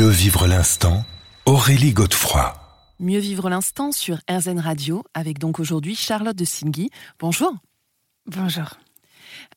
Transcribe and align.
Mieux 0.00 0.08
vivre 0.08 0.46
l'instant, 0.46 1.04
Aurélie 1.44 1.92
Godefroy. 1.92 2.54
Mieux 3.00 3.18
vivre 3.18 3.50
l'instant 3.50 3.92
sur 3.92 4.16
RZN 4.30 4.58
Radio 4.58 5.04
avec 5.12 5.38
donc 5.38 5.60
aujourd'hui 5.60 5.94
Charlotte 5.94 6.34
de 6.34 6.46
Silgui. 6.46 6.88
Bonjour. 7.18 7.52
Bonjour. 8.24 8.78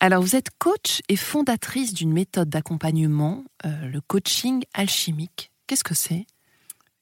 Alors, 0.02 0.22
vous 0.22 0.36
êtes 0.36 0.50
coach 0.60 1.00
et 1.08 1.16
fondatrice 1.16 1.94
d'une 1.94 2.12
méthode 2.12 2.50
d'accompagnement, 2.50 3.46
euh, 3.66 3.88
le 3.88 4.02
coaching 4.02 4.66
alchimique. 4.74 5.50
Qu'est-ce 5.66 5.86
que 5.86 5.96
c'est? 5.96 6.26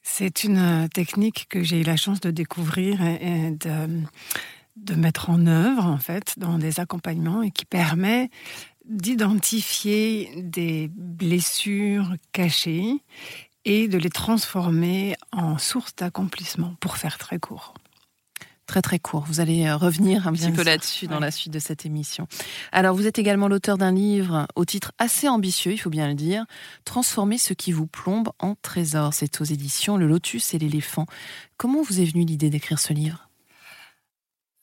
C'est 0.03 0.43
une 0.43 0.59
euh, 0.59 0.87
technique 0.87 1.47
que 1.49 1.63
j'ai 1.63 1.81
eu 1.81 1.83
la 1.83 1.97
chance 1.97 2.19
de 2.19 2.29
découvrir 2.29 3.01
et, 3.01 3.57
de, 3.59 4.03
de, 4.75 4.93
mettre 4.93 5.31
en 5.31 5.47
œuvre, 5.47 5.87
en 5.87 5.97
fait, 5.97 6.35
dans 6.37 6.59
des 6.59 6.79
accompagnements 6.79 7.41
et 7.41 7.49
qui 7.49 7.65
permet 7.65 8.29
d'identifier 8.91 10.31
des 10.37 10.89
blessures 10.93 12.13
cachées 12.33 12.97
et 13.65 13.87
de 13.87 13.97
les 13.97 14.09
transformer 14.09 15.15
en 15.31 15.57
source 15.57 15.95
d'accomplissement, 15.95 16.75
pour 16.79 16.97
faire 16.97 17.17
très 17.17 17.39
court 17.39 17.73
très 18.71 18.81
très 18.81 18.99
court. 18.99 19.25
Vous 19.27 19.41
allez 19.41 19.67
euh, 19.67 19.75
revenir 19.75 20.29
un 20.29 20.31
petit 20.31 20.49
peu 20.49 20.63
là-dessus 20.63 21.07
dans 21.07 21.19
la 21.19 21.29
suite 21.29 21.51
de 21.51 21.59
cette 21.59 21.85
émission. 21.85 22.27
Alors, 22.71 22.95
vous 22.95 23.05
êtes 23.05 23.19
également 23.19 23.49
l'auteur 23.49 23.77
d'un 23.77 23.91
livre 23.91 24.47
au 24.55 24.63
titre 24.63 24.93
assez 24.97 25.27
ambitieux, 25.27 25.73
il 25.73 25.77
faut 25.77 25.89
bien 25.89 26.07
le 26.07 26.13
dire, 26.13 26.45
Transformer 26.85 27.37
ce 27.37 27.53
qui 27.53 27.73
vous 27.73 27.85
plombe 27.85 28.29
en 28.39 28.55
trésor. 28.55 29.13
C'est 29.13 29.41
aux 29.41 29.43
éditions 29.43 29.97
Le 29.97 30.07
Lotus 30.07 30.53
et 30.53 30.57
l'éléphant. 30.57 31.05
Comment 31.57 31.81
vous 31.81 31.99
est 31.99 32.05
venue 32.05 32.23
l'idée 32.23 32.49
d'écrire 32.49 32.79
ce 32.79 32.93
livre? 32.93 33.27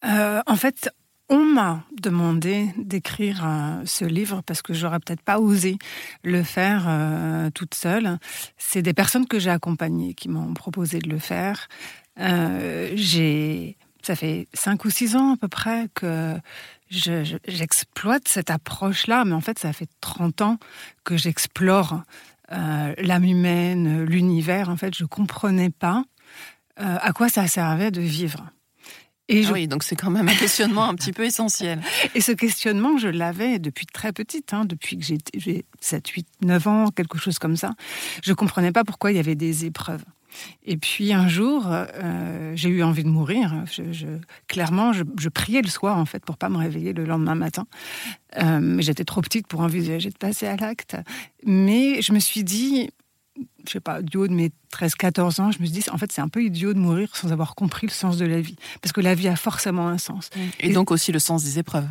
Euh, 0.07 0.41
En 0.47 0.57
fait, 0.57 0.91
on 1.29 1.45
m'a 1.45 1.83
demandé 2.01 2.69
d'écrire 2.77 3.43
euh, 3.45 3.83
ce 3.85 4.05
livre 4.05 4.43
parce 4.47 4.63
que 4.63 4.73
j'aurais 4.73 4.99
peut-être 5.01 5.23
pas 5.23 5.39
osé 5.39 5.79
le 6.25 6.43
faire 6.43 6.89
toute 7.55 7.75
seule. 7.75 8.19
C'est 8.57 8.83
des 8.83 8.95
personnes 8.95 9.27
que 9.27 9.39
j'ai 9.39 9.51
accompagnées 9.51 10.15
qui 10.15 10.29
m'ont 10.29 10.55
proposé 10.55 10.99
de 10.99 11.09
le 11.09 11.19
faire. 11.19 11.69
j'ai 12.17 13.77
ça 14.03 14.17
fait 14.17 14.49
cinq 14.55 14.85
ou 14.85 14.91
six 14.91 15.17
ans 15.17 15.35
à 15.35 15.37
peu 15.37 15.49
près 15.49 15.89
que 15.93 16.39
j'exploite 16.91 18.29
cette 18.29 18.51
approche-là, 18.51 19.25
mais 19.25 19.35
en 19.35 19.41
fait, 19.41 19.59
ça 19.59 19.73
fait 19.73 19.89
30 20.01 20.41
ans 20.41 20.59
que 21.05 21.17
j'explore 21.17 22.03
euh, 22.53 22.95
l'âme 22.99 23.25
humaine, 23.25 24.05
l'univers. 24.05 24.71
En 24.71 24.77
fait, 24.77 24.97
je 24.97 25.05
comprenais 25.05 25.71
pas 25.71 26.05
euh, 26.81 26.97
à 27.01 27.13
quoi 27.13 27.29
ça 27.29 27.47
servait 27.47 27.91
de 27.91 28.01
vivre. 28.01 28.51
Et 29.29 29.45
ah 29.47 29.53
Oui, 29.53 29.69
donc 29.69 29.83
c'est 29.83 29.97
quand 29.97 30.11
même 30.11 30.29
un 30.29 30.35
questionnement 30.35 30.89
un 30.89 30.95
petit 30.95 31.13
peu 31.13 31.25
essentiel. 31.25 31.81
Et 32.15 32.21
ce 32.21 32.33
questionnement, 32.33 32.97
je 32.97 33.09
l'avais 33.09 33.59
depuis 33.59 33.87
très 33.87 34.13
petite, 34.13 34.55
hein, 34.55 34.65
depuis 34.65 34.99
que 34.99 35.05
j'ai 35.05 35.65
7, 35.81 36.09
8, 36.09 36.27
9 36.43 36.67
ans, 36.67 36.91
quelque 36.91 37.19
chose 37.19 37.39
comme 37.39 37.57
ça. 37.57 37.75
Je 38.23 38.31
ne 38.31 38.35
comprenais 38.35 38.73
pas 38.73 38.85
pourquoi 38.85 39.13
il 39.13 39.17
y 39.17 39.21
avait 39.21 39.35
des 39.35 39.67
épreuves. 39.67 40.03
Et 40.65 40.77
puis 40.77 41.13
un 41.13 41.29
jour, 41.29 41.67
euh, 41.69 42.53
j'ai 42.55 42.69
eu 42.69 42.83
envie 42.83 43.05
de 43.05 43.09
mourir. 43.09 43.65
Je, 43.67 44.07
clairement, 44.47 44.93
je, 44.93 45.29
priais 45.29 45.63
le 45.63 45.69
soir 45.69 45.99
en 45.99 46.05
fait 46.05 46.25
pour 46.25 46.37
pas 46.37 46.49
me 46.49 46.59
réveiller 46.59 46.93
le 46.93 47.05
lendemain 47.05 47.35
matin. 47.35 47.67
Euh, 48.37 48.61
mais 48.61 48.83
j'étais 48.83 49.05
trop 49.05 49.21
petite 49.21 49.47
pour 49.47 49.61
envisager 49.61 50.11
de 50.11 50.17
passer 50.19 50.47
à 50.47 50.57
l'acte. 50.57 50.97
Mais 51.45 52.03
je 52.03 52.13
me 52.13 52.19
suis 52.19 52.45
dit, 52.45 52.91
je 53.67 53.73
sais 53.73 53.81
pas, 53.81 54.03
du 54.03 54.17
haut 54.17 54.29
de 54.29 54.33
mes 54.33 54.51
13-14 54.73 55.41
ans, 55.41 55.53
je 55.53 55.59
me 55.61 55.67
suis 55.67 55.81
dit, 55.81 55.85
en 55.91 55.99
fait, 55.99 56.11
c'est 56.13 56.21
un 56.21 56.29
peu 56.29 56.43
idiot 56.43 56.75
de 56.75 56.79
mourir 56.79 57.15
sans 57.17 57.33
avoir 57.33 57.55
compris 57.55 57.87
le 57.87 57.93
sens 57.93 58.17
de 58.17 58.27
la 58.27 58.41
vie. 58.41 58.57
Parce 58.83 58.93
que 58.93 59.01
la 59.01 59.15
vie 59.15 59.29
a 59.29 59.37
forcément 59.37 59.89
un 59.89 59.99
sens. 59.99 60.31
Et, 60.61 60.73
donc 60.73 60.91
aussi 60.91 61.13
le 61.13 61.19
sens 61.19 61.45
des 61.45 61.59
épreuves. 61.59 61.89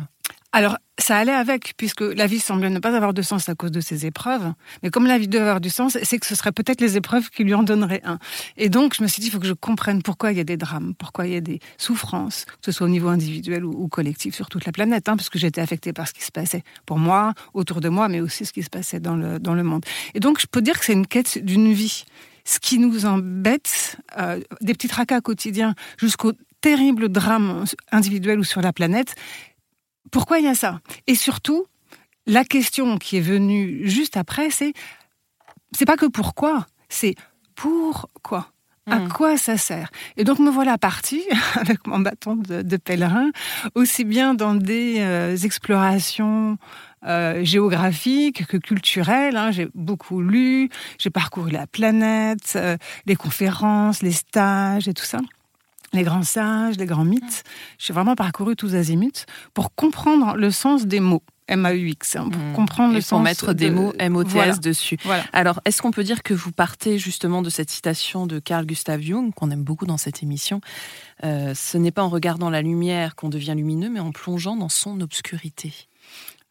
Alors, 0.52 0.78
ça 0.98 1.18
allait 1.18 1.32
avec, 1.32 1.74
puisque 1.76 2.00
la 2.00 2.26
vie 2.26 2.40
semblait 2.40 2.70
ne 2.70 2.78
pas 2.78 2.96
avoir 2.96 3.12
de 3.12 3.20
sens 3.20 3.50
à 3.50 3.54
cause 3.54 3.70
de 3.70 3.80
ces 3.80 4.06
épreuves. 4.06 4.52
Mais 4.82 4.88
comme 4.88 5.06
la 5.06 5.18
vie 5.18 5.28
doit 5.28 5.42
avoir 5.42 5.60
du 5.60 5.68
sens, 5.68 5.98
c'est 6.02 6.18
que 6.18 6.26
ce 6.26 6.34
serait 6.34 6.52
peut-être 6.52 6.80
les 6.80 6.96
épreuves 6.96 7.28
qui 7.28 7.44
lui 7.44 7.52
en 7.52 7.62
donneraient 7.62 8.00
un. 8.04 8.18
Et 8.56 8.70
donc, 8.70 8.94
je 8.96 9.02
me 9.02 9.08
suis 9.08 9.20
dit, 9.20 9.28
il 9.28 9.30
faut 9.30 9.40
que 9.40 9.46
je 9.46 9.52
comprenne 9.52 10.02
pourquoi 10.02 10.32
il 10.32 10.38
y 10.38 10.40
a 10.40 10.44
des 10.44 10.56
drames, 10.56 10.94
pourquoi 10.98 11.26
il 11.26 11.34
y 11.34 11.36
a 11.36 11.42
des 11.42 11.60
souffrances, 11.76 12.46
que 12.46 12.52
ce 12.64 12.72
soit 12.72 12.86
au 12.86 12.90
niveau 12.90 13.08
individuel 13.08 13.64
ou, 13.64 13.88
collectif 13.88 14.34
sur 14.34 14.48
toute 14.48 14.64
la 14.64 14.72
planète, 14.72 15.08
hein, 15.08 15.16
parce 15.16 15.28
que 15.28 15.38
j'étais 15.38 15.60
affectée 15.60 15.92
par 15.92 16.08
ce 16.08 16.14
qui 16.14 16.24
se 16.24 16.32
passait 16.32 16.62
pour 16.86 16.98
moi, 16.98 17.34
autour 17.52 17.80
de 17.80 17.90
moi, 17.90 18.08
mais 18.08 18.20
aussi 18.20 18.46
ce 18.46 18.52
qui 18.52 18.62
se 18.62 18.70
passait 18.70 19.00
dans 19.00 19.16
le, 19.16 19.38
dans 19.38 19.54
le 19.54 19.62
monde. 19.62 19.84
Et 20.14 20.20
donc, 20.20 20.40
je 20.40 20.46
peux 20.46 20.62
dire 20.62 20.78
que 20.78 20.84
c'est 20.86 20.94
une 20.94 21.06
quête 21.06 21.44
d'une 21.44 21.72
vie. 21.72 22.04
Ce 22.44 22.58
qui 22.58 22.78
nous 22.78 23.04
embête, 23.04 23.98
euh, 24.16 24.40
des 24.62 24.72
petits 24.72 24.88
tracas 24.88 25.20
quotidiens 25.20 25.74
jusqu'au 25.98 26.32
terrible 26.60 27.08
drame 27.08 27.64
individuel 27.92 28.38
ou 28.38 28.44
sur 28.44 28.62
la 28.62 28.72
planète, 28.72 29.14
pourquoi 30.10 30.38
il 30.38 30.44
y 30.44 30.48
a 30.48 30.54
ça? 30.54 30.80
Et 31.06 31.14
surtout, 31.14 31.66
la 32.26 32.44
question 32.44 32.98
qui 32.98 33.16
est 33.16 33.22
venue 33.22 33.80
juste 33.84 34.16
après, 34.16 34.50
c'est 34.50 34.72
c'est 35.72 35.84
pas 35.84 35.96
que 35.96 36.06
pourquoi, 36.06 36.66
c'est 36.88 37.14
pourquoi. 37.54 38.48
À 38.90 39.00
hmm. 39.00 39.08
quoi 39.08 39.36
ça 39.36 39.58
sert? 39.58 39.90
Et 40.16 40.24
donc 40.24 40.38
me 40.38 40.50
voilà 40.50 40.78
partie 40.78 41.22
avec 41.56 41.86
mon 41.86 41.98
bâton 41.98 42.36
de, 42.36 42.76
pèlerin, 42.78 43.30
aussi 43.74 44.04
bien 44.04 44.32
dans 44.32 44.54
des 44.54 45.00
euh, 45.00 45.36
explorations 45.36 46.56
euh, 47.04 47.44
géographiques 47.44 48.46
que 48.46 48.56
culturelles. 48.56 49.36
Hein. 49.36 49.50
J'ai 49.50 49.68
beaucoup 49.74 50.22
lu, 50.22 50.70
j'ai 50.98 51.10
parcouru 51.10 51.50
la 51.50 51.66
planète, 51.66 52.54
euh, 52.56 52.78
les 53.04 53.16
conférences, 53.16 54.02
les 54.02 54.12
stages 54.12 54.88
et 54.88 54.94
tout 54.94 55.04
ça 55.04 55.18
les 55.92 56.02
grands 56.02 56.22
sages, 56.22 56.76
les 56.76 56.86
grands 56.86 57.04
mythes. 57.04 57.44
J'ai 57.78 57.92
vraiment 57.92 58.14
parcouru 58.14 58.56
tous 58.56 58.74
azimuts 58.74 59.24
pour 59.54 59.74
comprendre 59.74 60.36
le 60.36 60.50
sens 60.50 60.86
des 60.86 61.00
mots. 61.00 61.22
M-A-U-X, 61.48 62.16
hein, 62.16 62.28
pour 62.30 62.42
hmm. 62.42 62.52
comprendre 62.52 62.92
le 62.92 63.00
Et 63.00 63.02
pour 63.02 63.20
mettre 63.20 63.54
des 63.54 63.70
mots 63.70 63.94
M-O-T-S 63.98 64.60
dessus. 64.60 64.98
Alors, 65.32 65.60
est-ce 65.64 65.80
qu'on 65.80 65.90
peut 65.90 66.04
dire 66.04 66.22
que 66.22 66.34
vous 66.34 66.52
partez 66.52 66.98
justement 66.98 67.40
de 67.40 67.48
cette 67.48 67.70
citation 67.70 68.26
de 68.26 68.38
Carl 68.38 68.66
Gustav 68.66 69.00
Jung, 69.00 69.32
qu'on 69.32 69.50
aime 69.50 69.64
beaucoup 69.64 69.86
dans 69.86 69.96
cette 69.96 70.22
émission 70.22 70.60
euh, 71.24 71.54
Ce 71.54 71.78
n'est 71.78 71.90
pas 71.90 72.02
en 72.02 72.10
regardant 72.10 72.50
la 72.50 72.60
lumière 72.60 73.16
qu'on 73.16 73.30
devient 73.30 73.54
lumineux, 73.56 73.88
mais 73.88 74.00
en 74.00 74.12
plongeant 74.12 74.56
dans 74.56 74.68
son 74.68 75.00
obscurité? 75.00 75.72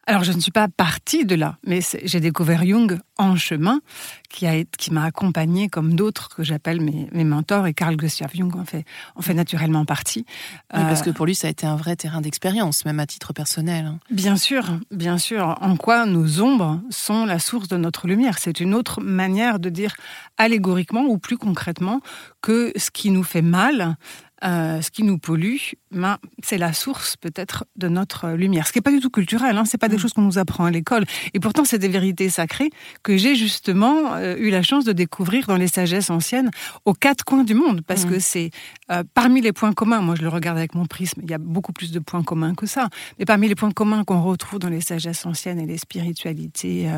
Alors, 0.08 0.24
je 0.24 0.32
ne 0.32 0.40
suis 0.40 0.50
pas 0.50 0.68
partie 0.68 1.26
de 1.26 1.34
là, 1.34 1.58
mais 1.66 1.80
j'ai 2.04 2.20
découvert 2.20 2.64
Jung 2.64 2.98
en 3.18 3.36
chemin, 3.36 3.82
qui 4.30 4.46
m'a 4.46 4.64
qui 4.78 4.90
accompagné 4.96 5.68
comme 5.68 5.96
d'autres 5.96 6.30
que 6.30 6.42
j'appelle 6.42 6.80
mes, 6.80 7.08
mes, 7.12 7.24
mentors, 7.24 7.66
et 7.66 7.74
Carl 7.74 7.94
Gustav 7.94 8.30
Jung 8.32 8.56
en 8.56 8.64
fait, 8.64 8.86
en 9.16 9.20
fait 9.20 9.34
naturellement 9.34 9.84
partie. 9.84 10.24
parce 10.70 11.02
que 11.02 11.10
pour 11.10 11.26
lui, 11.26 11.34
ça 11.34 11.48
a 11.48 11.50
été 11.50 11.66
un 11.66 11.76
vrai 11.76 11.94
terrain 11.94 12.22
d'expérience, 12.22 12.86
même 12.86 13.00
à 13.00 13.06
titre 13.06 13.34
personnel. 13.34 13.84
Hein. 13.84 13.98
Bien 14.10 14.38
sûr, 14.38 14.78
bien 14.90 15.18
sûr. 15.18 15.58
En 15.60 15.76
quoi 15.76 16.06
nos 16.06 16.40
ombres 16.40 16.80
sont 16.88 17.26
la 17.26 17.38
source 17.38 17.68
de 17.68 17.76
notre 17.76 18.06
lumière? 18.06 18.38
C'est 18.38 18.60
une 18.60 18.74
autre 18.74 19.02
manière 19.02 19.58
de 19.58 19.68
dire 19.68 19.94
allégoriquement 20.38 21.02
ou 21.02 21.18
plus 21.18 21.36
concrètement 21.36 22.00
que 22.40 22.72
ce 22.76 22.90
qui 22.90 23.10
nous 23.10 23.24
fait 23.24 23.42
mal, 23.42 23.98
euh, 24.44 24.80
ce 24.80 24.90
qui 24.90 25.02
nous 25.02 25.18
pollue, 25.18 25.56
ben, 25.90 26.18
c'est 26.42 26.58
la 26.58 26.72
source 26.72 27.16
peut-être 27.16 27.64
de 27.76 27.88
notre 27.88 28.30
lumière. 28.30 28.66
Ce 28.66 28.72
qui 28.72 28.78
n'est 28.78 28.82
pas 28.82 28.92
du 28.92 29.00
tout 29.00 29.10
culturel, 29.10 29.56
hein, 29.56 29.64
c'est 29.64 29.78
pas 29.78 29.88
des 29.88 29.96
mm. 29.96 30.00
choses 30.00 30.12
qu'on 30.12 30.22
nous 30.22 30.38
apprend 30.38 30.64
à 30.64 30.70
l'école. 30.70 31.04
Et 31.34 31.40
pourtant, 31.40 31.64
c'est 31.64 31.78
des 31.78 31.88
vérités 31.88 32.28
sacrées 32.28 32.70
que 33.02 33.16
j'ai 33.16 33.34
justement 33.34 34.14
euh, 34.14 34.36
eu 34.38 34.50
la 34.50 34.62
chance 34.62 34.84
de 34.84 34.92
découvrir 34.92 35.46
dans 35.46 35.56
les 35.56 35.66
sagesses 35.66 36.10
anciennes 36.10 36.50
aux 36.84 36.94
quatre 36.94 37.24
coins 37.24 37.44
du 37.44 37.54
monde, 37.54 37.82
parce 37.86 38.04
mm. 38.04 38.10
que 38.10 38.18
c'est 38.20 38.50
euh, 38.90 39.02
parmi 39.14 39.40
les 39.40 39.52
points 39.52 39.72
communs. 39.72 40.00
Moi, 40.00 40.14
je 40.14 40.22
le 40.22 40.28
regarde 40.28 40.58
avec 40.58 40.74
mon 40.74 40.86
prisme. 40.86 41.20
Il 41.24 41.30
y 41.30 41.34
a 41.34 41.38
beaucoup 41.38 41.72
plus 41.72 41.90
de 41.90 41.98
points 41.98 42.22
communs 42.22 42.54
que 42.54 42.66
ça. 42.66 42.88
Mais 43.18 43.24
parmi 43.24 43.48
les 43.48 43.54
points 43.54 43.72
communs 43.72 44.04
qu'on 44.04 44.22
retrouve 44.22 44.60
dans 44.60 44.68
les 44.68 44.80
sagesses 44.80 45.26
anciennes 45.26 45.58
et 45.58 45.66
les 45.66 45.78
spiritualités 45.78 46.88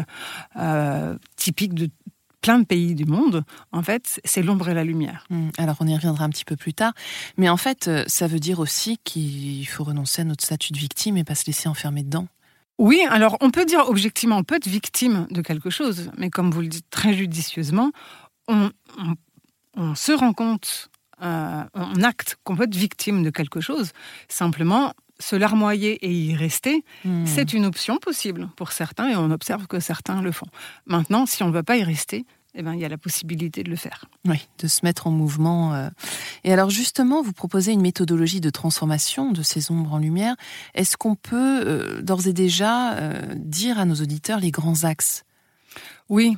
typiques 1.37 1.75
de 1.75 1.88
plein 2.40 2.58
de 2.58 2.64
pays 2.64 2.94
du 2.94 3.04
monde, 3.04 3.44
en 3.72 3.82
fait, 3.82 4.20
c'est 4.25 4.42
l'ombre 4.42 4.69
et 4.69 4.75
la 4.75 4.84
lumière. 4.84 5.26
Hmm. 5.31 5.48
Alors 5.58 5.76
on 5.81 5.87
y 5.87 5.94
reviendra 5.94 6.25
un 6.25 6.31
petit 6.31 6.44
peu 6.44 6.56
plus 6.56 6.75
tard, 6.75 6.92
mais 7.37 7.48
en 7.48 7.56
fait, 7.56 7.88
euh, 7.88 8.04
ça 8.06 8.26
veut 8.26 8.38
dire 8.38 8.60
aussi 8.60 8.98
qu'il 9.04 9.66
faut 9.66 9.84
renoncer 9.84 10.22
à 10.22 10.25
notre 10.25 10.44
statut 10.44 10.72
de 10.72 10.78
victime 10.78 11.16
et 11.16 11.25
pas 11.25 11.34
se 11.34 11.46
laisser 11.46 11.69
enfermer 11.69 12.02
dedans. 12.02 12.28
Oui, 12.78 13.02
alors 13.10 13.37
on 13.42 13.50
peut 13.50 13.66
dire 13.66 13.84
objectivement, 13.88 14.38
on 14.38 14.42
peut 14.42 14.56
être 14.56 14.66
victime 14.66 15.26
de 15.31 15.42
quelque 15.42 15.69
chose, 15.69 16.10
mais 16.16 16.31
comme 16.31 16.50
vous 16.50 16.62
le 16.62 16.69
dites 16.69 16.88
très 16.88 17.12
judicieusement, 17.12 17.92
on, 18.48 18.70
se 19.94 20.12
rend 20.12 20.32
compte, 20.32 20.90
euh, 21.22 21.62
on 21.75 22.02
acte 22.02 22.37
qu'on 22.42 22.56
peut 22.56 22.64
être 22.64 22.75
victime 22.75 23.22
de 23.22 23.31
quelque 23.31 23.60
chose. 23.60 23.92
Simplement, 24.28 24.94
se 25.20 25.37
larmoyer 25.37 26.05
et 26.05 26.12
y 26.12 26.34
rester, 26.34 26.84
hmm. 27.05 27.26
c'est 27.26 27.52
une 27.52 27.64
option 27.64 27.99
possible 27.99 28.49
pour 28.56 28.72
certains 28.72 29.11
et 29.11 29.17
on 29.17 29.31
observe 29.31 29.67
que 29.67 29.78
certains 29.78 30.22
le 30.22 30.32
font. 30.32 30.49
Maintenant, 30.87 31.26
si 31.26 31.43
on 31.43 31.49
ne 31.49 31.52
veut 31.52 31.62
pas 31.62 31.76
y 31.76 31.84
rester, 31.84 32.25
eh 32.55 32.62
ben, 32.62 32.75
il 32.75 32.81
y 32.81 32.84
a 32.84 32.88
la 32.88 32.99
possibilité 32.99 33.62
de 33.62 33.70
le 33.70 33.76
faire. 33.76 34.06
Oui, 34.26 34.49
de 34.58 34.67
se 34.67 34.81
mettre 34.84 35.06
en 35.06 35.11
mouvement. 35.11 35.75
Euh. 35.75 35.88
Et 36.43 36.52
alors 36.52 36.70
justement, 36.70 37.22
vous 37.22 37.32
proposez 37.32 37.72
une 37.72 37.81
méthodologie 37.81 38.40
de 38.40 38.50
transformation 38.50 39.31
de 39.31 39.43
ces 39.43 39.70
ombres 39.70 39.93
en 39.93 39.99
lumière. 39.99 40.34
Est-ce 40.75 40.96
qu'on 40.96 41.14
peut 41.14 41.62
euh, 41.64 42.02
d'ores 42.02 42.26
et 42.26 42.32
déjà 42.32 42.94
euh, 42.94 43.23
dire 43.37 43.78
à 43.78 43.84
nos 43.84 43.94
auditeurs 43.94 44.40
les 44.40 44.50
grands 44.50 44.84
axes? 44.84 45.25
Oui, 46.08 46.37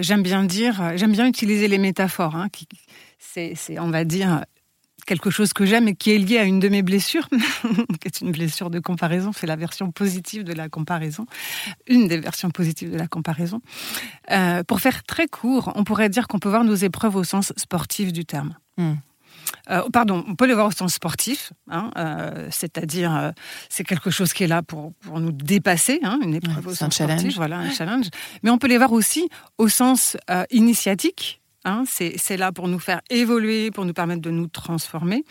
j'aime 0.00 0.24
bien 0.24 0.42
dire, 0.42 0.96
j'aime 0.96 1.12
bien 1.12 1.28
utiliser 1.28 1.68
les 1.68 1.78
métaphores. 1.78 2.34
Hein, 2.34 2.48
c'est, 3.20 3.78
on 3.78 3.88
va 3.88 4.04
dire, 4.04 4.44
quelque 5.12 5.28
chose 5.28 5.52
que 5.52 5.66
j'aime 5.66 5.88
et 5.88 5.94
qui 5.94 6.10
est 6.10 6.18
lié 6.18 6.38
à 6.38 6.44
une 6.44 6.58
de 6.58 6.70
mes 6.70 6.80
blessures, 6.80 7.28
qui 8.00 8.08
est 8.08 8.20
une 8.22 8.32
blessure 8.32 8.70
de 8.70 8.78
comparaison, 8.78 9.30
c'est 9.34 9.46
la 9.46 9.56
version 9.56 9.90
positive 9.90 10.42
de 10.42 10.54
la 10.54 10.70
comparaison, 10.70 11.26
une 11.86 12.08
des 12.08 12.18
versions 12.18 12.48
positives 12.48 12.90
de 12.90 12.96
la 12.96 13.08
comparaison. 13.08 13.60
Euh, 14.30 14.64
pour 14.64 14.80
faire 14.80 15.02
très 15.04 15.26
court, 15.26 15.70
on 15.74 15.84
pourrait 15.84 16.08
dire 16.08 16.28
qu'on 16.28 16.38
peut 16.38 16.48
voir 16.48 16.64
nos 16.64 16.74
épreuves 16.74 17.16
au 17.16 17.24
sens 17.24 17.52
sportif 17.58 18.10
du 18.10 18.24
terme. 18.24 18.54
Hmm. 18.78 18.94
Euh, 19.70 19.82
pardon, 19.92 20.24
on 20.26 20.34
peut 20.34 20.46
les 20.46 20.54
voir 20.54 20.68
au 20.68 20.70
sens 20.70 20.94
sportif, 20.94 21.52
hein, 21.70 21.90
euh, 21.98 22.48
c'est-à-dire 22.50 23.32
c'est 23.68 23.84
quelque 23.84 24.08
chose 24.08 24.32
qui 24.32 24.44
est 24.44 24.48
là 24.48 24.62
pour, 24.62 24.94
pour 24.94 25.20
nous 25.20 25.32
dépasser, 25.32 26.00
hein, 26.02 26.20
une 26.22 26.34
épreuve 26.34 26.68
au 26.68 26.74
sens 26.74 26.94
sportif, 26.94 27.36
voilà 27.36 27.58
un 27.58 27.70
challenge. 27.70 28.06
Mais 28.42 28.48
on 28.48 28.56
peut 28.56 28.68
les 28.68 28.78
voir 28.78 28.92
aussi 28.92 29.28
au 29.58 29.68
sens 29.68 30.16
initiatique, 30.50 31.41
Hein, 31.64 31.84
c'est 31.86 32.36
là 32.36 32.50
pour 32.50 32.66
nous 32.66 32.80
faire 32.80 33.00
évoluer, 33.08 33.70
pour 33.70 33.84
nous 33.84 33.92
permettre 33.92 34.20
de 34.20 34.30
nous 34.30 34.48
transformer. 34.48 35.24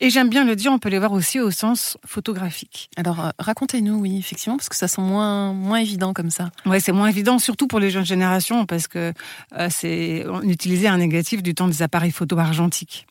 Et 0.00 0.08
j'aime 0.08 0.30
bien 0.30 0.44
le 0.44 0.56
dire, 0.56 0.72
on 0.72 0.78
peut 0.78 0.88
les 0.88 0.98
voir 0.98 1.12
aussi 1.12 1.40
au 1.40 1.50
sens 1.50 1.98
photographique. 2.06 2.88
Alors, 2.96 3.20
euh, 3.20 3.30
racontez-nous, 3.38 3.96
oui, 3.96 4.16
effectivement, 4.18 4.56
parce 4.56 4.70
que 4.70 4.76
ça 4.76 4.88
semble 4.88 5.08
moins, 5.08 5.52
moins 5.52 5.78
évident 5.78 6.14
comme 6.14 6.30
ça. 6.30 6.50
Oui, 6.64 6.80
c'est 6.80 6.92
moins 6.92 7.08
évident, 7.08 7.38
surtout 7.38 7.66
pour 7.66 7.80
les 7.80 7.90
jeunes 7.90 8.06
générations, 8.06 8.64
parce 8.64 8.88
que 8.88 9.12
euh, 9.58 9.68
c'est 9.70 10.24
on 10.26 10.42
utilisait 10.42 10.88
un 10.88 10.98
négatif 10.98 11.42
du 11.42 11.54
temps 11.54 11.68
des 11.68 11.82
appareils 11.82 12.12
photo 12.12 12.38
argentiques. 12.38 13.06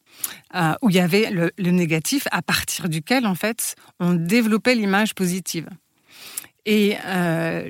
Euh, 0.55 0.73
où 0.83 0.89
il 0.91 0.95
y 0.95 0.99
avait 0.99 1.31
le, 1.31 1.51
le 1.57 1.71
négatif 1.71 2.27
à 2.31 2.43
partir 2.43 2.87
duquel, 2.87 3.25
en 3.25 3.33
fait, 3.33 3.75
on 3.99 4.13
développait 4.13 4.75
l'image 4.75 5.15
positive. 5.15 5.67
Et 6.65 6.95
euh, 7.05 7.69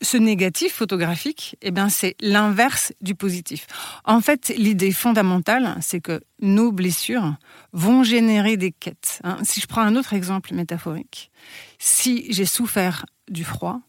ce 0.00 0.16
négatif 0.16 0.72
photographique, 0.72 1.56
eh 1.60 1.70
ben, 1.70 1.90
c'est 1.90 2.16
l'inverse 2.20 2.92
du 3.02 3.14
positif. 3.14 3.66
En 4.04 4.20
fait, 4.20 4.52
l'idée 4.56 4.92
fondamentale, 4.92 5.76
c'est 5.82 6.00
que 6.00 6.22
nos 6.40 6.72
blessures 6.72 7.36
vont 7.72 8.02
générer 8.02 8.56
des 8.56 8.72
quêtes. 8.72 9.20
Hein. 9.24 9.36
Si 9.44 9.60
je 9.60 9.66
prends 9.66 9.82
un 9.82 9.94
autre 9.94 10.14
exemple 10.14 10.54
métaphorique, 10.54 11.30
si 11.78 12.32
j'ai 12.32 12.46
souffert 12.46 13.04
du 13.28 13.44
froid, 13.44 13.80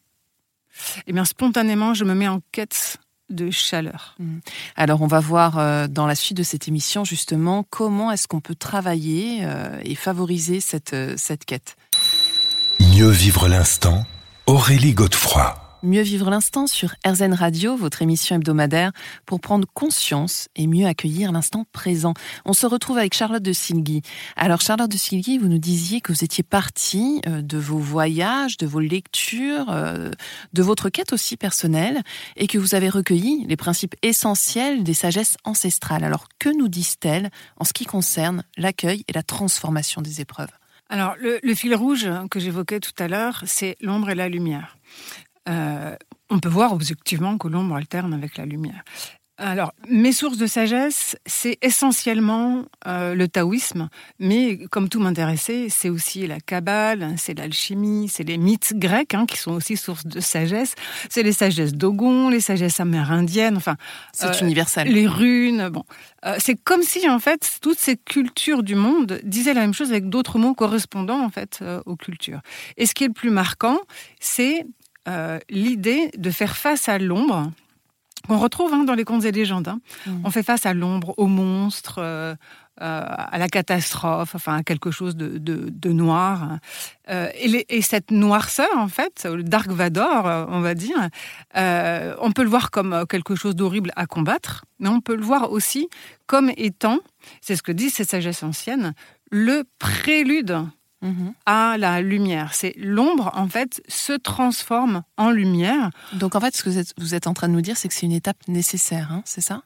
eh 1.08 1.14
bien, 1.14 1.24
spontanément, 1.24 1.94
je 1.94 2.04
me 2.04 2.14
mets 2.14 2.28
en 2.28 2.42
quête 2.52 2.98
de 3.30 3.52
chaleur. 3.52 4.16
Mmh. 4.18 4.40
Alors 4.76 5.04
on 5.04 5.08
va 5.08 5.20
voir 5.20 5.60
euh, 5.60 5.88
dans 5.88 6.08
la 6.08 6.16
suite 6.16 6.38
de 6.38 6.44
cette 6.44 6.68
émission 6.68 7.04
justement 7.04 7.64
comment 7.70 8.12
est-ce 8.12 8.28
qu'on 8.28 8.42
peut 8.42 8.56
travailler 8.56 9.42
euh, 9.44 9.80
et 9.84 9.94
favoriser 9.94 10.60
cette, 10.60 10.96
cette 11.16 11.46
quête. 11.46 11.76
Mieux 12.80 13.10
vivre 13.10 13.48
l'instant, 13.48 14.06
Aurélie 14.46 14.94
Godefroy. 14.94 15.56
Mieux 15.84 16.02
vivre 16.02 16.30
l'instant 16.30 16.66
sur 16.66 16.96
RZN 17.06 17.34
Radio, 17.34 17.76
votre 17.76 18.02
émission 18.02 18.38
hebdomadaire, 18.38 18.92
pour 19.26 19.40
prendre 19.42 19.68
conscience 19.74 20.48
et 20.56 20.66
mieux 20.66 20.86
accueillir 20.86 21.32
l'instant 21.32 21.66
présent. 21.72 22.14
On 22.46 22.54
se 22.54 22.66
retrouve 22.66 22.98
avec 22.98 23.14
Charlotte 23.14 23.44
de 23.44 23.54
Silgui. 23.54 24.02
Alors 24.36 24.62
Charlotte 24.62 24.92
de 24.92 24.98
Silgui, 24.98 25.38
vous 25.38 25.48
nous 25.48 25.58
disiez 25.58 26.02
que 26.02 26.14
vous 26.14 26.24
étiez 26.24 26.44
partie 26.44 27.22
euh, 27.28 27.42
de 27.42 27.58
vos 27.58 27.78
voyages, 27.78 28.58
de 28.58 28.66
vos 28.66 28.82
lectures, 28.82 29.70
euh, 29.70 30.12
de 30.54 30.64
votre 30.64 30.90
quête 30.90 31.14
aussi 31.14 31.38
personnelle, 31.38 32.02
et 32.36 32.48
que 32.48 32.58
vous 32.58 32.76
avez 32.76 32.90
recueilli 32.90 33.46
les 33.48 33.58
principes 33.58 33.96
essentiels 34.04 34.84
des 34.84 34.94
sagesses 34.94 35.38
ancestrales. 35.44 36.04
Alors 36.04 36.28
que 36.40 36.50
nous 36.50 36.68
disent-elles 36.68 37.30
en 37.58 37.66
ce 37.66 37.74
qui 37.74 37.86
concerne 37.86 38.44
l'accueil 38.58 39.04
et 39.08 39.14
la 39.14 39.24
transformation 39.24 40.02
des 40.02 40.22
épreuves? 40.22 40.52
Alors, 40.90 41.16
le, 41.20 41.54
fil 41.54 41.76
rouge 41.76 42.10
que 42.32 42.40
j'évoquais 42.40 42.80
tout 42.80 42.94
à 42.98 43.08
l'heure, 43.08 43.44
c'est 43.46 43.78
l'ombre 43.80 44.10
et 44.10 44.16
la 44.16 44.28
lumière. 44.28 44.78
Euh, 45.48 45.96
on 46.32 46.40
peut 46.40 46.50
voir 46.50 46.74
objectivement 46.74 47.38
que 47.38 47.48
l'ombre 47.48 47.76
alterne 47.76 48.14
avec 48.14 48.38
la 48.38 48.46
lumière. 48.46 48.84
Alors, 49.42 49.74
mes 49.88 50.12
sources 50.12 50.38
de 50.38 50.48
sagesse, 50.48 51.16
c'est 51.26 51.58
essentiellement 51.62 52.66
euh, 52.86 53.16
le 53.16 53.30
taoïsme, 53.30 53.88
mais 54.20 54.58
comme 54.70 54.90
tout 54.90 55.00
m'intéressait, 55.00 55.68
c'est 55.70 55.90
aussi 55.90 56.28
la 56.28 56.42
kabbale, 56.42 57.14
c'est 57.16 57.38
l'alchimie, 57.38 58.10
c'est 58.12 58.26
les 58.26 58.38
mythes 58.38 58.74
grecs 58.76 59.14
hein, 59.14 59.26
qui 59.26 59.38
sont 59.38 59.54
aussi 59.54 59.78
sources 59.78 60.06
de 60.06 60.20
sagesse, 60.20 60.76
c'est 61.10 61.24
les 61.24 61.32
sagesses 61.32 61.72
dogon, 61.72 62.28
les 62.28 62.42
sagesses 62.42 62.82
amérindiennes, 62.82 63.56
enfin, 63.56 63.78
c'est 64.12 64.28
euh, 64.28 64.46
universel. 64.46 64.90
Les 64.90 65.08
runes, 65.08 65.70
bon, 65.70 65.86
euh, 66.26 66.36
c'est 66.40 66.62
comme 66.62 66.84
si 66.84 67.10
en 67.10 67.20
fait 67.20 67.60
toutes 67.62 67.80
ces 67.80 67.96
cultures 67.96 68.62
du 68.62 68.76
monde 68.76 69.22
disaient 69.24 69.54
la 69.54 69.62
même 69.62 69.74
chose 69.74 69.92
avec 69.92 70.10
d'autres 70.10 70.38
mots 70.38 70.54
correspondant 70.54 71.24
en 71.24 71.30
fait 71.30 71.64
aux 71.86 71.96
cultures. 71.96 72.42
Et 72.76 72.86
ce 72.86 72.94
qui 72.94 73.06
est 73.06 73.08
le 73.08 73.14
plus 73.14 73.32
marquant, 73.32 73.80
c'est 74.20 74.66
l'idée 75.50 76.12
de 76.18 76.30
faire 76.30 76.56
face 76.56 76.88
à 76.88 77.00
l'ombre 77.00 77.52
on 78.28 78.38
retrouve 78.38 78.74
hein, 78.74 78.84
dans 78.84 78.96
les 78.96 79.06
contes 79.06 79.26
et 79.26 79.32
légendes. 79.32 79.68
Hein. 79.68 79.80
Mmh. 80.06 80.22
On 80.26 80.32
fait 80.32 80.44
face 80.44 80.66
à 80.66 80.74
l'ombre, 80.74 81.14
au 81.18 81.28
monstre, 81.28 82.00
euh, 82.00 82.36
euh, 82.82 83.06
à 83.08 83.38
la 83.38 83.48
catastrophe, 83.48 84.36
enfin 84.36 84.58
à 84.58 84.64
quelque 84.64 84.92
chose 84.92 85.16
de, 85.16 85.90
noir. 85.90 86.60
Euh, 87.10 87.30
et, 87.36 87.82
cette 87.82 88.12
noirceur, 88.12 88.70
en 88.78 88.88
fait, 88.88 89.26
le 89.26 89.44
Dark 89.44 89.70
Vador, 89.70 90.48
on 90.50 90.62
va 90.62 90.76
dire, 90.76 90.98
on 91.56 92.32
peut 92.32 92.44
le 92.44 92.50
voir 92.50 92.72
comme 92.72 93.06
quelque 93.10 93.36
chose 93.36 93.56
d'horrible 93.56 93.92
à 93.96 94.06
combattre, 94.06 94.66
mais 94.80 94.90
on 94.90 95.02
peut 95.02 95.16
le 95.16 95.24
voir 95.24 95.52
aussi 95.52 95.90
comme 96.26 96.52
étant, 96.56 97.00
c'est 97.42 97.56
ce 97.56 97.64
que 97.64 97.72
disent 97.72 97.96
ces 97.96 98.06
sagesses 98.06 98.44
anciennes, 98.44 98.94
le 99.32 99.64
prélude 99.80 100.64
Mhm. 101.02 101.34
à 101.46 101.78
la 101.78 102.02
lumière. 102.02 102.54
C'est 102.54 102.74
l'ombre, 102.78 103.32
en 103.34 103.48
fait, 103.48 103.82
se 103.88 104.14
transforme 104.14 105.04
en 105.18 105.32
lumière. 105.32 105.92
Donc, 106.14 106.36
en 106.36 106.42
fait, 106.42 106.56
ce 106.56 106.64
que 106.64 106.70
vous 106.98 107.16
êtes, 107.16 107.28
en 107.28 107.34
train 107.34 107.48
de 107.48 107.54
nous 107.54 107.62
dire, 107.62 107.78
c'est 107.78 107.88
que 107.88 107.94
c'est 107.94 108.06
une 108.06 108.12
étape 108.12 108.48
nécessaire, 108.48 109.12
hein, 109.12 109.22
c'est 109.26 109.42
ça? 109.42 109.64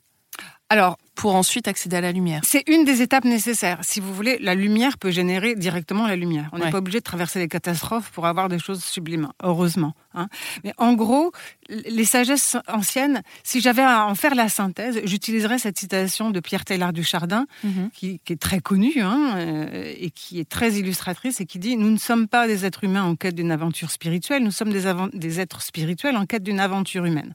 Alors, 0.70 0.98
pour 1.16 1.36
ensuite 1.36 1.68
accéder 1.68 1.98
à 1.98 2.02
la 2.02 2.12
lumière. 2.12 2.42
C'est 2.44 2.64
une 2.68 2.86
des 2.86 3.02
étapes 3.02 3.26
nécessaires. 3.26 3.80
Si 3.82 4.00
vous 4.00 4.14
voulez, 4.14 4.38
la 4.40 4.56
lumière 4.56 4.98
peut 4.98 5.12
générer 5.12 5.56
directement 5.56 6.08
la 6.08 6.16
lumière. 6.16 6.50
On 6.52 6.58
n'est 6.58 6.72
pas 6.72 6.80
obligé 6.80 7.00
de 7.00 7.04
traverser 7.04 7.40
les 7.40 7.48
catastrophes 7.48 8.10
pour 8.12 8.26
avoir 8.26 8.50
des 8.50 8.60
choses 8.60 8.84
sublimes, 8.84 9.30
heureusement. 9.42 9.94
Hein. 10.16 10.28
Mais 10.64 10.74
en 10.78 10.94
gros, 10.94 11.32
les 11.70 12.06
sagesses 12.06 12.58
anciennes, 12.68 13.22
si 13.44 13.62
j'avais 13.62 13.82
à 13.82 14.06
en 14.06 14.16
faire 14.16 14.36
la 14.36 14.50
synthèse, 14.50 15.02
j'utiliserais 15.06 15.60
cette 15.60 15.80
citation 15.80 16.32
de 16.32 16.40
Pierre 16.40 16.66
Taylor 16.66 16.94
du 16.94 17.04
Chardin, 17.04 17.46
mhm. 17.64 17.90
qui, 17.92 18.20
est 18.30 18.40
très 18.40 18.60
connue 18.60 19.02
hein, 19.02 19.36
euh, 19.38 19.94
et 19.98 20.10
qui 20.10 20.40
est 20.40 20.50
très 20.50 20.74
illustratrice 20.74 21.42
et 21.42 21.46
qui 21.46 21.60
dit 21.60 21.78
Nous 21.78 21.90
ne 21.90 21.98
sommes 21.98 22.28
pas 22.28 22.48
des 22.48 22.66
êtres 22.66 22.84
humains 22.84 23.04
en 23.04 23.16
quête 23.16 23.36
d'une 23.36 23.52
aventure 23.52 23.92
spirituelle, 23.92 24.44
nous 24.44 24.52
sommes 24.52 24.72
des, 24.72 24.92
des 25.14 25.40
êtres 25.40 25.62
spirituels 25.62 26.18
en 26.18 26.26
quête 26.26 26.44
d'une 26.44 26.60
aventure 26.60 27.06
humaine. 27.06 27.34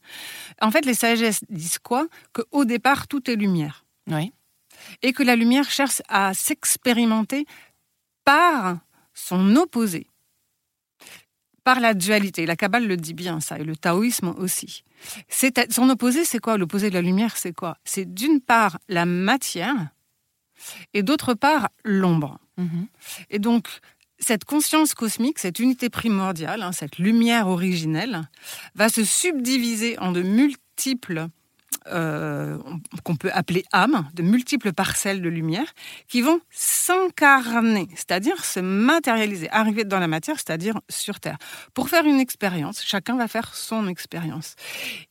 En 0.61 0.71
fait, 0.71 0.85
les 0.85 0.95
sagesses 0.95 1.45
disent 1.49 1.79
quoi? 1.79 2.07
Qu'au 2.33 2.65
départ, 2.65 3.09
tout 3.09 3.31
est 3.31 3.37
lumière. 3.37 3.78
Oui. 4.09 4.33
Et 5.03 5.13
que 5.13 5.23
la 5.23 5.37
lumière 5.37 5.71
cherche 5.71 6.03
à 6.09 6.35
s'expérimenter 6.35 7.47
par 8.25 8.79
son 9.15 9.57
opposé, 9.57 10.07
par 11.65 11.81
la 11.81 11.95
dualité. 11.95 12.47
La 12.47 12.57
Kabbale 12.57 12.87
le 12.87 12.97
dit 12.97 13.15
bien, 13.15 13.41
ça, 13.41 13.59
et 13.59 13.65
le 13.65 13.77
taoïsme 13.77 14.35
aussi. 14.39 14.85
Son 15.71 15.91
opposé, 15.91 16.25
c'est 16.25 16.39
quoi? 16.39 16.57
L'opposé 16.57 16.91
de 16.91 16.95
la 16.95 17.03
lumière, 17.03 17.37
c'est 17.37 17.53
quoi? 17.53 17.77
C'est 17.85 18.13
d'une 18.15 18.41
part 18.41 18.79
la 18.89 19.07
matière 19.07 19.91
et 20.95 21.03
d'autre 21.03 21.35
part 21.35 21.69
l'ombre. 21.85 22.39
Mhm. 22.57 22.87
Et 23.31 23.39
donc, 23.39 23.69
cette 24.19 24.45
conscience 24.45 24.95
cosmique, 24.95 25.39
cette 25.39 25.59
unité 25.59 25.91
primordiale, 25.91 26.63
hein, 26.63 26.73
cette 26.73 26.99
lumière 26.99 27.49
originelle, 27.49 28.29
va 28.75 28.89
se 28.89 29.05
subdiviser 29.05 29.99
en 29.99 30.13
de 30.13 30.23
multiples 30.23 31.29
euh, 31.91 32.59
qu'on 33.05 33.17
peut 33.17 33.31
appeler 33.33 33.65
âmes, 33.73 34.09
de 34.15 34.23
multiples 34.23 34.73
parcelles 34.73 35.23
de 35.23 35.29
lumière, 35.29 35.73
qui 36.09 36.23
vont 36.23 36.41
s'incarner, 36.51 37.89
c'est-à-dire 37.95 38.45
se 38.45 38.61
matérialiser, 38.61 39.51
arriver 39.51 39.85
dans 39.85 39.99
la 39.99 40.09
matière, 40.09 40.37
c'est-à-dire 40.37 40.81
sur 40.89 41.21
Terre. 41.21 41.39
Pour 41.75 41.89
faire 41.89 42.05
une 42.05 42.21
expérience, 42.21 42.83
chacun 42.83 43.17
va 43.17 43.29
faire 43.29 43.55
son 43.55 43.89
expérience. 43.89 44.55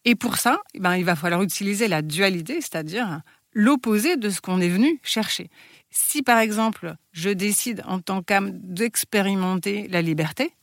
Et 0.06 0.16
pour 0.16 0.38
ça, 0.38 0.60
eh 0.74 0.80
ben, 0.80 0.96
il 0.96 1.06
va 1.06 1.16
falloir 1.16 1.42
utiliser 1.44 1.88
la 1.88 2.02
dualité, 2.02 2.62
c'est-à-dire 2.62 3.22
l'opposé 3.54 4.18
de 4.18 4.30
ce 4.30 4.42
qu'on 4.42 4.62
est 4.62 4.70
venu 4.70 5.00
chercher. 5.04 5.50
Si 5.90 6.22
par 6.22 6.40
exemple, 6.40 6.96
je 7.12 7.30
décide 7.30 7.82
en 7.88 8.00
tant 8.00 8.22
qu'âme 8.22 8.52
d'expérimenter 8.54 9.88
la 9.88 10.02
liberté, 10.02 10.54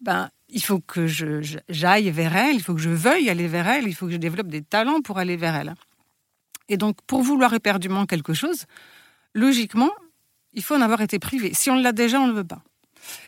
ben, 0.00 0.30
il 0.48 0.62
faut 0.62 0.80
que 0.80 1.06
j'aille 1.06 2.10
vers 2.10 2.36
elle, 2.36 2.56
il 2.56 2.62
faut 2.62 2.74
que 2.74 2.80
je 2.80 2.90
veuille 2.90 3.30
aller 3.30 3.48
vers 3.48 3.68
elle, 3.68 3.88
il 3.88 3.94
faut 3.94 4.06
que 4.06 4.12
je 4.12 4.18
développe 4.18 4.48
des 4.48 4.62
talents 4.62 5.00
pour 5.00 5.18
aller 5.18 5.36
vers 5.36 5.56
elle. 5.56 5.74
Et 6.68 6.76
donc, 6.76 6.96
pour 7.06 7.22
vouloir 7.22 7.54
éperdument 7.54 8.06
quelque 8.06 8.34
chose, 8.34 8.66
logiquement, 9.34 9.90
il 10.52 10.62
faut 10.62 10.74
en 10.74 10.80
avoir 10.80 11.00
été 11.00 11.18
privé. 11.18 11.52
Si 11.54 11.70
on 11.70 11.76
l'a 11.76 11.92
déjà, 11.92 12.20
on 12.20 12.26
ne 12.26 12.32
le 12.32 12.38
veut 12.38 12.44
pas. 12.44 12.62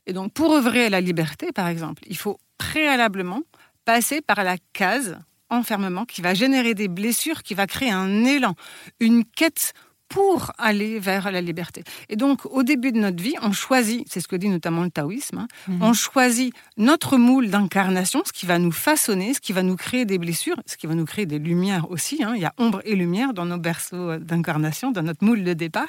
Et 0.06 0.12
donc, 0.12 0.32
pour 0.32 0.54
œuvrer 0.54 0.86
à 0.86 0.90
la 0.90 1.00
liberté, 1.00 1.52
par 1.52 1.68
exemple, 1.68 2.02
il 2.06 2.16
faut 2.16 2.38
préalablement 2.58 3.40
passer 3.84 4.20
par 4.20 4.44
la 4.44 4.56
case 4.72 5.18
enfermement 5.50 6.04
qui 6.04 6.22
va 6.22 6.34
générer 6.34 6.74
des 6.74 6.88
blessures, 6.88 7.42
qui 7.42 7.54
va 7.54 7.66
créer 7.66 7.90
un 7.90 8.24
élan, 8.24 8.54
une 9.00 9.24
quête 9.24 9.72
pour 10.08 10.52
aller 10.58 10.98
vers 10.98 11.30
la 11.32 11.40
liberté. 11.40 11.82
Et 12.08 12.16
donc, 12.16 12.46
au 12.46 12.62
début 12.62 12.92
de 12.92 12.98
notre 12.98 13.22
vie, 13.22 13.34
on 13.42 13.52
choisit, 13.52 14.06
c'est 14.08 14.20
ce 14.20 14.28
que 14.28 14.36
dit 14.36 14.48
notamment 14.48 14.82
le 14.82 14.90
taoïsme, 14.90 15.38
hein, 15.38 15.48
mhm. 15.68 15.82
on 15.82 15.92
choisit 15.92 16.54
notre 16.76 17.16
moule 17.16 17.48
d'incarnation, 17.50 18.22
ce 18.24 18.32
qui 18.32 18.46
va 18.46 18.58
nous 18.58 18.72
façonner, 18.72 19.34
ce 19.34 19.40
qui 19.40 19.52
va 19.52 19.62
nous 19.62 19.76
créer 19.76 20.04
des 20.04 20.18
blessures, 20.18 20.56
ce 20.66 20.76
qui 20.76 20.86
va 20.86 20.94
nous 20.94 21.04
créer 21.04 21.26
des 21.26 21.38
lumières 21.38 21.90
aussi. 21.90 22.22
Hein. 22.22 22.34
Il 22.36 22.42
y 22.42 22.46
a 22.46 22.54
ombre 22.58 22.80
et 22.84 22.94
lumière 22.94 23.34
dans 23.34 23.44
nos 23.44 23.58
berceaux 23.58 24.16
d'incarnation, 24.16 24.90
dans 24.90 25.02
notre 25.02 25.24
moule 25.24 25.42
de 25.42 25.52
départ. 25.52 25.88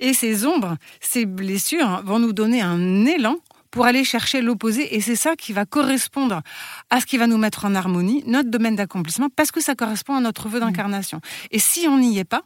Et 0.00 0.12
ces 0.12 0.46
ombres, 0.46 0.76
ces 1.00 1.26
blessures 1.26 2.02
vont 2.04 2.18
nous 2.18 2.32
donner 2.32 2.60
un 2.60 3.06
élan 3.06 3.36
pour 3.74 3.86
aller 3.86 4.04
chercher 4.04 4.40
l'opposé. 4.40 4.94
Et 4.94 5.00
c'est 5.00 5.16
ça 5.16 5.34
qui 5.34 5.52
va 5.52 5.66
correspondre 5.66 6.42
à 6.90 7.00
ce 7.00 7.06
qui 7.06 7.18
va 7.18 7.26
nous 7.26 7.38
mettre 7.38 7.64
en 7.64 7.74
harmonie, 7.74 8.22
notre 8.26 8.48
domaine 8.48 8.76
d'accomplissement, 8.76 9.28
parce 9.34 9.50
que 9.50 9.60
ça 9.60 9.74
correspond 9.74 10.14
à 10.14 10.20
notre 10.20 10.48
vœu 10.48 10.60
d'incarnation. 10.60 11.20
Et 11.50 11.58
si 11.58 11.86
on 11.88 11.98
n'y 11.98 12.18
est 12.18 12.24
pas, 12.24 12.42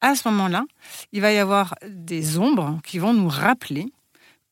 à 0.00 0.14
ce 0.14 0.28
moment-là, 0.28 0.64
il 1.12 1.20
va 1.20 1.32
y 1.32 1.38
avoir 1.38 1.74
des 1.88 2.38
ombres 2.38 2.78
qui 2.84 2.98
vont 2.98 3.12
nous 3.12 3.28
rappeler 3.28 3.86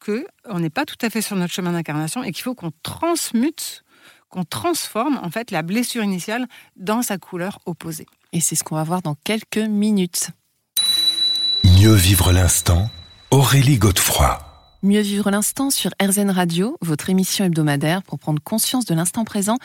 que 0.01 0.27
on 0.45 0.61
n'est 0.61 0.71
pas 0.71 0.85
tout 0.85 0.97
à 1.03 1.11
fait 1.11 1.23
sur 1.23 1.37
notre 1.37 1.53
chemin 1.53 1.73
d'incarnation 1.73 2.23
et 2.23 2.33
qu'il 2.33 2.43
faut 2.43 2.55
qu'on 2.55 2.73
transmute, 2.83 3.85
qu'on 4.29 4.45
transforme 4.45 5.19
en 5.23 5.31
fait 5.31 5.51
la 5.51 5.63
blessure 5.63 6.05
initiale 6.05 6.47
dans 6.77 7.03
sa 7.03 7.19
couleur 7.19 7.59
opposée. 7.67 8.07
Et 8.33 8.41
c'est 8.41 8.55
ce 8.55 8.65
qu'on 8.65 8.77
va 8.77 8.85
voir 8.85 9.03
dans 9.03 9.15
quelques 9.25 9.57
minutes. 9.59 10.31
Mieux 11.65 11.95
vivre 11.95 12.33
l'instant, 12.33 12.91
Aurélie 13.31 13.79
Godefroy. 13.79 14.46
Mieux 14.83 15.01
vivre 15.01 15.31
l'instant 15.31 15.71
sur 15.71 15.91
RZN 16.03 16.29
Radio, 16.29 16.77
votre 16.83 17.09
émission 17.09 17.47
hebdomadaire 17.47 18.03
pour 18.03 18.19
prendre 18.19 18.43
conscience 18.43 18.85
de 18.85 18.95
l'instant 18.95 19.25
présent, 19.25 19.57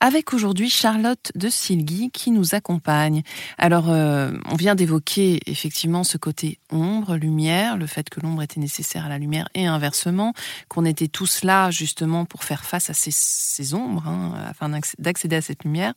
avec 0.00 0.32
aujourd'hui 0.32 0.70
Charlotte 0.70 1.32
de 1.34 1.48
Silgui 1.48 2.10
qui 2.12 2.30
nous 2.30 2.54
accompagne. 2.54 3.22
Alors, 3.58 3.90
euh, 3.90 4.30
on 4.48 4.54
vient 4.54 4.76
d'évoquer 4.76 5.40
effectivement 5.46 6.04
ce 6.04 6.18
côté 6.18 6.60
ombre, 6.70 7.16
lumière, 7.16 7.76
le 7.76 7.88
fait 7.88 8.08
que 8.08 8.20
l'ombre 8.20 8.42
était 8.42 8.60
nécessaire 8.60 9.06
à 9.06 9.08
la 9.08 9.18
lumière 9.18 9.48
et 9.54 9.66
inversement, 9.66 10.34
qu'on 10.68 10.84
était 10.84 11.08
tous 11.08 11.42
là 11.42 11.72
justement 11.72 12.24
pour 12.24 12.44
faire 12.44 12.64
face 12.64 12.90
à 12.90 12.94
ces, 12.94 13.74
ombres, 13.74 14.06
hein, 14.06 14.34
afin 14.46 14.70
d'accéder 14.98 15.36
à 15.36 15.42
cette 15.42 15.64
lumière. 15.64 15.94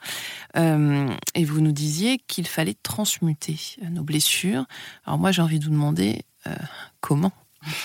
Euh, 0.57 1.07
et 1.35 1.45
vous 1.45 1.61
nous 1.61 1.73
disiez 1.73 2.17
qu'il 2.27 2.47
fallait 2.47 2.75
transmuter 2.81 3.59
nos 3.91 4.03
blessures. 4.03 4.65
Alors 5.05 5.19
moi, 5.19 5.31
j'ai 5.31 5.43
envie 5.43 5.59
de 5.59 5.65
vous 5.65 5.71
demander 5.71 6.23
euh, 6.47 6.55
comment 6.99 7.31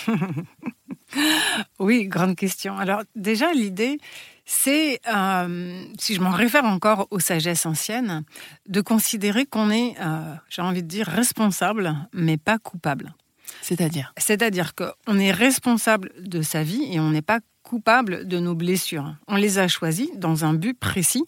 oui, 1.78 2.06
grande 2.06 2.36
question. 2.36 2.78
Alors 2.78 3.02
déjà, 3.14 3.52
l'idée, 3.52 3.98
c'est, 4.44 5.00
euh, 5.14 5.84
si 5.98 6.14
je 6.14 6.20
m'en 6.20 6.30
réfère 6.30 6.64
encore 6.64 7.06
aux 7.10 7.20
sagesses 7.20 7.66
anciennes, 7.66 8.24
de 8.66 8.80
considérer 8.80 9.44
qu'on 9.44 9.70
est, 9.70 9.94
euh, 10.00 10.34
j'ai 10.48 10.62
envie 10.62 10.82
de 10.82 10.88
dire, 10.88 11.06
responsable, 11.06 11.94
mais 12.14 12.38
pas 12.38 12.58
coupable. 12.58 13.14
C'est-à-dire? 13.60 14.12
C'est-à-dire 14.16 14.72
qu'on 14.74 15.18
est 15.18 15.32
responsable 15.32 16.12
de 16.18 16.40
sa 16.42 16.62
vie 16.62 16.82
et 16.90 16.98
on 16.98 17.10
n'est 17.10 17.22
pas 17.22 17.40
coupable 17.62 18.26
de 18.26 18.38
nos 18.38 18.54
blessures. 18.54 19.14
On 19.26 19.36
les 19.36 19.58
a 19.58 19.68
choisies 19.68 20.10
dans 20.16 20.44
un 20.44 20.54
but 20.54 20.78
précis. 20.78 21.24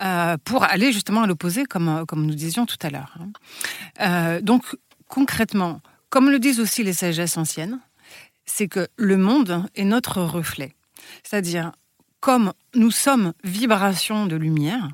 Euh, 0.00 0.36
pour 0.42 0.64
aller 0.64 0.90
justement 0.90 1.22
à 1.22 1.26
l'opposé, 1.26 1.64
comme, 1.64 2.04
comme 2.06 2.26
nous 2.26 2.34
disions 2.34 2.66
tout 2.66 2.78
à 2.82 2.90
l'heure. 2.90 3.14
Hein. 3.98 4.40
donc, 4.40 4.64
concrètement, 5.06 5.80
comme 6.12 6.28
le 6.28 6.38
disent 6.38 6.60
aussi 6.60 6.84
les 6.84 6.92
sagesses 6.92 7.38
anciennes, 7.38 7.80
c'est 8.44 8.68
que 8.68 8.86
le 8.96 9.16
monde 9.16 9.66
est 9.74 9.84
notre 9.84 10.20
reflet. 10.20 10.74
C'est-à-dire, 11.24 11.72
comme 12.20 12.52
nous 12.74 12.90
sommes 12.90 13.32
vibrations 13.44 14.26
de 14.26 14.36
lumière, 14.36 14.90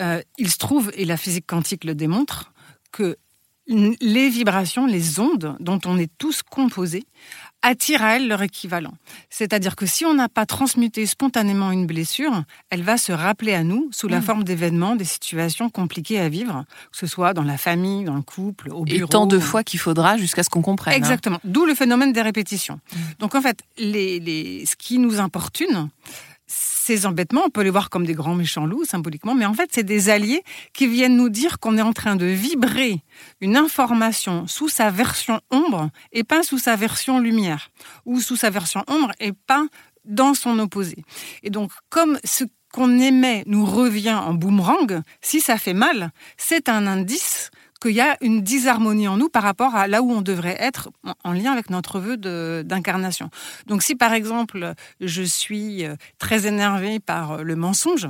euh, 0.00 0.20
il 0.38 0.50
se 0.50 0.58
trouve, 0.58 0.90
et 0.96 1.04
la 1.04 1.16
physique 1.16 1.46
quantique 1.46 1.84
le 1.84 1.94
démontre, 1.94 2.52
que 2.90 3.16
les 3.68 4.28
vibrations, 4.28 4.86
les 4.86 5.20
ondes 5.20 5.56
dont 5.60 5.78
on 5.84 5.96
est 5.98 6.10
tous 6.18 6.42
composés, 6.42 7.04
attirent 7.62 8.02
à 8.02 8.16
elles 8.16 8.28
leur 8.28 8.42
équivalent. 8.42 8.92
C'est-à-dire 9.30 9.76
que 9.76 9.86
si 9.86 10.04
on 10.04 10.14
n'a 10.14 10.28
pas 10.28 10.46
transmuté 10.46 11.06
spontanément 11.06 11.70
une 11.70 11.86
blessure, 11.86 12.42
elle 12.70 12.82
va 12.82 12.96
se 12.96 13.12
rappeler 13.12 13.54
à 13.54 13.62
nous 13.62 13.88
sous 13.92 14.08
la 14.08 14.18
mm. 14.18 14.22
forme 14.22 14.44
d'événements, 14.44 14.96
des 14.96 15.04
situations 15.04 15.70
compliquées 15.70 16.18
à 16.18 16.28
vivre, 16.28 16.64
que 16.90 16.98
ce 16.98 17.06
soit 17.06 17.34
dans 17.34 17.42
la 17.42 17.56
famille, 17.56 18.04
dans 18.04 18.16
le 18.16 18.22
couple, 18.22 18.70
au 18.70 18.84
bureau. 18.84 19.06
Et 19.06 19.08
tant 19.08 19.26
de 19.26 19.38
fois 19.38 19.62
qu'il 19.62 19.80
faudra 19.80 20.16
jusqu'à 20.18 20.42
ce 20.42 20.50
qu'on 20.50 20.62
comprenne. 20.62 20.94
Hein. 20.94 20.98
Exactement. 20.98 21.38
D'où 21.44 21.64
le 21.64 21.74
phénomène 21.74 22.12
des 22.12 22.22
répétitions. 22.22 22.80
Mm. 22.92 22.98
Donc 23.20 23.34
en 23.34 23.40
fait, 23.40 23.62
les, 23.78 24.64
ce 24.66 24.76
qui 24.76 24.98
nous 24.98 25.20
importune, 25.20 25.88
ces 26.82 27.06
embêtements, 27.06 27.44
on 27.46 27.50
peut 27.50 27.62
les 27.62 27.70
voir 27.70 27.90
comme 27.90 28.04
des 28.04 28.14
grands 28.14 28.34
méchants 28.34 28.66
loups 28.66 28.84
symboliquement, 28.84 29.34
mais 29.34 29.46
en 29.46 29.54
fait, 29.54 29.70
c'est 29.72 29.84
des 29.84 30.10
alliés 30.10 30.42
qui 30.72 30.88
viennent 30.88 31.16
nous 31.16 31.28
dire 31.28 31.60
qu'on 31.60 31.78
est 31.78 31.82
en 31.82 31.92
train 31.92 32.16
de 32.16 32.26
vibrer 32.26 33.02
une 33.40 33.56
information 33.56 34.48
sous 34.48 34.68
sa 34.68 34.90
version 34.90 35.40
ombre 35.50 35.90
et 36.10 36.24
pas 36.24 36.42
sous 36.42 36.58
sa 36.58 36.74
version 36.74 37.20
lumière, 37.20 37.70
ou 38.04 38.20
sous 38.20 38.34
sa 38.34 38.50
version 38.50 38.82
ombre 38.88 39.12
et 39.20 39.32
pas 39.32 39.64
dans 40.04 40.34
son 40.34 40.58
opposé. 40.58 41.04
Et 41.44 41.50
donc, 41.50 41.70
comme 41.88 42.18
ce 42.24 42.44
qu'on 42.72 42.98
émet 42.98 43.44
nous 43.46 43.64
revient 43.64 44.14
en 44.14 44.34
boomerang, 44.34 45.02
si 45.20 45.40
ça 45.40 45.58
fait 45.58 45.74
mal, 45.74 46.10
c'est 46.36 46.68
un 46.68 46.88
indice 46.88 47.52
qu'il 47.82 47.92
y 47.92 48.00
a 48.00 48.16
une 48.20 48.42
disharmonie 48.42 49.08
en 49.08 49.16
nous 49.16 49.28
par 49.28 49.42
rapport 49.42 49.74
à 49.74 49.88
là 49.88 50.02
où 50.02 50.12
on 50.12 50.22
devrait 50.22 50.56
être 50.60 50.90
en 51.24 51.32
lien 51.32 51.52
avec 51.52 51.68
notre 51.68 51.98
vœu 51.98 52.16
d'incarnation. 52.62 53.30
Donc 53.66 53.82
si 53.82 53.96
par 53.96 54.12
exemple 54.12 54.74
je 55.00 55.22
suis 55.22 55.84
euh, 55.84 55.96
très 56.18 56.46
énervée 56.46 57.00
par 57.00 57.32
euh, 57.32 57.42
le 57.42 57.56
mensonge, 57.56 58.08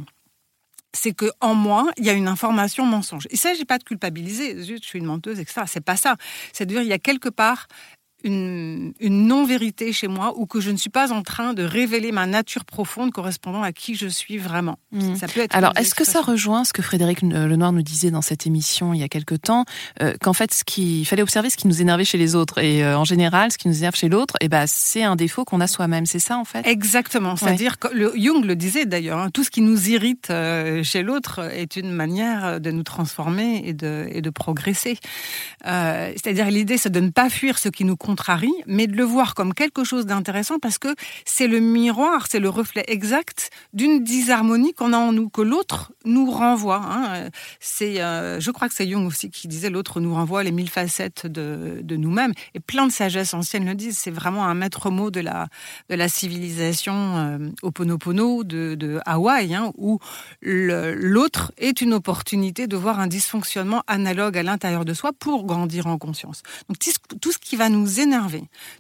c'est 0.94 1.12
que 1.12 1.30
en 1.40 1.54
moi, 1.54 1.90
il 1.96 2.04
y 2.04 2.10
a 2.10 2.12
une 2.12 2.28
information 2.28 2.84
mensonge. 2.84 3.26
Il 3.30 3.34
ne 3.34 3.38
s'agit 3.38 3.64
pas 3.64 3.78
de 3.78 3.84
culpabiliser, 3.84 4.62
je 4.62 4.76
suis 4.76 4.98
une 4.98 5.06
menteuse, 5.06 5.40
etc. 5.40 5.62
C'est 5.66 5.80
pas 5.80 5.96
ça. 5.96 6.16
C'est 6.52 6.66
de 6.66 6.74
dire 6.74 6.82
il 6.82 6.88
y 6.88 6.92
a 6.92 6.98
quelque 6.98 7.30
part 7.30 7.66
une, 8.24 8.92
non-vérité 9.00 9.92
chez 9.92 10.08
moi 10.08 10.34
ou 10.36 10.46
que 10.46 10.60
je 10.60 10.70
ne 10.70 10.76
suis 10.76 10.90
pas 10.90 11.12
en 11.12 11.22
train 11.22 11.54
de 11.54 11.62
révéler 11.62 12.12
ma 12.12 12.26
nature 12.26 12.64
profonde 12.64 13.12
correspondant 13.12 13.62
à 13.62 13.72
qui 13.72 13.94
je 13.94 14.06
suis 14.06 14.38
vraiment. 14.38 14.78
Hmm. 14.92 15.14
Ça 15.16 15.26
peut 15.26 15.40
être 15.40 15.54
Alors, 15.54 15.72
est-ce 15.76 15.94
que 15.94 16.04
ça 16.04 16.20
rejoint 16.20 16.64
ce 16.64 16.72
que 16.72 16.82
Frédéric 16.82 17.22
Lenoir 17.22 17.72
nous 17.72 17.82
disait 17.82 18.10
dans 18.10 18.22
cette 18.22 18.46
émission 18.46 18.94
il 18.94 19.00
y 19.00 19.02
a 19.02 19.08
quelque 19.08 19.34
temps, 19.34 19.64
euh, 20.00 20.14
qu'en 20.20 20.32
fait, 20.32 20.52
ce 20.52 20.64
qu'il 20.64 21.06
fallait 21.06 21.22
observer 21.22 21.50
ce 21.50 21.56
qui 21.56 21.66
nous 21.66 21.80
énervait 21.80 22.04
chez 22.04 22.18
les 22.18 22.34
autres 22.34 22.58
et 22.58 22.84
euh, 22.84 22.98
en 22.98 23.04
général, 23.04 23.52
ce 23.52 23.58
qui 23.58 23.68
nous 23.68 23.78
énerve 23.78 23.94
chez 23.94 24.08
l'autre, 24.08 24.34
et 24.40 24.46
eh 24.46 24.48
ben, 24.48 24.64
c'est 24.66 25.02
un 25.02 25.16
défaut 25.16 25.44
qu'on 25.44 25.60
a 25.60 25.66
soi-même. 25.66 26.06
C'est 26.06 26.18
ça, 26.18 26.38
en 26.38 26.44
fait? 26.44 26.66
Exactement. 26.66 27.36
C'est-à-dire 27.36 27.78
que 27.78 27.88
le, 27.92 28.12
Jung 28.16 28.44
le 28.44 28.56
disait 28.56 28.86
d'ailleurs, 28.86 29.18
hein, 29.18 29.30
tout 29.30 29.44
ce 29.44 29.50
qui 29.50 29.60
nous 29.60 29.90
irrite 29.90 30.30
euh, 30.30 30.82
chez 30.82 31.02
l'autre 31.02 31.40
est 31.52 31.76
une 31.76 31.90
manière 31.90 32.60
de 32.60 32.70
nous 32.70 32.82
transformer 32.82 33.62
et 33.64 33.72
de, 33.72 34.06
et 34.10 34.20
de 34.20 34.30
progresser. 34.30 34.98
C'est-à-dire 35.64 36.50
l'idée, 36.50 36.76
c'est 36.76 36.90
de 36.90 37.00
ne 37.00 37.10
pas 37.10 37.30
fuir 37.30 37.58
ce 37.58 37.68
qui 37.68 37.84
nous 37.84 37.96
mais 38.66 38.86
de 38.86 38.96
le 38.96 39.04
voir 39.04 39.34
comme 39.34 39.54
quelque 39.54 39.84
chose 39.84 40.06
d'intéressant 40.06 40.58
parce 40.58 40.78
que 40.78 40.94
c'est 41.24 41.46
le 41.46 41.60
miroir, 41.60 42.26
c'est 42.30 42.40
le 42.40 42.48
reflet 42.48 42.84
exact 42.88 43.50
d'une 43.72 44.02
disharmonie 44.02 44.74
qu'on 44.74 44.92
a 44.92 44.98
en 44.98 45.12
nous, 45.12 45.28
que 45.28 45.42
l'autre 45.42 45.92
nous 46.04 46.30
renvoie. 46.30 46.82
Hein. 46.84 47.30
C'est, 47.60 48.00
euh, 48.02 48.40
je 48.40 48.50
crois 48.50 48.68
que 48.68 48.74
c'est 48.74 48.88
Jung 48.88 49.06
aussi 49.06 49.30
qui 49.30 49.48
disait 49.48 49.70
l'autre 49.70 50.00
nous 50.00 50.14
renvoie 50.14 50.42
les 50.42 50.52
mille 50.52 50.70
facettes 50.70 51.26
de, 51.26 51.82
nous-mêmes. 51.96 52.32
Et 52.54 52.60
plein 52.60 52.86
de 52.86 52.92
sagesses 52.92 53.34
anciennes 53.34 53.66
le 53.66 53.74
disent. 53.74 53.98
C'est 53.98 54.10
vraiment 54.10 54.44
un 54.46 54.54
maître 54.54 54.90
mot 54.90 55.10
de 55.10 55.20
la, 55.20 55.48
civilisation 56.08 56.94
euh, 56.94 57.38
Oponopono 57.62 58.44
de, 58.44 58.74
de 58.74 59.00
Hawaï, 59.06 59.54
hein, 59.54 59.72
où 59.76 59.98
l'autre 60.42 61.52
est 61.58 61.80
une 61.80 61.94
opportunité 61.94 62.66
de 62.66 62.76
voir 62.76 62.98
un 62.98 63.06
dysfonctionnement 63.06 63.82
analogue 63.86 64.36
à 64.38 64.42
l'intérieur 64.42 64.84
de 64.84 64.94
soi 64.94 65.12
pour 65.18 65.44
grandir 65.44 65.86
en 65.86 65.98
conscience. 65.98 66.42
Donc 66.68 66.78
tout 67.20 67.32
ce 67.32 67.38
qui 67.38 67.56
va 67.56 67.68
nous 67.68 68.00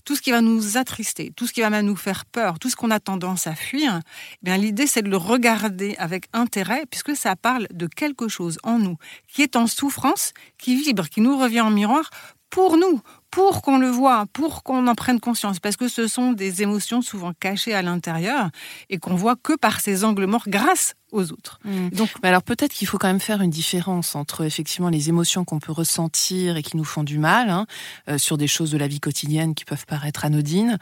tout 0.04 0.16
ce 0.16 0.22
qui 0.22 0.30
va 0.30 0.40
nous 0.40 0.76
attrister, 0.76 1.32
tout 1.36 1.46
ce 1.46 1.52
qui 1.52 1.60
va 1.60 1.82
nous 1.82 1.96
faire 1.96 2.24
peur, 2.24 2.58
tout 2.58 2.70
ce 2.70 2.76
qu'on 2.76 2.90
a 2.90 3.00
tendance 3.00 3.46
à 3.46 3.54
fuir, 3.54 4.00
eh 4.04 4.38
bien 4.42 4.56
l'idée 4.56 4.86
c'est 4.86 5.02
de 5.02 5.08
le 5.08 5.16
regarder 5.16 5.94
avec 5.98 6.26
intérêt 6.32 6.84
puisque 6.90 7.16
ça 7.16 7.36
parle 7.36 7.66
de 7.72 7.86
quelque 7.86 8.28
chose 8.28 8.58
en 8.62 8.78
nous 8.78 8.96
qui 9.28 9.42
est 9.42 9.56
en 9.56 9.66
souffrance, 9.66 10.32
qui 10.58 10.76
vibre, 10.76 11.08
qui 11.08 11.20
nous 11.20 11.38
revient 11.38 11.60
en 11.60 11.70
miroir 11.70 12.10
pour 12.52 12.76
nous, 12.76 13.00
pour 13.30 13.62
qu'on 13.62 13.78
le 13.78 13.88
voit, 13.88 14.26
pour 14.34 14.62
qu'on 14.62 14.86
en 14.86 14.94
prenne 14.94 15.20
conscience, 15.20 15.58
parce 15.58 15.76
que 15.76 15.88
ce 15.88 16.06
sont 16.06 16.32
des 16.32 16.60
émotions 16.60 17.00
souvent 17.00 17.32
cachées 17.32 17.72
à 17.72 17.80
l'intérieur 17.80 18.50
et 18.90 18.98
qu'on 18.98 19.14
voit 19.14 19.36
que 19.36 19.56
par 19.56 19.80
ces 19.80 20.04
angles 20.04 20.26
morts 20.26 20.44
grâce 20.46 20.94
aux 21.12 21.32
autres. 21.32 21.58
Mmh. 21.64 21.88
Donc, 21.88 22.10
alors 22.22 22.42
peut-être 22.42 22.74
qu'il 22.74 22.86
faut 22.86 22.98
quand 22.98 23.08
même 23.08 23.20
faire 23.20 23.40
une 23.40 23.50
différence 23.50 24.14
entre 24.14 24.44
effectivement 24.44 24.90
les 24.90 25.08
émotions 25.08 25.46
qu'on 25.46 25.60
peut 25.60 25.72
ressentir 25.72 26.58
et 26.58 26.62
qui 26.62 26.76
nous 26.76 26.84
font 26.84 27.04
du 27.04 27.18
mal, 27.18 27.48
hein, 27.48 27.66
euh, 28.10 28.18
sur 28.18 28.36
des 28.36 28.48
choses 28.48 28.70
de 28.70 28.76
la 28.76 28.86
vie 28.86 29.00
quotidienne 29.00 29.54
qui 29.54 29.64
peuvent 29.64 29.86
paraître 29.86 30.26
anodines, 30.26 30.78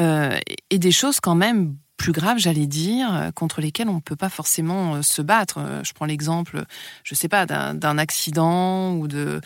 euh, 0.00 0.36
et 0.70 0.78
des 0.80 0.92
choses 0.92 1.20
quand 1.20 1.36
même 1.36 1.76
plus 1.98 2.12
graves, 2.12 2.38
j'allais 2.38 2.66
dire, 2.66 3.14
euh, 3.14 3.30
contre 3.30 3.60
lesquelles 3.60 3.88
on 3.88 3.96
ne 3.96 4.00
peut 4.00 4.16
pas 4.16 4.28
forcément 4.28 5.02
se 5.02 5.22
battre. 5.22 5.60
Je 5.84 5.92
prends 5.92 6.06
l'exemple, 6.06 6.64
je 7.04 7.14
sais 7.14 7.28
pas, 7.28 7.46
d'un 7.46 7.98
accident 7.98 8.94
ou 8.94 9.06
de 9.06 9.40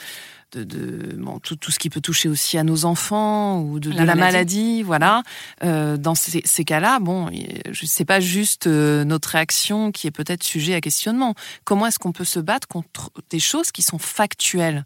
de, 0.53 0.65
de 0.65 1.17
bon, 1.17 1.38
tout, 1.38 1.57
tout, 1.57 1.71
ce 1.71 1.79
qui 1.79 1.91
peut 1.91 2.00
toucher 2.00 2.29
aussi 2.29 2.59
à 2.59 2.65
nos 2.65 2.85
enfants 2.85 3.61
ou 3.61 3.81
de 3.81 3.91
la, 3.91 4.03
de 4.03 4.07
la 4.07 4.15
maladie. 4.15 4.83
voilà. 4.83 5.23
Euh, 5.65 5.97
dans 5.97 6.15
ces, 6.15 6.43
ces 6.45 6.65
cas-là, 6.65 6.99
bon, 7.00 7.31
c'est 7.73 8.05
pas 8.05 8.21
juste 8.21 8.67
euh, 8.67 9.05
notre 9.05 9.31
réaction 9.31 9.93
qui 9.93 10.07
est 10.07 10.12
peut-être 10.12 10.45
sujet 10.45 10.75
à 10.75 10.81
questionnement. 10.81 11.35
Comment 11.65 11.87
est-ce 11.87 11.99
qu'on 11.99 12.12
peut 12.12 12.25
se 12.25 12.41
battre 12.41 12.69
contre 12.69 13.11
des 13.31 13.41
choses 13.41 13.73
qui 13.73 13.83
sont 13.83 13.99
factuelles? 13.99 14.85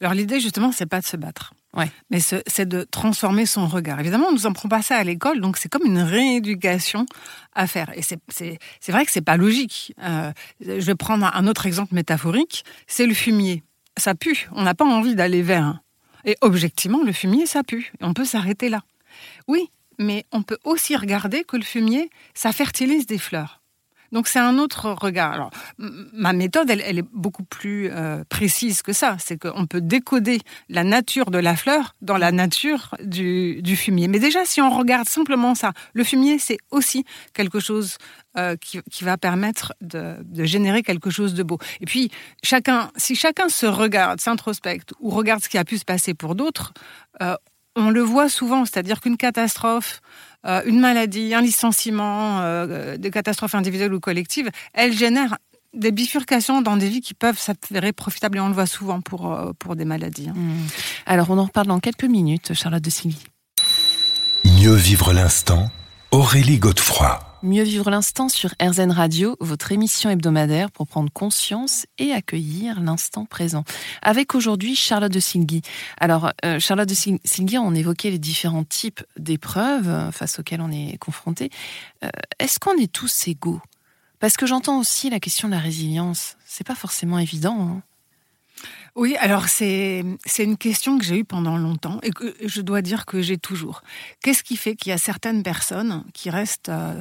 Alors 0.00 0.14
l'idée 0.14 0.40
justement, 0.40 0.72
c'est 0.72 0.86
pas 0.86 1.00
de 1.00 1.06
se 1.06 1.16
battre. 1.16 1.52
Ouais. 1.76 1.90
Mais 2.10 2.20
c'est 2.20 2.68
de 2.68 2.84
transformer 2.84 3.46
son 3.46 3.66
regard. 3.66 3.98
Évidemment, 3.98 4.28
on 4.28 4.32
nous 4.32 4.46
en 4.46 4.52
prend 4.52 4.68
pas 4.68 4.80
ça 4.80 4.96
à 4.96 5.02
l'école, 5.04 5.40
donc 5.40 5.56
c'est 5.56 5.68
comme 5.68 5.84
une 5.84 5.98
rééducation 5.98 7.04
à 7.52 7.66
faire. 7.66 7.90
Et 7.96 8.02
c'est 8.02 8.92
vrai 8.92 9.04
que 9.04 9.10
c'est 9.10 9.20
pas 9.20 9.36
logique. 9.36 9.92
Euh, 10.02 10.32
je 10.60 10.80
vais 10.80 10.94
prendre 10.94 11.28
un 11.34 11.46
autre 11.48 11.66
exemple 11.66 11.94
métaphorique. 11.94 12.64
C'est 12.86 13.06
le 13.06 13.14
fumier. 13.14 13.64
Ça 13.96 14.14
pue. 14.14 14.48
On 14.52 14.62
n'a 14.62 14.74
pas 14.74 14.84
envie 14.84 15.14
d'aller 15.14 15.42
vers. 15.42 15.80
Et 16.24 16.36
objectivement, 16.40 17.02
le 17.02 17.12
fumier, 17.12 17.46
ça 17.46 17.62
pue. 17.62 17.92
On 18.00 18.14
peut 18.14 18.24
s'arrêter 18.24 18.68
là. 18.68 18.82
Oui, 19.46 19.70
mais 19.98 20.24
on 20.32 20.42
peut 20.42 20.58
aussi 20.64 20.96
regarder 20.96 21.44
que 21.44 21.56
le 21.56 21.62
fumier, 21.62 22.10
ça 22.34 22.52
fertilise 22.52 23.06
des 23.06 23.18
fleurs. 23.18 23.60
Donc 24.14 24.28
c'est 24.28 24.38
un 24.38 24.58
autre 24.58 24.92
regard. 24.92 25.50
Ma 25.78 26.32
méthode, 26.32 26.70
elle, 26.70 26.98
est 26.98 27.08
beaucoup 27.12 27.42
plus 27.42 27.90
euh, 27.90 28.22
précise 28.28 28.80
que 28.80 28.92
ça. 28.92 29.16
C'est 29.18 29.36
qu'on 29.36 29.66
peut 29.66 29.80
décoder 29.80 30.40
la 30.68 30.84
nature 30.84 31.32
de 31.32 31.38
la 31.38 31.56
fleur 31.56 31.96
dans 32.00 32.16
la 32.16 32.30
nature 32.30 32.94
du, 33.02 33.76
fumier. 33.76 34.06
Mais 34.06 34.20
déjà, 34.20 34.44
si 34.44 34.60
on 34.60 34.70
regarde 34.70 35.08
simplement 35.08 35.56
ça, 35.56 35.72
le 35.94 36.04
fumier, 36.04 36.38
c'est 36.38 36.58
aussi 36.70 37.04
quelque 37.32 37.58
chose 37.58 37.98
euh, 38.38 38.54
qui, 38.56 38.82
va 39.02 39.18
permettre 39.18 39.74
de, 39.80 40.16
de, 40.22 40.44
générer 40.44 40.84
quelque 40.84 41.10
chose 41.10 41.34
de 41.34 41.42
beau. 41.42 41.58
Et 41.80 41.86
puis 41.86 42.12
chacun, 42.44 42.92
si 42.96 43.16
chacun 43.16 43.48
se 43.48 43.66
regarde, 43.66 44.20
s'introspecte 44.20 44.92
ou 45.00 45.10
regarde 45.10 45.42
ce 45.42 45.48
qui 45.48 45.58
a 45.58 45.64
pu 45.64 45.76
se 45.76 45.84
passer 45.84 46.14
pour 46.14 46.36
d'autres, 46.36 46.72
euh, 47.20 47.34
on 47.76 47.90
le 47.90 48.00
voit 48.00 48.28
souvent, 48.28 48.64
c'est-à-dire 48.64 49.00
qu'une 49.00 49.16
catastrophe, 49.16 50.00
euh, 50.46 50.62
une 50.66 50.80
maladie, 50.80 51.34
un 51.34 51.40
licenciement, 51.40 52.40
euh, 52.40 52.96
des 52.96 53.10
catastrophes 53.10 53.54
individuelles 53.54 53.94
ou 53.94 54.00
collectives, 54.00 54.50
elles 54.74 54.92
génèrent 54.92 55.38
des 55.72 55.90
bifurcations 55.90 56.62
dans 56.62 56.76
des 56.76 56.88
vies 56.88 57.00
qui 57.00 57.14
peuvent 57.14 57.38
s'avérer 57.38 57.92
profitables 57.92 58.38
et 58.38 58.40
on 58.40 58.48
le 58.48 58.54
voit 58.54 58.66
souvent 58.66 59.00
pour, 59.00 59.32
euh, 59.32 59.52
pour 59.58 59.74
des 59.74 59.84
maladies. 59.84 60.28
Hein. 60.28 60.34
Mmh. 60.36 60.66
Alors 61.06 61.30
on 61.30 61.38
en 61.38 61.44
reparle 61.44 61.66
dans 61.66 61.80
quelques 61.80 62.04
minutes, 62.04 62.54
Charlotte 62.54 62.82
de 62.82 62.90
Silly. 62.90 63.18
Mieux 64.44 64.74
vivre 64.74 65.12
l'instant, 65.12 65.70
Aurélie 66.14 66.58
Godefroy. 66.60 67.18
Mieux 67.42 67.64
vivre 67.64 67.90
l'instant 67.90 68.28
sur 68.28 68.54
RZN 68.62 68.92
Radio, 68.92 69.36
votre 69.40 69.72
émission 69.72 70.10
hebdomadaire 70.10 70.70
pour 70.70 70.86
prendre 70.86 71.10
conscience 71.10 71.86
et 71.98 72.12
accueillir 72.12 72.80
l'instant 72.80 73.24
présent. 73.24 73.64
Avec 74.00 74.36
aujourd'hui 74.36 74.76
Charlotte 74.76 75.10
de 75.10 75.18
Singui. 75.18 75.62
Alors, 75.98 76.30
euh, 76.44 76.60
Charlotte 76.60 76.88
de 76.88 76.94
Singui, 76.94 77.58
on 77.58 77.74
évoquait 77.74 78.12
les 78.12 78.20
différents 78.20 78.62
types 78.62 79.02
d'épreuves 79.18 79.88
euh, 79.88 80.12
face 80.12 80.38
auxquelles 80.38 80.60
on 80.60 80.70
est 80.70 80.98
confronté. 80.98 81.50
Euh, 82.04 82.10
Est-ce 82.38 82.60
qu'on 82.60 82.76
est 82.76 82.92
tous 82.92 83.26
égaux? 83.26 83.60
Parce 84.20 84.36
que 84.36 84.46
j'entends 84.46 84.78
aussi 84.78 85.10
la 85.10 85.18
question 85.18 85.48
de 85.48 85.54
la 85.54 85.58
résilience. 85.58 86.36
C'est 86.46 86.64
pas 86.64 86.76
forcément 86.76 87.18
évident. 87.18 87.58
Hein 87.60 87.82
oui, 88.96 89.16
alors 89.18 89.48
c'est 89.48 90.04
une 90.38 90.56
question 90.56 90.98
que 90.98 91.04
j'ai 91.04 91.18
eue 91.18 91.24
pendant 91.24 91.56
longtemps 91.56 91.98
et 92.02 92.10
que 92.10 92.34
je 92.44 92.60
dois 92.60 92.80
dire 92.80 93.06
que 93.06 93.20
j'ai 93.22 93.38
toujours. 93.38 93.82
Qu'est-ce 94.22 94.44
qui 94.44 94.56
fait 94.56 94.76
qu'il 94.76 94.90
y 94.90 94.92
a 94.92 94.98
certaines 94.98 95.42
personnes 95.42 96.04
qui 96.12 96.30
restent 96.30 96.68
euh, 96.68 97.00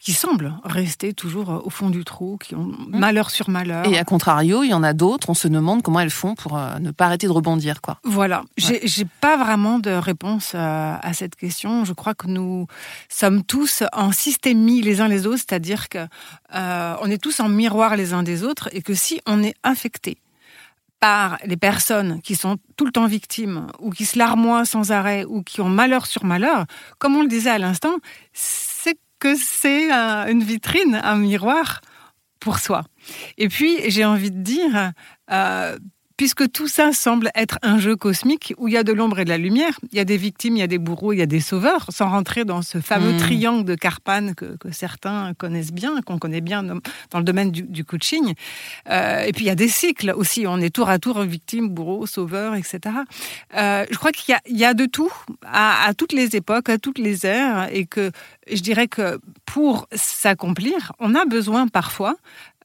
qui 0.00 0.14
semblent 0.14 0.54
rester 0.64 1.12
toujours 1.12 1.50
euh, 1.50 1.58
au 1.62 1.68
fond 1.68 1.90
du 1.90 2.04
trou, 2.04 2.38
qui 2.38 2.54
ont 2.54 2.64
mmh. 2.64 2.96
malheur 2.98 3.28
sur 3.28 3.50
malheur? 3.50 3.86
Et 3.86 3.98
à 3.98 4.04
contrario, 4.04 4.62
il 4.62 4.70
y 4.70 4.74
en 4.74 4.82
a 4.82 4.94
d'autres, 4.94 5.28
on 5.28 5.34
se 5.34 5.46
demande 5.46 5.82
comment 5.82 6.00
elles 6.00 6.08
font 6.08 6.34
pour 6.34 6.56
euh, 6.56 6.78
ne 6.78 6.90
pas 6.90 7.04
arrêter 7.04 7.26
de 7.26 7.32
rebondir. 7.32 7.82
Quoi. 7.82 7.98
Voilà, 8.02 8.42
ouais. 8.70 8.80
j'ai 8.82 9.06
pas 9.20 9.36
vraiment 9.36 9.78
de 9.78 9.90
réponse 9.90 10.54
à, 10.54 10.96
à, 11.00 11.12
cette 11.12 11.36
question. 11.36 11.84
Je 11.84 11.92
crois 11.92 12.14
que 12.14 12.28
nous 12.28 12.66
sommes 13.10 13.44
tous 13.44 13.82
en 13.92 14.10
systémie 14.10 14.80
les 14.80 15.02
uns 15.02 15.08
les 15.08 15.26
autres, 15.26 15.42
c'est-à-dire 15.46 15.90
que 15.90 16.06
on 16.54 17.10
est 17.10 17.22
tous 17.22 17.40
en 17.40 17.50
miroir 17.50 17.94
les 17.96 18.14
uns 18.14 18.22
des 18.22 18.42
autres 18.42 18.70
et 18.72 18.80
que 18.80 18.94
si 18.94 19.20
on 19.26 19.42
est 19.42 19.54
affecté 19.62 20.16
par 21.00 21.38
les 21.44 21.56
personnes 21.56 22.20
qui 22.20 22.36
sont 22.36 22.58
tout 22.76 22.84
le 22.84 22.92
temps 22.92 23.06
victimes 23.06 23.66
ou 23.80 23.90
qui 23.90 24.04
se 24.04 24.18
larmoient 24.18 24.66
sans 24.66 24.92
arrêt 24.92 25.24
ou 25.24 25.42
qui 25.42 25.62
ont 25.62 25.68
malheur 25.68 26.06
sur 26.06 26.24
malheur, 26.24 26.66
comme 26.98 27.16
on 27.16 27.22
le 27.22 27.28
disait 27.28 27.50
à 27.50 27.58
l'instant, 27.58 27.96
c'est 28.32 28.98
que 29.18 29.34
c'est 29.34 29.90
une 29.90 30.42
vitrine, 30.42 31.00
un 31.02 31.16
miroir 31.16 31.80
pour 32.38 32.58
soi. 32.58 32.84
Et 33.38 33.48
puis, 33.48 33.78
j'ai 33.90 34.04
envie 34.04 34.30
de 34.30 34.42
dire, 34.42 34.92
euh, 35.30 35.78
puisque 36.20 36.52
tout 36.52 36.68
ça 36.68 36.92
semble 36.92 37.30
être 37.34 37.58
un 37.62 37.78
jeu 37.78 37.96
cosmique 37.96 38.52
où 38.58 38.68
il 38.68 38.74
y 38.74 38.76
a 38.76 38.82
de 38.82 38.92
l'ombre 38.92 39.20
et 39.20 39.24
de 39.24 39.30
la 39.30 39.38
lumière, 39.38 39.80
il 39.90 39.96
y 39.96 40.00
a 40.00 40.04
des 40.04 40.18
victimes, 40.18 40.54
il 40.54 40.58
y 40.60 40.62
a 40.62 40.66
des 40.66 40.76
bourreaux, 40.76 41.14
il 41.14 41.18
y 41.18 41.22
a 41.22 41.26
des 41.26 41.40
sauveurs, 41.40 41.86
sans 41.88 42.10
rentrer 42.10 42.44
dans 42.44 42.60
ce 42.60 42.82
fameux 42.82 43.14
mmh. 43.14 43.16
triangle 43.16 43.64
de 43.64 43.74
Carpan 43.74 44.34
que, 44.34 44.58
que, 44.58 44.70
certains 44.70 45.32
connaissent 45.32 45.72
bien, 45.72 46.02
qu'on 46.02 46.18
connaît 46.18 46.42
bien 46.42 46.62
dans 46.62 47.18
le 47.18 47.24
domaine 47.24 47.50
du, 47.50 47.62
du 47.62 47.86
coaching. 47.86 48.34
Euh, 48.90 49.22
et 49.22 49.32
puis 49.32 49.44
il 49.44 49.48
y 49.48 49.50
a 49.50 49.54
des 49.54 49.68
cycles 49.68 50.12
aussi, 50.14 50.46
on 50.46 50.58
est 50.58 50.68
tour 50.68 50.90
à 50.90 50.98
tour 50.98 51.22
victime, 51.22 51.70
bourreau, 51.70 52.04
sauveur, 52.04 52.54
etc. 52.54 52.80
Euh, 53.56 53.86
je 53.90 53.96
crois 53.96 54.12
qu'il 54.12 54.36
y, 54.46 54.58
y, 54.58 54.64
a 54.66 54.74
de 54.74 54.84
tout, 54.84 55.10
à, 55.42 55.86
à 55.86 55.94
toutes 55.94 56.12
les 56.12 56.36
époques, 56.36 56.68
à 56.68 56.76
toutes 56.76 56.98
les 56.98 57.24
ères, 57.24 57.70
et 57.72 57.86
que 57.86 58.10
je 58.52 58.60
dirais 58.60 58.88
que 58.88 59.18
pour 59.46 59.88
s'accomplir, 59.94 60.92
on 60.98 61.14
a 61.14 61.24
besoin 61.24 61.66
parfois 61.66 62.16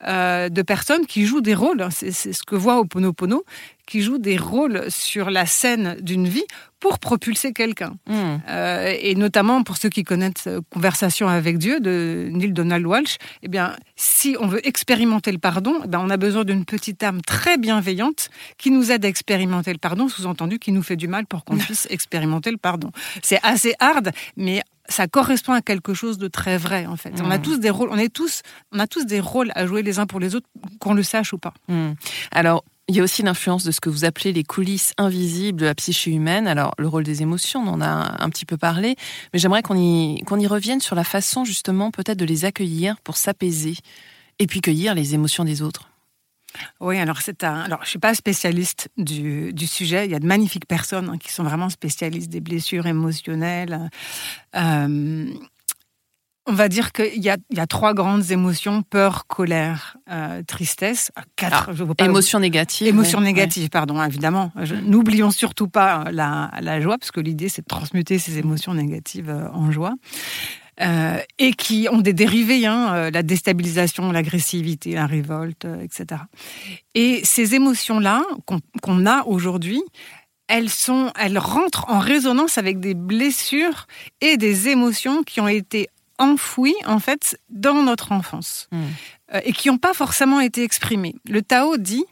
euh, 0.07 0.49
de 0.49 0.61
personnes 0.61 1.05
qui 1.05 1.25
jouent 1.25 1.41
des 1.41 1.55
rôles, 1.55 1.87
c'est 1.91 2.11
ce 2.11 2.43
que 2.43 2.55
voit 2.55 2.79
Oponopono, 2.79 3.43
qui 3.85 4.01
jouent 4.01 4.17
des 4.17 4.37
rôles 4.37 4.85
sur 4.89 5.29
la 5.29 5.45
scène 5.45 5.97
d'une 6.01 6.27
vie 6.27 6.45
pour 6.79 6.99
propulser 6.99 7.53
quelqu'un. 7.53 7.95
Mmh. 8.07 8.13
Euh, 8.49 8.95
et 8.99 9.15
notamment 9.15 9.63
pour 9.63 9.77
ceux 9.77 9.89
qui 9.89 10.03
connaissent 10.03 10.47
Conversation 10.71 11.27
avec 11.27 11.57
Dieu 11.57 11.79
de 11.79 12.29
Neil 12.31 12.51
Donald 12.51 12.85
Walsh, 12.85 13.17
eh 13.43 13.47
bien, 13.47 13.75
si 13.95 14.35
on 14.39 14.47
veut 14.47 14.65
expérimenter 14.67 15.31
le 15.31 15.37
pardon, 15.37 15.81
eh 15.83 15.87
bien, 15.87 15.99
on 15.99 16.09
a 16.09 16.17
besoin 16.17 16.43
d'une 16.43 16.65
petite 16.65 17.01
âme 17.03 17.21
très 17.21 17.57
bienveillante 17.57 18.29
qui 18.57 18.71
nous 18.71 18.91
aide 18.91 19.05
à 19.05 19.07
expérimenter 19.07 19.71
le 19.71 19.79
pardon, 19.79 20.07
sous-entendu 20.07 20.59
qui 20.59 20.71
nous 20.71 20.83
fait 20.83 20.95
du 20.95 21.07
mal 21.07 21.25
pour 21.25 21.45
qu'on 21.45 21.57
puisse 21.57 21.87
expérimenter 21.89 22.51
le 22.51 22.57
pardon. 22.57 22.91
C'est 23.23 23.39
assez 23.43 23.73
hard, 23.79 24.11
mais 24.37 24.61
ça 24.87 25.07
correspond 25.07 25.53
à 25.53 25.61
quelque 25.61 25.93
chose 25.93 26.17
de 26.17 26.27
très 26.27 26.57
vrai 26.57 26.85
en 26.85 26.95
fait. 26.95 27.11
Mmh. 27.11 27.25
On 27.25 27.31
a 27.31 27.39
tous 27.39 27.59
des 27.59 27.69
rôles, 27.69 27.89
on 27.91 27.97
est 27.97 28.13
tous, 28.13 28.41
on 28.71 28.79
a 28.79 28.87
tous 28.87 29.05
des 29.05 29.19
rôles 29.19 29.51
à 29.55 29.65
jouer 29.65 29.81
les 29.81 29.99
uns 29.99 30.05
pour 30.05 30.19
les 30.19 30.35
autres, 30.35 30.47
qu'on 30.79 30.93
le 30.93 31.03
sache 31.03 31.33
ou 31.33 31.37
pas. 31.37 31.53
Mmh. 31.67 31.93
Alors 32.31 32.63
il 32.87 32.95
y 32.95 32.99
a 32.99 33.03
aussi 33.03 33.23
l'influence 33.23 33.63
de 33.63 33.71
ce 33.71 33.81
que 33.81 33.89
vous 33.89 34.05
appelez 34.05 34.31
les 34.31 34.43
coulisses 34.43 34.93
invisibles 34.97 35.59
de 35.59 35.65
la 35.65 35.73
psyché 35.73 36.11
humaine. 36.11 36.47
Alors, 36.47 36.75
le 36.77 36.87
rôle 36.87 37.03
des 37.03 37.23
émotions, 37.23 37.61
on 37.61 37.67
en 37.67 37.81
a 37.81 38.23
un 38.23 38.29
petit 38.29 38.45
peu 38.45 38.57
parlé, 38.57 38.95
mais 39.33 39.39
j'aimerais 39.39 39.63
qu'on 39.63 39.75
y, 39.75 40.21
qu'on 40.21 40.39
y 40.39 40.45
revienne 40.45 40.79
sur 40.79 40.95
la 40.95 41.03
façon, 41.03 41.45
justement, 41.45 41.89
peut-être 41.89 42.19
de 42.19 42.25
les 42.25 42.45
accueillir 42.45 42.97
pour 43.01 43.17
s'apaiser 43.17 43.75
et 44.37 44.45
puis 44.45 44.61
cueillir 44.61 44.93
les 44.93 45.15
émotions 45.15 45.45
des 45.45 45.63
autres. 45.63 45.89
Oui, 46.79 46.97
alors 46.97 47.21
c'est 47.21 47.43
un. 47.43 47.61
Alors, 47.61 47.79
je 47.83 47.89
suis 47.89 47.99
pas 47.99 48.13
spécialiste 48.13 48.89
du, 48.97 49.53
du, 49.53 49.67
sujet. 49.67 50.05
Il 50.05 50.11
y 50.11 50.15
a 50.15 50.19
de 50.19 50.27
magnifiques 50.27 50.67
personnes 50.67 51.09
hein, 51.09 51.17
qui 51.17 51.31
sont 51.31 51.43
vraiment 51.43 51.69
spécialistes 51.69 52.29
des 52.29 52.41
blessures 52.41 52.87
émotionnelles. 52.87 53.89
Euh, 54.55 55.27
on 56.47 56.53
va 56.53 56.69
dire 56.69 56.91
qu'il 56.91 57.23
y 57.23 57.29
a, 57.29 57.37
il 57.49 57.57
y 57.57 57.59
a 57.59 57.65
trois 57.65 57.93
grandes 57.93 58.29
émotions 58.31 58.83
peur, 58.83 59.25
colère, 59.25 59.97
euh, 60.11 60.43
tristesse. 60.43 61.11
Quatre. 61.35 61.69
Ah, 61.69 61.73
je 61.73 61.83
pas 61.83 62.05
émotions 62.05 62.39
négatives. 62.39 62.87
Émotions 62.87 63.19
ouais, 63.19 63.25
négatives, 63.25 63.63
ouais. 63.63 63.69
pardon, 63.69 64.03
évidemment. 64.03 64.51
N'oublions 64.83 65.31
surtout 65.31 65.67
pas 65.67 66.05
la, 66.11 66.51
la 66.61 66.79
joie, 66.81 66.97
parce 66.99 67.11
que 67.11 67.19
l'idée 67.19 67.49
c'est 67.49 67.63
de 67.63 67.67
transmuter 67.67 68.19
ces 68.19 68.37
émotions 68.37 68.75
négatives 68.75 69.29
euh, 69.29 69.49
en 69.53 69.71
joie. 69.71 69.95
Euh, 70.81 71.19
et 71.39 71.53
qui 71.53 71.87
ont 71.89 71.99
des 71.99 72.11
dérivés, 72.11 72.65
hein, 72.65 72.93
euh, 72.93 73.11
la 73.11 73.23
déstabilisation, 73.23 74.11
l'agressivité, 74.11 74.91
la 74.91 75.05
révolte, 75.05 75.63
euh, 75.63 75.79
etc. 75.79 76.23
Et 76.95 77.21
ces 77.23 77.55
émotions-là 77.55 78.23
qu'on 78.45 78.59
qu 78.59 79.07
a 79.07 79.25
aujourd'hui, 79.25 79.81
elles 80.47 80.69
sont, 80.69 81.13
elles 81.17 81.39
rentrent 81.39 81.89
en 81.89 81.99
résonance 81.99 82.57
avec 82.57 82.81
des 82.81 82.93
blessures 82.93 83.87
et 84.19 84.35
des 84.35 84.67
émotions 84.67 85.23
qui 85.23 85.39
ont 85.39 85.47
été 85.47 85.87
enfouies 86.17 86.75
en 86.85 86.99
fait 86.99 87.39
dans 87.49 87.81
notre 87.81 88.11
enfance 88.11 88.67
mmh. 88.71 89.37
et 89.43 89.53
qui 89.53 89.69
n'ont 89.69 89.77
pas 89.77 89.93
forcément 89.93 90.41
été 90.41 90.63
exprimées. 90.63 91.15
Le 91.25 91.41
Tao 91.41 91.77
dit 91.77 92.05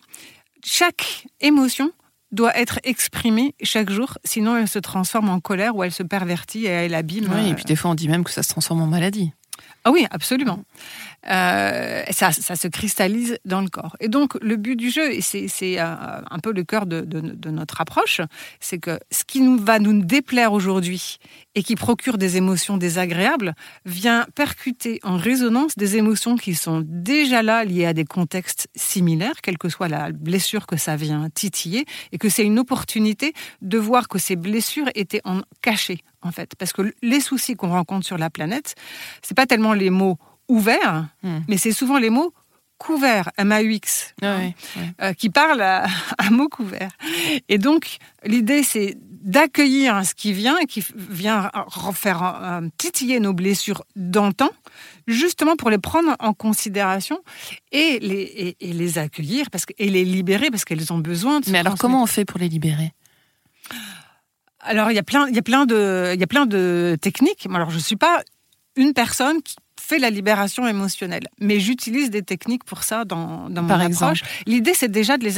chaque 0.63 1.25
émotion 1.41 1.91
doit 2.33 2.57
être 2.57 2.79
exprimée 2.83 3.55
chaque 3.63 3.89
jour, 3.89 4.17
sinon 4.23 4.57
elle 4.57 4.67
se 4.67 4.79
transforme 4.79 5.29
en 5.29 5.39
colère 5.39 5.75
ou 5.75 5.83
elle 5.83 5.91
se 5.91 6.03
pervertit 6.03 6.65
et 6.65 6.69
elle 6.69 6.95
abîme. 6.95 7.31
Oui, 7.33 7.49
et 7.49 7.53
puis 7.53 7.63
des 7.63 7.75
fois 7.75 7.91
on 7.91 7.95
dit 7.95 8.09
même 8.09 8.23
que 8.23 8.31
ça 8.31 8.43
se 8.43 8.49
transforme 8.49 8.81
en 8.81 8.87
maladie. 8.87 9.31
Ah 9.85 9.91
oui, 9.91 10.05
absolument. 10.11 10.63
Euh, 11.29 12.03
ça, 12.11 12.31
se 12.31 12.67
cristallise 12.67 13.37
dans 13.45 13.61
le 13.61 13.69
corps. 13.69 13.95
Et 13.99 14.09
donc, 14.09 14.35
le 14.41 14.55
but 14.57 14.75
du 14.75 14.89
jeu, 14.89 15.11
et 15.13 15.21
c'est 15.21 15.79
un 15.79 16.39
peu 16.41 16.51
le 16.51 16.63
cœur 16.63 16.85
de, 16.85 17.49
notre 17.49 17.81
approche, 17.81 18.21
c'est 18.59 18.77
que 18.77 18.99
ce 19.11 19.23
qui 19.23 19.41
nous 19.41 19.57
va 19.57 19.79
nous 19.79 20.01
déplaire 20.01 20.53
aujourd'hui 20.53 21.17
et 21.55 21.63
qui 21.63 21.75
procure 21.75 22.17
des 22.17 22.37
émotions 22.37 22.77
désagréables 22.77 23.53
vient 23.85 24.25
percuter 24.35 24.99
en 25.03 25.17
résonance 25.17 25.77
des 25.77 25.97
émotions 25.97 26.35
qui 26.35 26.55
sont 26.55 26.83
déjà 26.85 27.41
là, 27.41 27.63
liées 27.63 27.85
à 27.85 27.93
des 27.93 28.05
contextes 28.05 28.67
similaires, 28.75 29.41
quelle 29.41 29.57
que 29.57 29.69
soit 29.69 29.87
la 29.87 30.11
blessure 30.11 30.67
que 30.67 30.77
ça 30.77 30.95
vient 30.95 31.29
titiller, 31.29 31.85
et 32.11 32.17
que 32.17 32.29
c'est 32.29 32.43
une 32.43 32.59
opportunité 32.59 33.33
de 33.61 33.77
voir 33.77 34.07
que 34.07 34.19
ces 34.19 34.35
blessures 34.35 34.89
étaient 34.95 35.21
en 35.23 35.41
cachées, 35.61 35.99
en 36.21 36.31
fait. 36.31 36.55
Parce 36.57 36.73
que 36.73 36.93
les 37.01 37.19
soucis 37.19 37.55
qu'on 37.55 37.69
rencontre 37.69 38.05
sur 38.05 38.17
la 38.17 38.29
planète, 38.29 38.75
c'est 39.21 39.35
pas 39.35 39.45
tellement 39.45 39.73
les 39.73 39.89
mots 39.89 40.17
ouverts, 40.47 41.07
hmm. 41.23 41.39
mais 41.47 41.57
c'est 41.57 41.71
souvent 41.71 41.97
les 41.97 42.09
mots 42.09 42.33
couverts, 42.77 43.31
M-A-U-X, 43.37 44.13
ah 44.21 44.39
euh, 45.01 45.13
qui 45.13 45.29
parlent 45.29 45.61
à, 45.61 45.85
un 46.17 46.29
mot 46.31 46.49
couvert. 46.49 46.91
Et 47.47 47.57
donc, 47.57 47.97
l'idée, 48.25 48.63
c'est 48.63 48.97
d'accueillir 48.99 50.05
ce 50.05 50.13
qui 50.13 50.33
vient 50.33 50.57
et 50.57 50.65
qui 50.65 50.83
vient 51.09 51.49
faire 51.93 52.61
titiller 52.77 53.21
nos 53.21 53.31
blessures 53.31 53.83
d'antan, 53.95 54.49
justement 55.07 55.55
pour 55.55 55.69
les 55.69 55.77
prendre 55.77 56.15
en 56.19 56.33
considération 56.33 57.19
et 57.71 57.99
les, 57.99 58.57
et, 58.59 58.73
les 58.73 58.97
accueillir 58.97 59.49
parce 59.49 59.65
que, 59.65 59.73
et 59.77 59.87
les 59.87 60.03
libérer 60.03 60.49
parce 60.49 60.65
qu'elles 60.65 60.91
ont 60.91 60.97
besoin 60.97 61.39
de 61.39 61.49
Mais 61.51 61.59
alors, 61.59 61.77
comment 61.77 62.03
on 62.03 62.05
fait 62.05 62.25
pour 62.25 62.37
les 62.37 62.49
libérer? 62.49 62.91
Alors 64.59 64.91
il 64.91 64.95
y 64.95 64.99
a 64.99 65.03
plein, 65.03 65.27
il 65.27 65.35
y 65.35 65.39
a 65.39 65.41
plein 65.41 65.65
de, 65.65 66.11
il 66.13 66.19
y 66.19 66.23
a 66.23 66.27
plein 66.27 66.45
de 66.45 66.97
techniques. 67.01 67.47
Alors 67.53 67.69
je 67.69 67.79
suis 67.79 67.95
pas 67.95 68.23
une 68.75 68.93
personne 68.93 69.41
qui 69.41 69.55
fait 69.83 69.99
la 69.99 70.09
libération 70.09 70.65
émotionnelle, 70.65 71.27
mais 71.39 71.59
j'utilise 71.59 72.09
des 72.09 72.23
techniques 72.23 72.63
pour 72.63 72.83
ça 72.83 73.03
dans, 73.03 73.49
dans 73.49 73.63
mon 73.63 73.67
Par 73.67 73.81
approche. 73.81 74.23
L'idée 74.45 74.73
c'est 74.73 74.89
déjà 74.89 75.17
de 75.17 75.25
les 75.25 75.35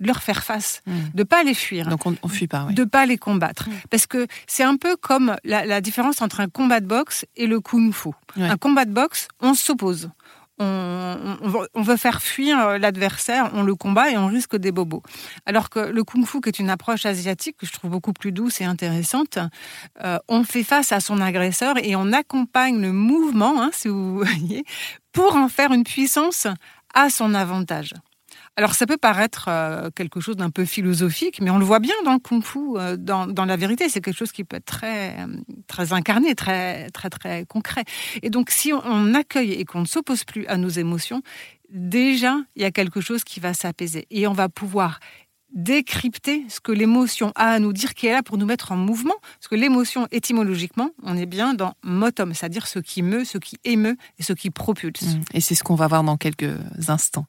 leur 0.00 0.22
faire 0.22 0.44
face, 0.44 0.82
de 0.86 0.92
hmm. 0.92 1.10
de 1.14 1.22
pas 1.22 1.42
les 1.42 1.54
fuir. 1.54 1.88
Donc 1.88 2.04
on, 2.06 2.10
ne 2.10 2.28
fuit 2.28 2.46
pas. 2.46 2.66
Oui. 2.68 2.74
De 2.74 2.84
pas 2.84 3.06
les 3.06 3.16
combattre, 3.16 3.68
hmm. 3.68 3.88
parce 3.90 4.06
que 4.06 4.26
c'est 4.46 4.64
un 4.64 4.76
peu 4.76 4.96
comme 4.96 5.36
la, 5.44 5.80
différence 5.80 6.20
entre 6.20 6.40
un 6.40 6.48
combat 6.48 6.80
de 6.80 6.86
boxe 6.86 7.24
et 7.36 7.46
le 7.46 7.60
kung-fu. 7.60 8.10
Un 8.36 8.56
combat 8.56 8.84
de 8.84 8.92
boxe, 8.92 9.28
on 9.40 9.54
s'oppose 9.54 10.10
on, 10.58 11.82
veut 11.82 11.96
faire 11.96 12.22
fuir 12.22 12.58
euh, 12.58 12.78
l'adversaire, 12.78 13.50
on 13.54 13.62
le 13.62 13.74
combat 13.74 14.10
et 14.10 14.16
on 14.16 14.26
risque 14.26 14.56
des 14.56 14.72
bobos. 14.72 15.02
Alors 15.44 15.70
que 15.70 15.80
le 15.80 16.04
kung-fu, 16.04 16.40
qui 16.40 16.48
est 16.48 16.58
une 16.58 16.70
approche 16.70 17.06
asiatique 17.06 17.56
que 17.58 17.66
je 17.66 17.72
trouve 17.72 17.90
beaucoup 17.90 18.12
plus 18.12 18.32
douce 18.32 18.60
et 18.60 18.64
intéressante, 18.64 19.38
euh, 20.02 20.18
on 20.28 20.44
fait 20.44 20.64
face 20.64 20.92
à 20.92 21.00
son 21.00 21.20
agresseur 21.20 21.76
et 21.82 21.96
on 21.96 22.12
accompagne 22.12 22.80
le 22.80 22.92
mouvement, 22.92 23.62
hein, 23.62 23.70
si 23.72 23.88
vous 23.88 24.16
voyez, 24.24 24.64
pour 25.12 25.36
en 25.36 25.48
faire 25.48 25.72
une 25.72 25.84
puissance 25.84 26.46
à 26.94 27.10
son 27.10 27.34
avantage. 27.34 27.92
Alors 28.56 28.74
ça 28.74 28.86
peut 28.86 28.96
paraître 28.96 29.46
euh, 29.48 29.90
quelque 29.94 30.20
chose 30.20 30.36
d'un 30.36 30.48
peu 30.48 30.64
philosophique, 30.64 31.40
mais 31.42 31.50
on 31.50 31.58
le 31.58 31.64
voit 31.64 31.78
bien 31.78 31.94
dans 32.06 32.14
le 32.14 32.18
kung-fu, 32.18 32.58
euh, 32.76 32.96
dans, 32.96 33.26
dans, 33.26 33.44
la 33.44 33.56
vérité, 33.56 33.90
c'est 33.90 34.00
quelque 34.00 34.16
chose 34.16 34.32
qui 34.32 34.44
peut 34.44 34.56
être 34.56 34.64
très, 34.64 35.20
euh, 35.20 35.26
très 35.66 35.92
incarné, 35.92 36.34
très, 36.34 36.88
très, 36.90 37.10
très 37.10 37.44
concret. 37.44 37.84
Et 38.22 38.30
donc 38.30 38.50
si 38.50 38.72
on 38.72 39.14
accueille 39.14 39.52
et 39.52 39.66
qu'on 39.66 39.80
ne 39.80 39.86
s'oppose 39.86 40.24
plus 40.24 40.46
à 40.46 40.56
nos 40.56 40.70
émotions, 40.70 41.20
déjà, 41.68 42.38
il 42.56 42.62
y 42.62 42.64
a 42.64 42.70
quelque 42.70 43.02
chose 43.02 43.24
qui 43.24 43.40
va 43.40 43.52
s'apaiser. 43.52 44.06
Et 44.10 44.26
on 44.26 44.32
va 44.32 44.48
pouvoir 44.48 45.00
décrypter 45.52 46.44
ce 46.48 46.60
que 46.60 46.72
l'émotion 46.72 47.32
a 47.34 47.50
à 47.50 47.58
nous 47.58 47.72
dire, 47.72 47.94
qui 47.94 48.06
est 48.06 48.12
là 48.12 48.22
pour 48.22 48.38
nous 48.38 48.46
mettre 48.46 48.72
en 48.72 48.76
mouvement. 48.76 49.14
Parce 49.20 49.48
que 49.48 49.54
l'émotion, 49.54 50.06
étymologiquement, 50.12 50.90
on 51.02 51.16
est 51.16 51.26
bien 51.26 51.54
dans 51.54 51.74
motum, 51.82 52.34
c'est-à-dire 52.34 52.66
ce 52.66 52.78
qui 52.78 53.02
meut, 53.02 53.24
ce 53.24 53.38
qui 53.38 53.56
émeut 53.64 53.96
et 54.18 54.22
ce 54.22 54.32
qui 54.32 54.50
propulse. 54.50 55.02
Mmh. 55.02 55.20
Et 55.34 55.40
c'est 55.40 55.54
ce 55.54 55.62
qu'on 55.62 55.74
va 55.74 55.88
voir 55.88 56.04
dans 56.04 56.16
quelques 56.16 56.54
instants. 56.88 57.26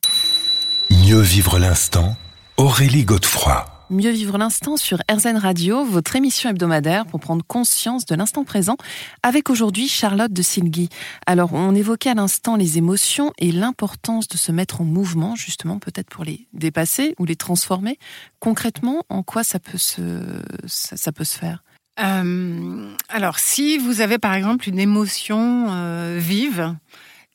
Mieux 0.90 1.20
vivre 1.20 1.60
l'instant, 1.60 2.16
Aurélie 2.56 3.04
Godefroy. 3.04 3.66
Mieux 3.90 4.12
vivre 4.12 4.38
l'instant 4.38 4.78
sur 4.78 5.00
RZN 5.12 5.36
Radio, 5.36 5.84
votre 5.84 6.16
émission 6.16 6.50
hebdomadaire 6.50 7.06
pour 7.06 7.20
prendre 7.20 7.44
conscience 7.46 8.06
de 8.06 8.16
l'instant 8.16 8.46
présent, 8.46 8.78
avec 9.24 9.50
aujourd'hui 9.50 9.90
Charlotte 9.90 10.32
de 10.32 10.42
Silgui. 10.42 10.88
Alors, 11.26 11.54
on 11.54 11.76
évoquait 11.76 12.12
à 12.12 12.14
l'instant 12.14 12.56
les 12.56 12.78
émotions 12.78 13.34
et 13.38 13.52
l'importance 13.52 14.30
de 14.30 14.38
se 14.38 14.52
mettre 14.52 14.80
en 14.82 14.86
mouvement, 14.86 15.36
justement, 15.36 15.78
peut-être 15.78 16.10
pour 16.10 16.24
les 16.24 16.48
dépasser 16.54 17.16
ou 17.20 17.26
les 17.26 17.36
transformer. 17.36 18.00
Concrètement, 18.40 19.04
en 19.10 19.24
quoi 19.24 19.44
ça 19.44 19.60
peut 19.60 19.78
se, 19.78 20.42
ça, 20.68 21.12
peut 21.12 21.26
se 21.26 21.38
faire? 21.38 21.64
Euh, 22.00 22.94
Alors, 23.10 23.40
si 23.40 23.78
vous 23.78 24.00
avez 24.00 24.20
par 24.20 24.34
exemple 24.34 24.70
une 24.70 24.80
émotion 24.80 25.68
euh, 25.70 26.18
vive 26.20 26.76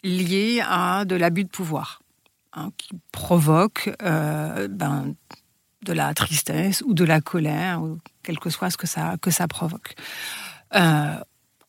liée 0.05 0.63
à 0.67 1.05
de 1.05 1.17
l'abus 1.17 1.45
de 1.45 1.51
pouvoir, 1.51 2.02
Hein, 2.55 2.71
qui 2.77 2.91
provoque 3.13 3.91
euh, 4.03 4.69
ben, 4.69 5.15
de 5.87 5.93
la 5.95 6.13
tristesse 6.13 6.83
ou 6.87 6.93
de 6.93 7.03
la 7.03 7.23
colère, 7.23 7.83
ou 7.83 7.97
quel 8.23 8.39
que 8.39 8.51
soit 8.51 8.69
ce 8.69 8.77
que 8.77 8.87
ça, 8.87 9.17
que 9.23 9.31
ça 9.31 9.49
provoque. 9.49 9.95
Euh, 10.75 11.15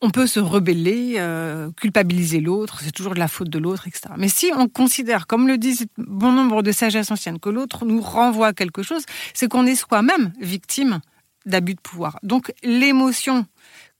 on 0.02 0.10
peut 0.10 0.26
se 0.26 0.40
rebeller, 0.40 1.14
euh, 1.16 1.70
culpabiliser 1.72 2.40
l'autre, 2.40 2.80
c'est 2.82 2.92
toujours 2.92 3.14
de 3.14 3.18
la 3.18 3.28
faute 3.28 3.48
de 3.48 3.58
l'autre, 3.58 3.88
etc. 3.88 4.10
Mais 4.18 4.28
si 4.28 4.52
on 4.54 4.68
considère, 4.68 5.26
comme 5.26 5.48
le 5.48 5.56
disent 5.56 5.86
bon 5.96 6.32
nombre 6.32 6.62
de 6.62 6.70
sagesses 6.70 7.10
anciennes, 7.10 7.40
que 7.40 7.48
l'autre 7.48 7.86
nous 7.86 8.02
renvoie 8.02 8.52
quelque 8.52 8.82
chose, 8.82 9.06
c'est 9.32 9.48
qu'on 9.48 9.64
est 9.64 9.76
soi-même 9.76 10.34
victime 10.38 11.00
d'abus 11.46 11.76
de 11.76 11.80
pouvoir. 11.80 12.18
Donc 12.22 12.52
l'émotion 12.62 13.46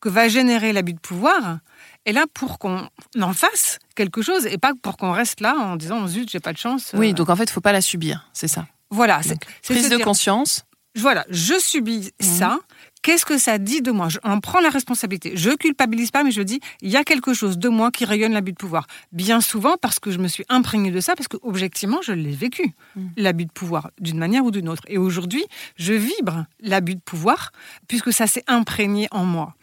que 0.01 0.11
va 0.11 0.29
générer 0.29 0.75
l'abus 0.75 0.93
de 0.93 1.01
pouvoir, 1.01 1.61
est 2.07 2.13
là 2.13 2.27
pour 2.33 2.59
qu'on 2.59 2.89
en 3.21 3.33
fasse 3.33 3.79
quelque 3.95 4.23
chose 4.23 4.47
et 4.47 4.59
pas 4.59 4.73
pour 4.81 4.97
qu'on 4.97 5.13
reste 5.13 5.41
là 5.41 5.57
en 5.57 5.77
disant 5.77 6.07
zut, 6.07 6.31
j'ai 6.31 6.41
pas 6.41 6.53
de 6.53 6.59
chance. 6.59 6.93
Oui, 6.95 7.11
euh. 7.11 7.13
donc 7.13 7.31
en 7.31 7.37
fait, 7.37 7.45
il 7.45 7.51
faut 7.51 7.61
pas 7.61 7.73
la 7.73 7.81
subir, 7.81 8.29
c'est 8.33 8.49
ça. 8.49 8.67
Voilà, 8.91 9.21
c'est 9.23 9.39
prise 9.63 9.89
de 9.89 9.97
conscience. 9.99 10.65
Voilà, 10.97 11.25
je 11.29 11.59
subis 11.59 12.13
mhm. 12.21 12.27
ça. 12.27 12.59
Qu'est-ce 13.03 13.27
que 13.27 13.37
ça 13.37 13.59
dit 13.59 13.83
de 13.83 13.91
moi? 13.91 14.09
Je 14.09 14.19
en 14.23 14.41
prends 14.41 14.61
la 14.61 14.71
responsabilité. 14.71 15.33
Je 15.35 15.51
culpabilise 15.51 16.11
pas, 16.11 16.23
mais 16.25 16.31
je 16.31 16.41
dis 16.41 16.61
il 16.81 16.91
y 16.91 16.97
a 16.97 17.05
quelque 17.05 17.35
chose 17.35 17.59
de 17.59 17.69
moi 17.69 17.91
qui 17.91 18.05
rayonne 18.05 18.33
l'abus 18.33 18.53
de 18.53 18.57
pouvoir. 18.57 18.87
Bien 19.13 19.41
souvent 19.41 19.77
parce 19.77 19.99
que 19.99 20.11
je 20.11 20.19
me 20.19 20.29
suis 20.29 20.45
imprégnée 20.49 20.91
de 20.91 21.01
ça, 21.01 21.15
parce 21.15 21.29
que 21.29 21.37
objectivement 21.43 22.01
je 22.03 22.13
l'ai 22.13 22.31
vécu 22.31 22.73
mhm. 22.97 23.11
l'abus 23.17 23.47
de 23.47 23.53
pouvoir 23.53 23.91
d'une 24.01 24.19
manière 24.19 24.45
ou 24.45 24.51
d'une 24.51 24.69
autre. 24.69 24.85
Et 24.87 24.97
aujourd'hui, 24.97 25.45
je 25.77 25.93
vibre 25.93 26.47
l'abus 26.61 26.95
de 26.95 27.01
pouvoir 27.01 27.51
puisque 27.89 28.13
ça 28.13 28.27
s'est 28.27 28.45
imprégné 28.47 29.09
en 29.11 29.25
moi. 29.25 29.55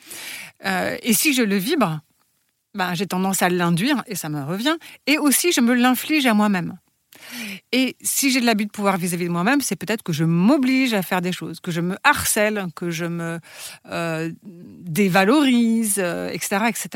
Euh, 0.65 0.97
et 1.01 1.13
si 1.13 1.33
je 1.33 1.41
le 1.41 1.55
vibre, 1.55 2.01
ben, 2.73 2.93
j'ai 2.93 3.07
tendance 3.07 3.41
à 3.41 3.49
l'induire 3.49 4.03
et 4.07 4.15
ça 4.15 4.29
me 4.29 4.43
revient. 4.43 4.77
Et 5.07 5.17
aussi, 5.17 5.51
je 5.51 5.61
me 5.61 5.73
l'inflige 5.73 6.25
à 6.25 6.33
moi-même. 6.33 6.77
Et 7.71 7.95
si 8.01 8.31
j'ai 8.31 8.41
de 8.41 8.45
l'abus 8.45 8.65
de 8.65 8.71
pouvoir 8.71 8.97
vis-à-vis 8.97 9.25
de 9.25 9.31
moi-même, 9.31 9.61
c'est 9.61 9.75
peut-être 9.75 10.03
que 10.03 10.13
je 10.13 10.23
m'oblige 10.23 10.93
à 10.93 11.01
faire 11.01 11.21
des 11.21 11.31
choses, 11.31 11.59
que 11.59 11.71
je 11.71 11.81
me 11.81 11.97
harcèle, 12.03 12.67
que 12.75 12.89
je 12.89 13.05
me 13.05 13.39
euh, 13.87 14.31
dévalorise, 14.43 15.99
etc., 15.99 16.57
euh, 16.61 16.67
etc. 16.67 16.89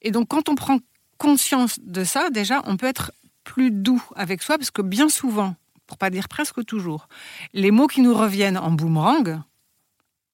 Et 0.00 0.10
donc, 0.10 0.28
quand 0.28 0.48
on 0.48 0.54
prend 0.54 0.78
conscience 1.18 1.78
de 1.80 2.04
ça, 2.04 2.30
déjà, 2.30 2.62
on 2.66 2.76
peut 2.76 2.86
être 2.86 3.12
plus 3.44 3.70
doux 3.70 4.02
avec 4.16 4.42
soi, 4.42 4.58
parce 4.58 4.70
que 4.70 4.82
bien 4.82 5.08
souvent, 5.08 5.54
pour 5.86 5.98
pas 5.98 6.10
dire 6.10 6.28
presque 6.28 6.64
toujours, 6.64 7.08
les 7.52 7.70
mots 7.70 7.86
qui 7.86 8.00
nous 8.00 8.14
reviennent 8.14 8.58
en 8.58 8.70
boomerang, 8.70 9.42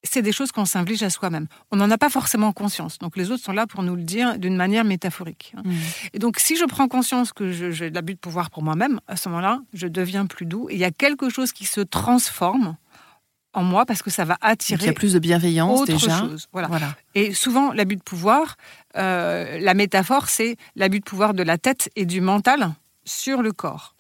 c'est 0.04 0.22
des 0.22 0.32
choses 0.32 0.52
qu'on 0.52 0.64
s'inflige 0.64 1.02
à 1.02 1.11
soi-même. 1.11 1.46
On 1.70 1.76
n'en 1.76 1.90
a 1.90 1.98
pas 1.98 2.11
forcément 2.11 2.52
conscience. 2.52 2.98
Donc 2.98 3.16
les 3.16 3.30
autres 3.30 3.42
sont 3.42 3.52
là 3.52 3.66
pour 3.66 3.82
nous 3.82 3.96
le 3.96 4.02
dire 4.02 4.38
d'une 4.38 4.56
manière 4.56 4.84
métaphorique. 4.84 5.54
Mmh. 5.56 5.72
Et 6.14 6.18
donc 6.18 6.38
si 6.38 6.56
je 6.56 6.64
prends 6.64 6.88
conscience 6.88 7.32
que 7.32 7.50
j'ai 7.50 7.90
de 7.90 7.94
l'abus 7.94 8.14
de 8.14 8.18
pouvoir 8.18 8.50
pour 8.50 8.62
moi-même, 8.62 9.00
à 9.08 9.16
ce 9.16 9.28
moment-là, 9.28 9.61
je 9.72 9.87
deviens 9.87 10.26
plus 10.26 10.46
doux. 10.46 10.68
Et 10.70 10.74
il 10.74 10.80
y 10.80 10.84
a 10.84 10.90
quelque 10.90 11.28
chose 11.28 11.52
qui 11.52 11.66
se 11.66 11.80
transforme 11.80 12.76
en 13.54 13.62
moi 13.62 13.87
parce 13.87 14.02
que 14.02 14.11
ça 14.11 14.24
va 14.24 14.37
attirer. 14.40 14.84
il 14.84 14.87
y 14.87 14.90
a 14.90 14.92
plus 14.92 15.14
de 15.14 15.18
bienveillance 15.18 15.80
autre 15.80 15.92
déjà. 15.92 16.18
Chose. 16.20 16.48
Voilà. 16.52 16.68
Et 17.14 17.34
souvent, 17.34 17.72
l'abus 17.72 17.96
de 17.96 18.02
pouvoir, 18.02 18.56
euh, 18.96 19.58
la 19.58 19.74
métaphore, 19.74 20.28
c'est 20.28 20.56
l'abus 20.76 21.00
de 21.00 21.04
pouvoir 21.04 21.34
de 21.34 21.42
la 21.42 21.58
tête 21.58 21.90
et 21.96 22.06
du 22.06 22.20
mental 22.20 22.74
sur 23.04 23.42
le 23.42 23.52
corps. 23.52 23.94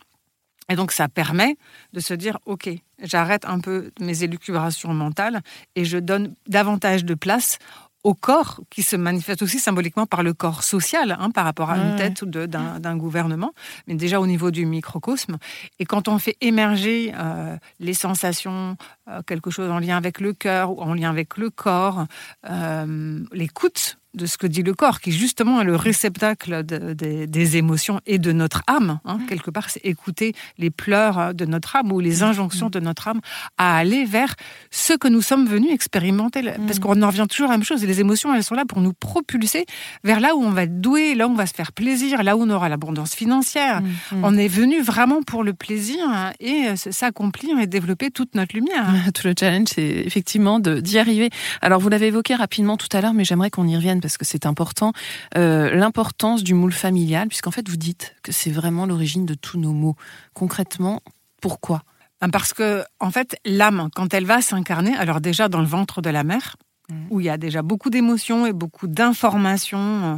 Et 0.68 0.76
donc 0.76 0.92
ça 0.92 1.08
permet 1.08 1.56
de 1.92 2.00
se 2.00 2.14
dire, 2.14 2.38
OK, 2.46 2.68
j'arrête 3.02 3.44
un 3.46 3.60
peu 3.60 3.90
mes 4.00 4.22
élucubrations 4.22 4.92
mentales 4.92 5.40
et 5.76 5.84
je 5.84 5.98
donne 5.98 6.34
davantage 6.46 7.04
de 7.04 7.14
place 7.14 7.58
au 8.04 8.14
corps 8.14 8.60
qui 8.70 8.82
se 8.82 8.96
manifeste 8.96 9.42
aussi 9.42 9.58
symboliquement 9.58 10.06
par 10.06 10.22
le 10.22 10.32
corps 10.32 10.62
social, 10.62 11.16
hein, 11.18 11.30
par 11.30 11.44
rapport 11.44 11.70
à 11.70 11.76
une 11.76 11.96
tête 11.96 12.24
d'un 12.24 12.96
gouvernement, 12.96 13.52
mais 13.86 13.94
déjà 13.94 14.20
au 14.20 14.26
niveau 14.26 14.50
du 14.50 14.66
microcosme. 14.66 15.36
Et 15.78 15.84
quand 15.84 16.08
on 16.08 16.18
fait 16.18 16.36
émerger 16.40 17.12
euh, 17.16 17.56
les 17.80 17.94
sensations, 17.94 18.76
euh, 19.08 19.22
quelque 19.26 19.50
chose 19.50 19.70
en 19.70 19.78
lien 19.78 19.96
avec 19.96 20.20
le 20.20 20.32
cœur 20.32 20.70
ou 20.70 20.80
en 20.80 20.94
lien 20.94 21.10
avec 21.10 21.36
le 21.36 21.50
corps, 21.50 22.06
euh, 22.48 23.24
l'écoute 23.32 23.98
de 24.18 24.26
ce 24.26 24.36
que 24.36 24.46
dit 24.46 24.62
le 24.62 24.74
corps, 24.74 25.00
qui 25.00 25.12
justement 25.12 25.60
est 25.62 25.64
le 25.64 25.76
réceptacle 25.76 26.62
des 26.64 27.56
émotions 27.56 28.00
et 28.06 28.18
de 28.18 28.32
notre 28.32 28.62
âme. 28.66 29.00
Hein. 29.04 29.18
Quelque 29.28 29.50
part, 29.50 29.70
c'est 29.70 29.80
écouter 29.84 30.34
les 30.58 30.70
pleurs 30.70 31.34
de 31.34 31.46
notre 31.46 31.76
âme 31.76 31.92
ou 31.92 32.00
les 32.00 32.22
injonctions 32.22 32.68
de 32.68 32.80
notre 32.80 33.08
âme 33.08 33.20
à 33.56 33.76
aller 33.78 34.04
vers 34.04 34.34
ce 34.70 34.92
que 34.92 35.08
nous 35.08 35.22
sommes 35.22 35.46
venus 35.46 35.72
expérimenter. 35.72 36.42
Parce 36.66 36.78
qu'on 36.78 37.00
en 37.02 37.06
revient 37.06 37.26
toujours 37.28 37.48
à 37.48 37.52
la 37.52 37.58
même 37.58 37.64
chose. 37.64 37.82
Et 37.84 37.86
les 37.86 38.00
émotions, 38.00 38.34
elles 38.34 38.44
sont 38.44 38.54
là 38.54 38.64
pour 38.66 38.80
nous 38.80 38.92
propulser 38.92 39.64
vers 40.04 40.20
là 40.20 40.34
où 40.34 40.42
on 40.42 40.50
va 40.50 40.64
être 40.64 40.80
doué, 40.80 41.14
là 41.14 41.28
où 41.28 41.30
on 41.30 41.34
va 41.34 41.46
se 41.46 41.54
faire 41.54 41.72
plaisir, 41.72 42.22
là 42.22 42.36
où 42.36 42.42
on 42.42 42.50
aura 42.50 42.68
l'abondance 42.68 43.14
financière. 43.14 43.80
On 44.22 44.36
est 44.36 44.48
venu 44.48 44.82
vraiment 44.82 45.22
pour 45.22 45.44
le 45.44 45.54
plaisir 45.54 45.98
et 46.40 46.76
s'accomplir 46.76 47.58
et 47.58 47.66
développer 47.66 48.10
toute 48.10 48.34
notre 48.34 48.54
lumière. 48.54 48.86
Tout 49.14 49.26
le 49.26 49.34
challenge, 49.38 49.68
c'est 49.74 50.02
effectivement 50.06 50.58
d'y 50.58 50.98
arriver. 50.98 51.30
Alors, 51.60 51.80
vous 51.80 51.88
l'avez 51.88 52.08
évoqué 52.08 52.34
rapidement 52.34 52.76
tout 52.76 52.88
à 52.92 53.00
l'heure, 53.00 53.14
mais 53.14 53.24
j'aimerais 53.24 53.50
qu'on 53.50 53.66
y 53.66 53.76
revienne 53.76 54.00
parce 54.00 54.07
que 54.16 54.24
c'est 54.24 54.46
important. 54.46 54.92
Euh, 55.36 55.74
l'importance 55.74 56.42
du 56.42 56.54
moule 56.54 56.72
familial, 56.72 57.28
puisqu'en 57.28 57.50
fait, 57.50 57.68
vous 57.68 57.76
dites 57.76 58.14
que 58.22 58.32
c'est 58.32 58.50
vraiment 58.50 58.86
l'origine 58.86 59.26
de 59.26 59.34
tous 59.34 59.58
nos 59.58 59.72
maux. 59.72 59.96
Concrètement, 60.34 61.02
pourquoi? 61.40 61.82
Ben, 62.20 62.30
Parce 62.30 62.52
que, 62.52 62.84
en 63.00 63.10
fait, 63.10 63.38
l'âme, 63.44 63.88
quand 63.94 64.14
elle 64.14 64.24
va 64.24 64.40
s'incarner, 64.40 64.94
alors 64.96 65.20
déjà 65.20 65.48
dans 65.48 65.60
le 65.60 65.66
ventre 65.66 66.00
de 66.00 66.10
la 66.10 66.24
mère, 66.24 66.56
mmh. 66.88 66.94
où 67.10 67.20
il 67.20 67.26
y 67.26 67.30
a 67.30 67.36
déjà 67.36 67.62
beaucoup 67.62 67.90
d'émotions 67.90 68.46
et 68.46 68.52
beaucoup 68.52 68.86
d'informations 68.86 70.14
euh, 70.14 70.16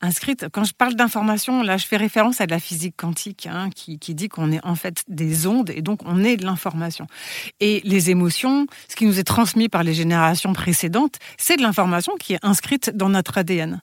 inscrite. 0.00 0.46
Quand 0.52 0.64
je 0.64 0.74
parle 0.74 0.94
d'information, 0.94 1.62
là, 1.62 1.76
je 1.76 1.86
fais 1.86 1.96
référence 1.96 2.40
à 2.40 2.46
de 2.46 2.50
la 2.50 2.60
physique 2.60 2.94
quantique, 2.96 3.46
hein, 3.46 3.70
qui, 3.74 3.98
qui, 3.98 4.14
dit 4.14 4.28
qu'on 4.28 4.52
est 4.52 4.64
en 4.64 4.74
fait 4.74 5.04
des 5.08 5.46
ondes 5.46 5.70
et 5.70 5.82
donc 5.82 6.00
on 6.04 6.22
est 6.24 6.36
de 6.36 6.44
l'information. 6.44 7.06
Et 7.60 7.80
les 7.84 8.10
émotions, 8.10 8.66
ce 8.88 8.96
qui 8.96 9.06
nous 9.06 9.18
est 9.18 9.24
transmis 9.24 9.68
par 9.68 9.82
les 9.82 9.94
générations 9.94 10.52
précédentes, 10.52 11.16
c'est 11.38 11.56
de 11.56 11.62
l'information 11.62 12.14
qui 12.18 12.34
est 12.34 12.44
inscrite 12.44 12.90
dans 12.94 13.08
notre 13.08 13.38
ADN. 13.38 13.80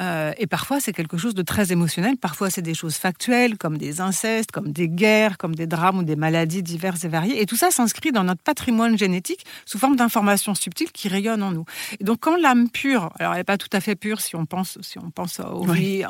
Euh, 0.00 0.32
et 0.38 0.46
parfois, 0.46 0.80
c'est 0.80 0.92
quelque 0.92 1.16
chose 1.16 1.34
de 1.34 1.42
très 1.42 1.72
émotionnel. 1.72 2.16
Parfois, 2.16 2.50
c'est 2.50 2.62
des 2.62 2.74
choses 2.74 2.96
factuelles, 2.96 3.56
comme 3.56 3.78
des 3.78 4.00
incestes, 4.00 4.52
comme 4.52 4.72
des 4.72 4.88
guerres, 4.88 5.38
comme 5.38 5.54
des 5.54 5.66
drames 5.66 5.98
ou 5.98 6.02
des 6.02 6.16
maladies 6.16 6.62
diverses 6.62 7.04
et 7.04 7.08
variées. 7.08 7.40
Et 7.40 7.46
tout 7.46 7.56
ça 7.56 7.70
s'inscrit 7.70 8.12
dans 8.12 8.24
notre 8.24 8.42
patrimoine 8.42 8.98
génétique 8.98 9.46
sous 9.64 9.78
forme 9.78 9.96
d'informations 9.96 10.54
subtiles 10.54 10.92
qui 10.92 11.08
rayonnent 11.08 11.42
en 11.42 11.52
nous. 11.52 11.64
Et 11.98 12.04
donc, 12.04 12.18
quand 12.20 12.36
l'âme 12.36 12.68
pure, 12.68 13.10
alors 13.18 13.32
elle 13.32 13.38
n'est 13.38 13.44
pas 13.44 13.58
tout 13.58 13.70
à 13.72 13.80
fait 13.80 13.96
pure 13.96 14.20
si 14.20 14.36
on 14.36 14.46
pense, 14.46 14.78
si 14.82 14.98
on 14.98 15.10
pense 15.10 15.40
au 15.40 15.66
oui, 15.66 16.04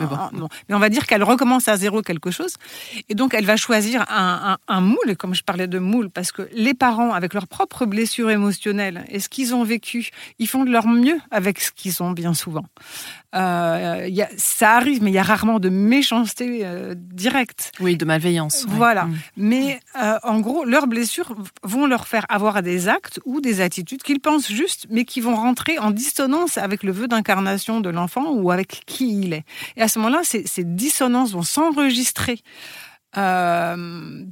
mais, 0.69 0.75
on 0.75 0.79
va 0.79 0.89
dire 0.89 1.07
qu'elle 1.07 1.23
recommence 1.23 1.69
à 1.69 1.77
zéro 1.77 2.03
quelque 2.03 2.31
chose. 2.31 2.55
Et 3.09 3.15
donc, 3.15 3.35
elle 3.35 3.47
va 3.47 3.57
choisir 3.57 4.03
un, 4.09 4.57
un, 4.69 4.75
un 4.75 4.81
moule, 4.81 5.17
comme 5.17 5.35
je 5.35 5.43
parlais 5.43 5.69
de 5.69 5.79
moule, 5.79 6.11
parce 6.11 6.33
que 6.33 6.49
les 6.53 6.75
parents, 6.75 7.13
avec 7.13 7.35
leurs 7.35 7.47
propres 7.47 7.87
blessures 7.87 8.31
émotionnelles 8.31 9.05
et 9.09 9.21
ce 9.21 9.29
qu'ils 9.29 9.55
ont 9.55 9.65
vécu, 9.65 10.11
ils 10.39 10.49
font 10.49 10.65
de 10.65 10.71
leur 10.71 10.87
mieux 10.87 11.19
avec 11.31 11.61
ce 11.61 11.71
qu'ils 11.71 12.03
ont 12.03 12.13
bien 12.13 12.35
souvent. 12.35 12.65
Euh, 13.37 14.07
y 14.09 14.23
a, 14.23 14.29
ça 14.37 14.73
arrive, 14.73 15.03
mais 15.03 15.11
il 15.11 15.15
y 15.15 15.19
a 15.19 15.23
rarement 15.23 15.59
de 15.59 15.69
méchanceté 15.69 16.61
euh, 16.65 16.95
directe. 16.97 17.73
Oui, 17.81 17.97
de 17.97 18.05
malveillance. 18.05 18.65
Voilà. 18.69 19.05
Mm. 19.05 19.19
Mais 19.37 19.81
euh, 20.03 20.19
en 20.23 20.41
gros, 20.41 20.65
leurs 20.65 20.87
blessures 20.87 21.35
vont 21.63 21.87
leur 21.87 22.09
faire 22.09 22.25
avoir 22.29 22.63
des 22.63 22.89
actes 22.89 23.21
ou 23.25 23.41
des 23.41 23.61
attitudes 23.61 24.03
qu'ils 24.03 24.21
pensent 24.21 24.51
justes, 24.51 24.87
mais 24.91 25.05
qui 25.05 25.21
vont 25.21 25.37
rentrer 25.37 25.79
en 25.79 25.91
dissonance 25.91 26.57
avec 26.57 26.83
le 26.83 26.93
vœu 26.93 27.09
d'incarnation 27.09 27.81
de 27.81 27.91
l'enfant 27.91 28.33
ou 28.33 28.51
avec 28.51 28.83
qui 28.87 29.21
il 29.21 29.35
est. 29.35 29.45
Et 29.77 29.83
à 29.83 29.89
ce 29.89 29.99
moment-là, 29.99 30.21
ces, 30.23 30.47
ces 30.47 30.65
dissonances 30.65 31.33
vont 31.33 31.43
s'enregistrer 31.43 32.41
euh, 33.19 33.77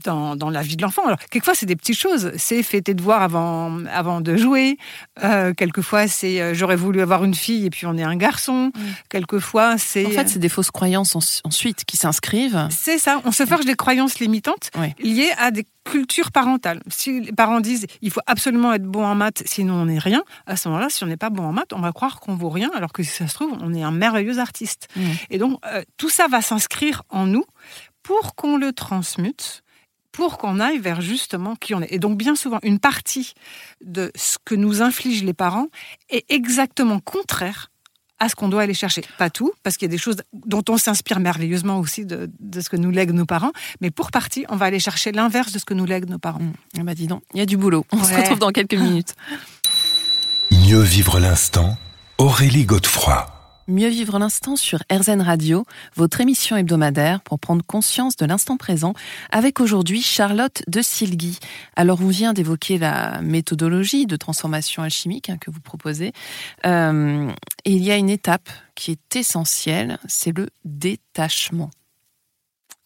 dans, 0.05 0.37
dans, 0.37 0.51
la 0.51 0.61
vie 0.61 0.77
de 0.77 0.83
l'enfant. 0.83 1.07
Alors, 1.07 1.18
quelquefois, 1.31 1.55
c'est 1.55 1.64
des 1.64 1.77
petites 1.77 1.99
choses. 1.99 2.33
C'est 2.37 2.62
fêter 2.62 2.92
de 2.92 3.03
voir 3.03 3.23
avant, 3.23 3.85
avant 3.87 4.20
de 4.20 4.37
jouer. 4.37 4.77
Euh, 5.23 5.55
quelquefois, 5.55 6.07
c'est 6.07 6.40
euh, 6.40 6.53
j'aurais 6.53 6.77
voulu 6.77 7.01
avoir 7.01 7.25
une 7.25 7.35
fille 7.35 7.64
et 7.64 7.70
puis 7.70 7.87
on 7.87 7.97
est 7.97 8.03
un 8.03 8.16
garçon. 8.16 8.73
Mm. 8.75 8.81
Quelquefois, 9.09 9.79
c'est. 9.79 10.07
En 10.07 10.11
fait, 10.11 10.29
c'est 10.29 10.38
des 10.38 10.51
fausses 10.51 10.70
croyances 10.70 11.16
ensuite 11.44 11.85
qui 11.85 11.97
s'inscrivent. 11.97 12.68
C'est 12.70 12.99
ça. 12.99 13.23
On 13.25 13.33
se 13.33 13.47
forge 13.47 13.64
des 13.64 13.75
croyances 13.75 14.18
limitantes 14.18 14.70
liées 14.99 15.33
à 15.38 15.51
des 15.51 15.66
cultures 15.85 16.31
parentales. 16.33 16.83
Si 16.88 17.20
les 17.20 17.33
parents 17.33 17.61
disent 17.61 17.87
il 18.03 18.11
faut 18.11 18.23
absolument 18.27 18.73
être 18.73 18.85
bon 18.85 19.05
en 19.05 19.14
maths, 19.14 19.42
sinon 19.44 19.75
on 19.75 19.87
n'est 19.87 19.99
rien, 19.99 20.23
à 20.47 20.57
ce 20.57 20.68
moment-là, 20.68 20.88
si 20.88 21.05
on 21.05 21.07
n'est 21.07 21.18
pas 21.18 21.31
bon 21.31 21.44
en 21.44 21.53
maths, 21.53 21.73
on 21.75 21.81
va 21.81 21.92
croire 21.92 22.20
qu'on 22.20 22.37
vaut 22.37 22.49
rien, 22.49 22.70
alors 22.75 22.92
que 22.92 23.03
si 23.03 23.11
ça 23.11 23.29
se 23.29 23.35
trouve, 23.35 23.53
on 23.61 23.75
est 23.75 23.83
un 23.83 23.90
merveilleux 23.90 24.38
artiste. 24.38 24.88
Mm. 24.97 25.03
Et 25.31 25.38
donc, 25.38 25.61
tout 25.97 26.11
ça 26.11 26.27
va 26.27 26.42
s'inscrire 26.42 27.03
en 27.11 27.27
nous 27.27 27.44
pour 28.05 28.37
qu'on 28.37 28.57
le 28.57 28.73
transmute, 28.73 29.64
pour 30.12 30.38
qu'on 30.38 30.61
aille 30.61 30.79
vers 30.79 31.01
justement 31.01 31.57
qui 31.57 31.75
on 31.75 31.83
est. 31.83 31.93
Et 31.93 31.99
donc 31.99 32.17
bien 32.17 32.37
souvent, 32.37 32.61
une 32.62 32.79
partie 32.79 33.35
de 33.85 34.12
ce 34.14 34.38
que 34.45 34.55
nous 34.55 34.81
infligent 34.81 35.25
les 35.25 35.35
parents 35.35 35.67
est 36.09 36.25
exactement 36.29 37.01
contraire 37.01 37.73
à 38.21 38.29
ce 38.29 38.37
qu'on 38.37 38.49
doit 38.49 38.62
aller 38.62 38.75
chercher. 38.75 39.03
Pas 39.19 39.31
tout, 39.31 39.53
parce 39.64 39.77
qu'il 39.77 39.87
y 39.87 39.90
a 39.90 39.95
des 39.95 39.99
choses 39.99 40.19
dont 40.33 40.62
on 40.69 40.77
s'inspire 40.77 41.19
merveilleusement 41.19 41.81
aussi 41.81 42.05
de, 42.05 42.31
ce 42.61 42.69
que 42.69 42.77
nous 42.77 42.93
lèguent 42.93 43.11
nos 43.11 43.27
parents, 43.27 43.53
mais 43.81 43.90
pour 43.90 44.12
partie, 44.12 44.45
on 44.49 44.57
va 44.57 44.67
aller 44.67 44.79
chercher 44.79 45.11
l'inverse 45.11 45.51
de 45.51 45.59
ce 45.59 45.64
que 45.64 45.75
nous 45.75 45.85
lèguent 45.85 46.09
nos 46.09 46.19
parents. 46.19 46.40
Mmh. 46.40 46.83
Bah 46.85 46.95
dis 46.95 47.09
donc, 47.09 47.23
il 47.33 47.40
y 47.40 47.43
a 47.43 47.47
du 47.47 47.57
boulot. 47.57 47.85
On 47.90 48.05
se 48.05 48.14
retrouve 48.14 48.38
dans 48.38 48.53
quelques 48.53 48.75
minutes. 48.75 49.14
Mieux 50.53 50.81
vivre 50.81 51.19
l'instant, 51.19 51.77
Aurélie 52.19 52.64
Godefroy. 52.64 53.34
Mieux 53.66 53.88
vivre 53.88 54.18
l'instant 54.18 54.57
sur 54.57 54.81
RZN 54.92 55.22
Radio, 55.22 55.64
votre 55.94 56.20
émission 56.20 56.55
hebdomadaire 56.55 57.22
pour 57.22 57.38
prendre 57.38 57.64
conscience 57.64 58.14
de 58.16 58.27
l'instant 58.27 58.59
présent, 58.59 58.92
avec 59.31 59.59
aujourd'hui 59.59 60.03
Charlotte 60.03 60.62
de 60.68 60.83
Silgui. 60.83 61.38
Alors, 61.74 62.03
on 62.03 62.09
vient 62.09 62.35
d'évoquer 62.35 62.77
la 62.77 63.22
méthodologie 63.22 64.05
de 64.05 64.16
transformation 64.16 64.83
alchimique 64.83 65.31
hein, 65.31 65.38
que 65.40 65.50
vous 65.50 65.61
proposez. 65.61 66.12
Euh, 66.66 67.31
il 67.64 67.83
y 67.83 67.90
a 67.90 67.96
une 67.96 68.11
étape 68.11 68.50
qui 68.74 68.90
est 68.90 69.16
essentielle, 69.16 69.98
c'est 70.07 70.37
le 70.37 70.50
détachement. 70.66 71.70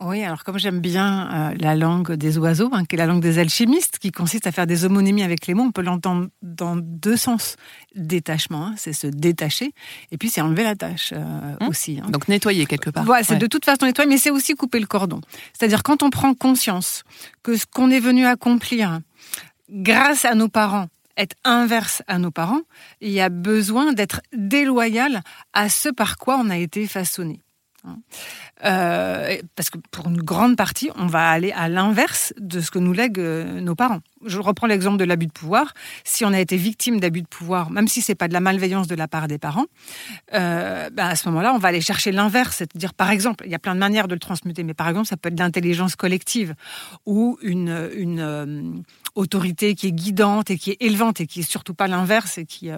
Oui, 0.00 0.22
alors 0.22 0.44
comme 0.44 0.58
j'aime 0.58 0.78
bien 0.78 1.50
euh, 1.50 1.56
la 1.58 1.74
langue 1.74 2.12
des 2.12 2.38
oiseaux, 2.38 2.70
hein, 2.72 2.84
qui 2.84 2.94
est 2.94 2.98
la 2.98 3.06
langue 3.06 3.20
des 3.20 3.38
alchimistes, 3.38 3.98
qui 3.98 4.12
consiste 4.12 4.46
à 4.46 4.52
faire 4.52 4.66
des 4.66 4.84
homonymies 4.84 5.24
avec 5.24 5.48
les 5.48 5.54
mots, 5.54 5.64
on 5.64 5.72
peut 5.72 5.82
l'entendre 5.82 6.28
dans 6.40 6.76
deux 6.76 7.16
sens. 7.16 7.56
Détachement, 7.96 8.68
hein, 8.68 8.74
c'est 8.76 8.92
se 8.92 9.08
détacher, 9.08 9.72
et 10.12 10.16
puis 10.16 10.30
c'est 10.30 10.40
enlever 10.40 10.62
la 10.62 10.76
tâche 10.76 11.12
euh, 11.12 11.56
mmh. 11.61 11.68
aussi. 11.68 12.00
Hein. 12.00 12.11
Donc 12.11 12.28
nettoyer 12.28 12.66
quelque 12.66 12.90
part. 12.90 13.04
Voilà, 13.04 13.24
c'est 13.24 13.38
de 13.38 13.46
toute 13.48 13.64
façon 13.64 13.87
nettoyer, 13.87 14.08
mais 14.08 14.18
c'est 14.18 14.30
aussi 14.30 14.54
couper 14.54 14.78
le 14.78 14.87
cordon. 14.87 15.20
C'est-à-dire 15.52 15.82
quand 15.82 16.04
on 16.04 16.11
prend 16.11 16.32
conscience 16.32 17.02
que 17.42 17.56
ce 17.56 17.66
qu'on 17.66 17.90
est 17.90 18.00
venu 18.00 18.24
accomplir 18.24 19.00
grâce 19.68 20.24
à 20.24 20.37
nos 20.37 20.48
parents, 20.48 20.87
est 21.18 21.34
inverse 21.44 22.02
à 22.06 22.18
nos 22.18 22.30
parents, 22.30 22.62
il 23.00 23.11
y 23.11 23.20
a 23.20 23.28
besoin 23.28 23.92
d'être 23.92 24.20
déloyal 24.32 25.22
à 25.52 25.68
ce 25.68 25.88
par 25.88 26.16
quoi 26.16 26.38
on 26.40 26.48
a 26.48 26.56
été 26.56 26.87
façonné. 26.87 27.42
Euh, 28.64 29.36
parce 29.54 29.70
que 29.70 29.78
pour 29.92 30.08
une 30.08 30.20
grande 30.20 30.56
partie, 30.56 30.90
on 30.96 31.06
va 31.06 31.30
aller 31.30 31.52
à 31.52 31.68
l'inverse 31.68 32.34
de 32.38 32.60
ce 32.60 32.70
que 32.70 32.78
nous 32.78 32.92
lèguent 32.92 33.20
euh, 33.20 33.60
nos 33.60 33.76
parents. 33.76 34.00
Je 34.26 34.40
reprends 34.40 34.66
l'exemple 34.66 34.96
de 34.96 35.04
l'abus 35.04 35.26
de 35.26 35.32
pouvoir. 35.32 35.74
Si 36.02 36.24
on 36.24 36.32
a 36.32 36.40
été 36.40 36.56
victime 36.56 36.98
d'abus 36.98 37.22
de 37.22 37.28
pouvoir, 37.28 37.70
même 37.70 37.86
si 37.86 38.02
c'est 38.02 38.16
pas 38.16 38.26
de 38.26 38.32
la 38.32 38.40
malveillance 38.40 38.88
de 38.88 38.96
la 38.96 39.06
part 39.06 39.28
des 39.28 39.38
parents, 39.38 39.66
euh, 40.34 40.90
ben 40.90 41.06
à 41.06 41.14
ce 41.14 41.28
moment-là, 41.28 41.52
on 41.54 41.58
va 41.58 41.68
aller 41.68 41.80
chercher 41.80 42.10
l'inverse, 42.10 42.56
c'est-à-dire, 42.56 42.94
par 42.94 43.10
exemple, 43.10 43.44
il 43.46 43.52
y 43.52 43.54
a 43.54 43.60
plein 43.60 43.74
de 43.74 43.80
manières 43.80 44.08
de 44.08 44.14
le 44.14 44.20
transmuter, 44.20 44.64
mais 44.64 44.74
par 44.74 44.88
exemple, 44.88 45.06
ça 45.06 45.16
peut 45.16 45.28
être 45.28 45.38
l'intelligence 45.38 45.94
collective 45.94 46.54
ou 47.06 47.38
une 47.42 48.82
autorité 49.18 49.74
qui 49.74 49.88
est 49.88 49.92
guidante 49.92 50.50
et 50.50 50.59
qui 50.59 50.70
est 50.70 50.76
élevante 50.81 51.20
et 51.20 51.26
qui 51.26 51.40
est 51.40 51.50
surtout 51.50 51.74
pas 51.74 51.88
l'inverse 51.88 52.38
et 52.38 52.46
qui, 52.46 52.70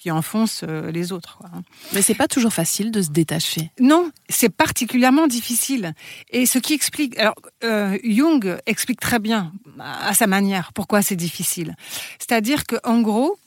qui 0.00 0.10
enfonce 0.10 0.62
les 0.62 1.12
autres. 1.12 1.38
Quoi. 1.38 1.50
Hein. 1.52 1.62
Mais 1.92 2.02
c'est 2.02 2.14
pas 2.14 2.28
toujours 2.28 2.52
facile 2.52 2.90
de 2.90 3.02
se 3.02 3.10
détacher. 3.10 3.70
Non, 3.80 4.10
c'est 4.28 4.48
particulièrement 4.48 5.26
difficile. 5.26 5.94
Et 6.30 6.46
ce 6.46 6.58
qui 6.58 6.74
explique, 6.74 7.18
alors 7.18 7.34
euh, 7.64 7.98
Jung 8.04 8.58
explique 8.66 9.00
très 9.00 9.18
bien 9.18 9.52
à 9.78 10.14
sa 10.14 10.26
manière 10.26 10.72
pourquoi 10.72 11.02
c'est 11.02 11.16
difficile. 11.16 11.74
C'est-à-dire 12.18 12.66
que 12.66 12.76
en 12.84 13.00
gros, 13.00 13.38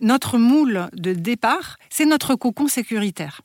notre 0.00 0.38
moule 0.38 0.88
de 0.94 1.12
départ, 1.12 1.76
c'est 1.90 2.06
notre 2.06 2.34
cocon 2.34 2.68
sécuritaire. 2.68 3.42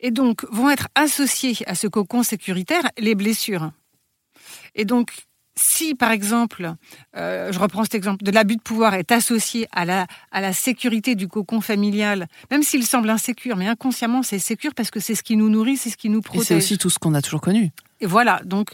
Et 0.00 0.10
donc 0.10 0.44
vont 0.50 0.70
être 0.70 0.88
associés 0.94 1.56
à 1.66 1.74
ce 1.74 1.86
cocon 1.86 2.22
sécuritaire 2.22 2.88
les 2.98 3.14
blessures. 3.14 3.72
Et 4.74 4.84
donc 4.84 5.26
si, 5.58 5.94
par 5.94 6.10
exemple, 6.10 6.74
euh, 7.16 7.50
je 7.50 7.58
reprends 7.58 7.82
cet 7.82 7.94
exemple, 7.94 8.22
de 8.22 8.30
l'abus 8.30 8.56
de 8.56 8.62
pouvoir 8.62 8.94
est 8.94 9.10
associé 9.10 9.66
à 9.72 9.84
la, 9.84 10.06
à 10.30 10.40
la 10.40 10.52
sécurité 10.52 11.14
du 11.14 11.28
cocon 11.28 11.60
familial, 11.60 12.26
même 12.50 12.62
s'il 12.62 12.86
semble 12.86 13.08
insécure, 13.08 13.56
mais 13.56 13.66
inconsciemment 13.66 14.22
c'est 14.22 14.38
sécure 14.38 14.74
parce 14.74 14.90
que 14.90 15.00
c'est 15.00 15.14
ce 15.14 15.22
qui 15.22 15.36
nous 15.36 15.48
nourrit, 15.48 15.76
c'est 15.78 15.90
ce 15.90 15.96
qui 15.96 16.10
nous 16.10 16.20
protège. 16.20 16.42
Et 16.42 16.44
c'est 16.46 16.54
aussi 16.54 16.78
tout 16.78 16.90
ce 16.90 16.98
qu'on 16.98 17.14
a 17.14 17.22
toujours 17.22 17.40
connu. 17.40 17.70
Et 18.00 18.06
voilà, 18.06 18.42
donc 18.44 18.72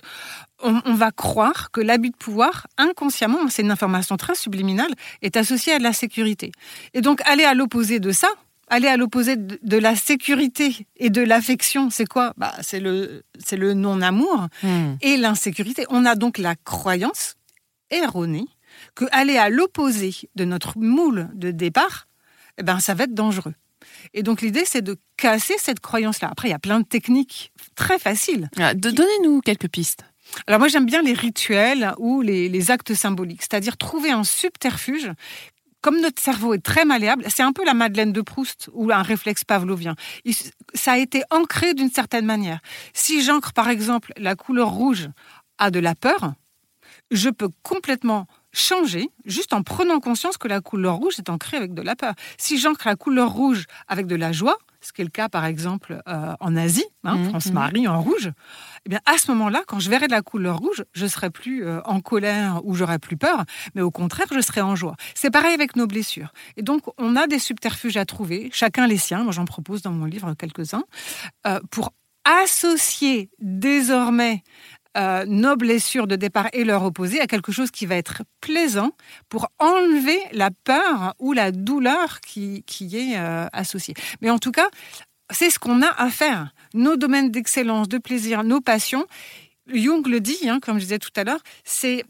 on, 0.60 0.80
on 0.84 0.94
va 0.94 1.12
croire 1.12 1.70
que 1.70 1.80
l'abus 1.80 2.10
de 2.10 2.16
pouvoir, 2.16 2.66
inconsciemment, 2.76 3.38
c'est 3.48 3.62
une 3.62 3.70
information 3.70 4.16
très 4.16 4.34
subliminale, 4.34 4.92
est 5.22 5.36
associé 5.36 5.74
à 5.74 5.78
la 5.78 5.92
sécurité. 5.92 6.50
Et 6.94 7.00
donc 7.00 7.20
aller 7.24 7.44
à 7.44 7.54
l'opposé 7.54 8.00
de 8.00 8.10
ça, 8.10 8.28
aller 8.68 8.88
à 8.88 8.96
l'opposé 8.96 9.36
de, 9.36 9.76
la 9.76 9.96
sécurité 9.96 10.86
et 10.96 11.10
de 11.10 11.22
l'affection, 11.22 11.90
c'est 11.90 12.06
quoi? 12.06 12.32
Bah, 12.36 12.54
C'est 12.62 12.80
le, 12.80 13.22
c'est 13.38 13.56
le 13.56 13.74
non-amour 13.74 14.48
hmm. 14.62 14.94
et 15.00 15.16
l'insécurité. 15.16 15.84
On 15.90 16.04
a 16.04 16.14
donc 16.14 16.38
la 16.38 16.54
croyance 16.56 17.36
erronée 17.90 18.46
que 18.94 19.04
aller 19.12 19.36
à 19.36 19.50
l'opposé 19.50 20.14
de 20.34 20.44
notre 20.44 20.78
moule 20.78 21.28
de 21.34 21.50
départ, 21.50 22.08
eh 22.58 22.62
ben, 22.62 22.80
ça 22.80 22.94
va 22.94 23.04
être 23.04 23.14
dangereux. 23.14 23.54
Et 24.14 24.22
donc 24.22 24.42
l'idée, 24.42 24.64
c'est 24.64 24.82
de 24.82 24.96
casser 25.16 25.54
cette 25.58 25.80
croyance-là. 25.80 26.28
Après, 26.30 26.48
il 26.48 26.52
y 26.52 26.54
a 26.54 26.58
plein 26.58 26.80
de 26.80 26.86
techniques 26.86 27.52
très 27.74 27.98
faciles. 27.98 28.48
Ah, 28.58 28.74
de, 28.74 28.90
Donnez-nous 28.90 29.40
quelques 29.40 29.68
pistes. 29.68 30.04
Alors 30.46 30.60
moi 30.60 30.68
j'aime 30.68 30.86
bien 30.86 31.02
les 31.02 31.12
rituels 31.12 31.92
ou 31.98 32.22
les, 32.22 32.48
les 32.48 32.70
actes 32.70 32.94
symboliques, 32.94 33.42
c'est-à-dire 33.42 33.76
trouver 33.76 34.10
un 34.10 34.24
subterfuge 34.24 35.12
comme 35.82 36.00
notre 36.00 36.22
cerveau 36.22 36.54
est 36.54 36.64
très 36.64 36.84
malléable, 36.84 37.24
c'est 37.28 37.42
un 37.42 37.52
peu 37.52 37.64
la 37.64 37.74
Madeleine 37.74 38.12
de 38.12 38.20
Proust 38.22 38.70
ou 38.72 38.90
un 38.90 39.02
réflexe 39.02 39.44
pavlovien. 39.44 39.94
ça 40.74 40.92
a 40.92 40.98
été 40.98 41.24
ancré 41.30 41.74
d'une 41.74 41.90
certaine 41.90 42.24
manière. 42.24 42.60
Si 42.94 43.22
j'ancre 43.22 43.52
par 43.52 43.68
exemple 43.68 44.12
la 44.16 44.36
couleur 44.36 44.70
rouge 44.70 45.10
à 45.58 45.70
de 45.70 45.80
la 45.80 45.94
peur, 45.94 46.34
je 47.10 47.28
peux 47.28 47.50
complètement 47.62 48.26
changer 48.52 49.10
juste 49.24 49.52
en 49.52 49.62
prenant 49.62 50.00
conscience 50.00 50.38
que 50.38 50.48
la 50.48 50.60
couleur 50.60 50.96
rouge 50.96 51.18
est 51.18 51.28
ancrée 51.28 51.56
avec 51.56 51.74
de 51.74 51.82
la 51.82 51.96
peur. 51.96 52.14
Si 52.38 52.58
j'ancre 52.58 52.86
la 52.86 52.96
couleur 52.96 53.30
rouge 53.30 53.66
avec 53.88 54.06
de 54.06 54.16
la 54.16 54.32
joie, 54.32 54.58
ce 54.82 54.92
qui 54.92 55.02
est 55.02 55.04
le 55.04 55.10
cas 55.10 55.28
par 55.28 55.44
exemple 55.44 56.00
euh, 56.08 56.34
en 56.40 56.56
Asie, 56.56 56.84
hein, 57.04 57.16
mmh, 57.16 57.28
France-Marie 57.30 57.86
mmh. 57.86 57.90
en 57.90 58.02
rouge, 58.02 58.30
eh 58.86 58.88
bien 58.88 59.00
à 59.06 59.18
ce 59.18 59.30
moment-là, 59.30 59.62
quand 59.66 59.78
je 59.78 59.90
verrai 59.90 60.06
de 60.06 60.12
la 60.12 60.22
couleur 60.22 60.58
rouge, 60.58 60.84
je 60.92 61.06
serai 61.06 61.30
plus 61.30 61.64
euh, 61.64 61.80
en 61.84 62.00
colère 62.00 62.60
ou 62.64 62.74
j'aurai 62.74 62.98
plus 62.98 63.16
peur, 63.16 63.44
mais 63.74 63.82
au 63.82 63.90
contraire, 63.90 64.26
je 64.32 64.40
serai 64.40 64.60
en 64.60 64.76
joie. 64.76 64.96
C'est 65.14 65.30
pareil 65.30 65.54
avec 65.54 65.76
nos 65.76 65.86
blessures. 65.86 66.32
Et 66.56 66.62
donc, 66.62 66.82
on 66.98 67.16
a 67.16 67.26
des 67.26 67.38
subterfuges 67.38 67.96
à 67.96 68.04
trouver, 68.04 68.50
chacun 68.52 68.86
les 68.86 68.96
siens. 68.96 69.22
Moi, 69.22 69.32
j'en 69.32 69.44
propose 69.44 69.82
dans 69.82 69.92
mon 69.92 70.04
livre 70.04 70.34
quelques-uns 70.34 70.84
euh, 71.46 71.60
pour 71.70 71.92
associer 72.24 73.30
désormais 73.40 74.42
euh, 74.96 75.24
nos 75.26 75.56
blessures 75.56 76.06
de 76.06 76.16
départ 76.16 76.48
et 76.52 76.64
leur 76.64 76.84
opposer 76.84 77.20
à 77.20 77.26
quelque 77.26 77.50
chose 77.50 77.70
qui 77.70 77.86
va 77.86 77.96
être 77.96 78.22
plaisant 78.40 78.90
pour 79.28 79.48
enlever 79.58 80.18
la 80.32 80.50
peur 80.50 81.14
ou 81.18 81.32
la 81.32 81.50
douleur 81.50 82.20
qui, 82.20 82.62
qui 82.66 82.96
est 82.96 83.18
euh, 83.18 83.46
associée. 83.52 83.94
Mais 84.20 84.28
en 84.28 84.38
tout 84.38 84.52
cas, 84.52 84.68
c'est 85.30 85.48
ce 85.48 85.58
qu'on 85.58 85.80
a 85.82 85.88
à 85.96 86.10
faire. 86.10 86.52
Nos 86.74 86.96
domaines 86.96 87.30
d'excellence, 87.30 87.88
de 87.88 87.96
plaisir, 87.96 88.44
nos 88.44 88.60
passions. 88.60 89.06
Jung 89.66 90.06
le 90.06 90.20
dit, 90.20 90.48
hein, 90.48 90.60
comme 90.60 90.76
je 90.76 90.84
disais 90.84 90.98
tout 90.98 91.12
à 91.16 91.24
l'heure, 91.24 91.40
c'est 91.64 92.04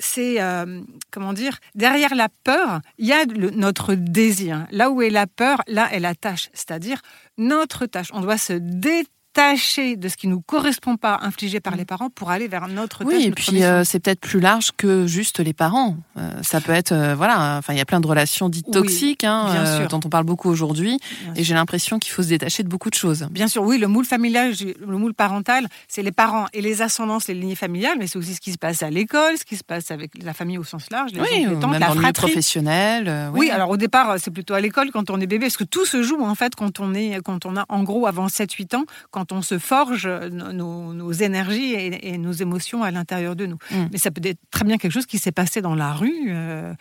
c'est 0.00 0.40
euh, 0.40 0.80
comment 1.10 1.32
dire 1.32 1.58
derrière 1.74 2.14
la 2.14 2.28
peur 2.44 2.80
il 2.98 3.06
y 3.06 3.12
a 3.12 3.26
notre 3.26 3.94
désir 3.94 4.64
là 4.70 4.90
où 4.90 5.02
est 5.02 5.10
la 5.10 5.26
peur 5.26 5.62
là 5.66 5.92
est 5.92 5.98
la 5.98 6.14
tâche 6.14 6.50
c'est-à-dire 6.52 7.02
notre 7.36 7.86
tâche 7.86 8.10
on 8.12 8.20
doit 8.20 8.38
se 8.38 8.52
détacher 8.52 9.10
tâcher 9.38 9.94
de 9.94 10.08
ce 10.08 10.16
qui 10.16 10.26
nous 10.26 10.40
correspond 10.40 10.96
pas 10.96 11.20
infligé 11.22 11.60
par 11.60 11.74
mm. 11.74 11.78
les 11.78 11.84
parents 11.84 12.10
pour 12.10 12.30
aller 12.30 12.48
vers 12.48 12.66
notre 12.66 13.04
oui 13.04 13.22
et 13.22 13.30
puis 13.30 13.62
euh, 13.62 13.84
c'est 13.84 14.00
peut-être 14.00 14.18
plus 14.18 14.40
large 14.40 14.72
que 14.76 15.06
juste 15.06 15.38
les 15.38 15.52
parents. 15.52 15.96
Euh, 16.16 16.32
ça 16.42 16.60
peut 16.60 16.72
être 16.72 16.90
euh, 16.90 17.14
voilà 17.14 17.56
enfin 17.58 17.72
il 17.72 17.78
y 17.78 17.80
a 17.80 17.84
plein 17.84 18.00
de 18.00 18.06
relations 18.08 18.48
dites 18.48 18.68
toxiques 18.72 19.22
hein, 19.22 19.86
dont 19.88 20.00
on 20.04 20.08
parle 20.08 20.24
beaucoup 20.24 20.48
aujourd'hui 20.48 20.98
et 21.36 21.44
j'ai 21.44 21.54
l'impression 21.54 22.00
qu'il 22.00 22.10
faut 22.10 22.24
se 22.24 22.28
détacher 22.30 22.64
de 22.64 22.68
beaucoup 22.68 22.90
de 22.90 22.96
choses. 22.96 23.28
Bien 23.30 23.46
sûr 23.46 23.62
oui 23.62 23.78
le 23.78 23.86
moule 23.86 24.06
familial 24.06 24.54
le 24.84 24.98
moule 24.98 25.14
parental 25.14 25.68
c'est 25.86 26.02
les 26.02 26.10
parents 26.10 26.46
et 26.52 26.60
les 26.60 26.82
ascendances 26.82 27.28
les 27.28 27.34
lignées 27.34 27.54
familiales 27.54 27.96
mais 27.96 28.08
c'est 28.08 28.18
aussi 28.18 28.34
ce 28.34 28.40
qui 28.40 28.50
se 28.50 28.58
passe 28.58 28.82
à 28.82 28.90
l'école 28.90 29.38
ce 29.38 29.44
qui 29.44 29.56
se 29.56 29.64
passe 29.64 29.92
avec 29.92 30.20
la 30.20 30.34
famille 30.34 30.58
au 30.58 30.64
sens 30.64 30.90
large 30.90 31.12
les 31.12 31.20
oui, 31.20 31.46
oncles, 31.46 31.64
même 31.68 31.80
la 31.80 31.88
dans 31.88 31.94
le 31.94 32.12
professionnel 32.12 33.30
oui. 33.34 33.50
alors 33.50 33.70
au 33.70 33.76
départ 33.76 34.16
c'est 34.18 34.32
plutôt 34.32 34.54
à 34.54 34.60
l'école 34.60 34.90
quand 34.90 35.10
on 35.10 35.20
est 35.20 35.28
bébé 35.28 35.46
parce 35.46 35.56
que 35.56 35.62
tout 35.62 35.86
se 35.86 36.02
joue 36.02 36.24
en 36.24 36.34
fait 36.34 36.56
quand 36.56 36.80
on 36.80 36.92
est 36.92 37.20
quand 37.22 37.46
on 37.46 37.56
a 37.56 37.64
en 37.68 37.84
gros 37.84 38.08
avant 38.08 38.28
7 38.28 38.52
8 38.52 38.74
ans 38.74 38.84
quand 39.12 39.27
on 39.32 39.42
se 39.42 39.58
forge 39.58 40.06
nos, 40.08 41.12
énergies 41.12 41.74
et, 41.74 42.18
nos 42.18 42.32
émotions 42.32 42.82
à 42.82 42.90
l'intérieur 42.90 43.36
de 43.36 43.46
nous. 43.46 43.58
Mm. 43.70 43.86
Mais 43.92 43.98
ça 43.98 44.10
peut 44.10 44.20
être 44.24 44.38
très 44.50 44.64
bien 44.64 44.78
quelque 44.78 44.92
chose 44.92 45.06
qui 45.06 45.18
s'est 45.18 45.32
passé 45.32 45.60
dans 45.60 45.74
la 45.74 45.92
rue. 45.92 46.28
Euh, 46.28 46.72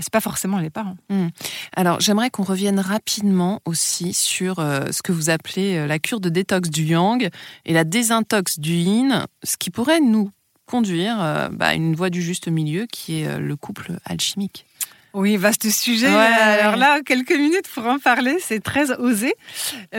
C'est 0.00 0.10
pas 0.10 0.20
forcément 0.20 0.58
les 0.58 0.70
parents. 0.70 0.96
Mm. 1.08 1.28
Alors 1.74 2.00
j'aimerais 2.00 2.30
qu'on 2.30 2.42
revienne 2.42 2.80
rapidement 2.80 3.60
aussi 3.64 4.12
sur 4.12 4.58
euh, 4.58 4.90
ce 4.90 5.02
que 5.02 5.12
vous 5.12 5.30
appelez 5.30 5.76
euh, 5.76 5.86
la 5.86 5.98
cure 5.98 6.20
de 6.20 6.28
détox 6.28 6.70
du 6.70 6.84
yang 6.84 7.28
et 7.64 7.72
la 7.72 7.84
désintox 7.84 8.58
du 8.58 8.74
yin, 8.74 9.26
ce 9.42 9.56
qui 9.56 9.70
pourrait 9.70 10.00
nous 10.00 10.30
conduire 10.66 11.20
euh, 11.20 11.48
bah, 11.48 11.68
à 11.68 11.74
une 11.74 11.94
voie 11.94 12.10
du 12.10 12.22
juste 12.22 12.48
milieu 12.48 12.86
qui 12.86 13.20
est 13.20 13.38
le 13.38 13.56
couple 13.56 13.98
alchimique. 14.04 14.66
Oui, 15.14 15.36
vaste 15.36 15.68
sujet. 15.70 16.06
Alors 16.06 16.76
là, 16.76 17.00
quelques 17.02 17.32
minutes 17.32 17.68
pour 17.72 17.86
en 17.86 17.98
parler, 17.98 18.36
c'est 18.40 18.60
très 18.60 18.90
osé. 18.92 19.34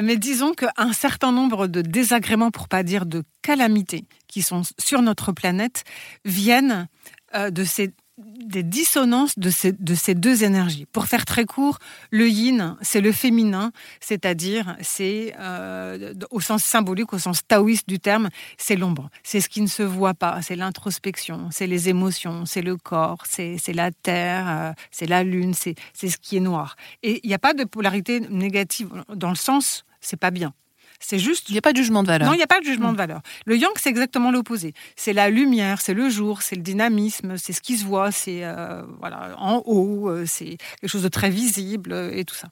Mais 0.02 0.18
disons 0.18 0.54
qu'un 0.54 0.94
certain 0.94 1.32
nombre 1.32 1.68
de 1.68 1.82
désagréments, 1.82 2.52
pour 2.52 2.68
pas 2.68 2.84
dire 2.84 3.06
de 3.06 3.24
calamités, 3.42 4.06
qui 4.28 4.42
sont 4.42 4.62
sur 4.80 5.02
notre 5.02 5.32
planète, 5.32 5.84
viennent 6.26 6.88
euh, 7.36 7.50
de 7.50 7.64
ces 7.64 7.92
des 8.24 8.64
dissonances 8.64 9.38
de 9.38 9.50
ces, 9.50 9.72
de 9.72 9.96
ces 9.96 10.16
deux 10.16 10.44
énergies. 10.44 10.86
Pour 10.92 11.06
faire 11.06 11.26
très 11.26 11.46
court, 11.46 11.80
le 12.10 12.28
yin, 12.28 12.76
c'est 12.82 13.02
le 13.02 13.12
féminin, 13.12 13.72
c'est-à-dire, 14.00 14.76
c'est 14.82 15.34
euh, 15.40 16.14
au 16.32 16.42
sens 16.42 16.64
symbolique, 16.64 17.14
au 17.14 17.20
sens 17.20 17.46
taoïste 17.48 17.88
du 17.88 18.00
terme, 18.00 18.30
c'est 18.58 18.76
l'ombre. 18.76 19.10
C'est 19.24 19.42
ce 19.42 19.50
qui 19.50 19.62
ne 19.62 19.68
se 19.68 19.84
voit 19.84 20.14
pas, 20.14 20.42
c'est 20.42 20.56
l'introspection, 20.56 21.50
c'est 21.52 21.68
les 21.68 21.90
émotions, 21.90 22.46
c'est 22.46 22.62
le 22.62 22.78
corps, 22.78 23.24
c'est 23.28 23.60
la 23.74 23.92
terre, 23.92 24.46
euh, 24.50 24.72
c'est 24.92 25.08
la 25.08 25.24
lune, 25.24 25.54
c'est 25.54 25.76
ce 25.94 26.18
qui 26.18 26.38
est 26.38 26.42
noir. 26.42 26.76
Et 27.04 27.22
il 27.24 27.28
n'y 27.28 27.34
a 27.34 27.40
pas 27.40 27.54
de 27.54 27.64
polarité 27.64 28.20
négative 28.20 28.90
dans 29.14 29.30
le 29.30 29.36
sens, 29.36 29.86
c'est 30.02 30.20
pas 30.20 30.32
bien. 30.32 30.54
C'est 31.02 31.20
juste. 31.20 31.50
Il 31.50 31.54
n'y 31.54 31.58
a 31.58 31.62
pas 31.62 31.74
de 31.74 31.78
jugement 31.78 32.04
de 32.04 32.08
valeur. 32.08 32.28
Non, 32.28 32.34
il 32.34 32.38
n'y 32.38 32.44
a 32.44 32.48
pas 32.48 32.60
de 32.60 32.66
jugement 32.66 32.90
de 32.90 32.94
mm. 32.94 32.98
valeur. 32.98 33.22
Le 33.46 33.58
yang, 33.58 33.74
c'est 33.78 33.90
exactement 33.90 34.32
l'opposé. 34.32 34.74
C'est 34.96 35.14
la 35.14 35.30
lumière, 35.30 35.82
c'est 35.82 35.94
le 35.94 36.10
jour, 36.10 36.42
c'est 36.42 36.56
le 36.56 36.62
dynamisme, 36.62 37.38
c'est 37.38 37.54
ce 37.54 37.62
qui 37.62 37.78
se 37.78 37.86
voit, 37.86 38.12
c'est 38.12 38.44
euh, 38.44 38.84
voilà 39.00 39.36
en 39.38 39.64
haut, 39.66 40.10
euh, 40.10 40.26
c'est 40.26 40.58
quelque 40.80 40.90
chose 40.90 41.04
de 41.04 41.10
très 41.10 41.30
visible 41.30 41.92
euh, 41.92 42.12
et 42.14 42.24
tout 42.24 42.36
ça. 42.36 42.48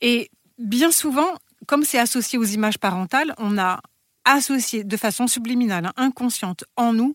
Et 0.00 0.30
bien 0.58 0.90
souvent, 0.90 1.28
comme 1.66 1.84
c'est 1.84 1.98
associé 1.98 2.38
aux 2.38 2.44
images 2.44 2.78
parentales, 2.78 3.34
on 3.38 3.58
a 3.58 3.80
associé 4.24 4.84
de 4.84 4.96
façon 4.96 5.26
subliminale, 5.26 5.86
hein, 5.86 5.92
inconsciente, 5.96 6.64
en 6.76 6.92
nous, 6.92 7.14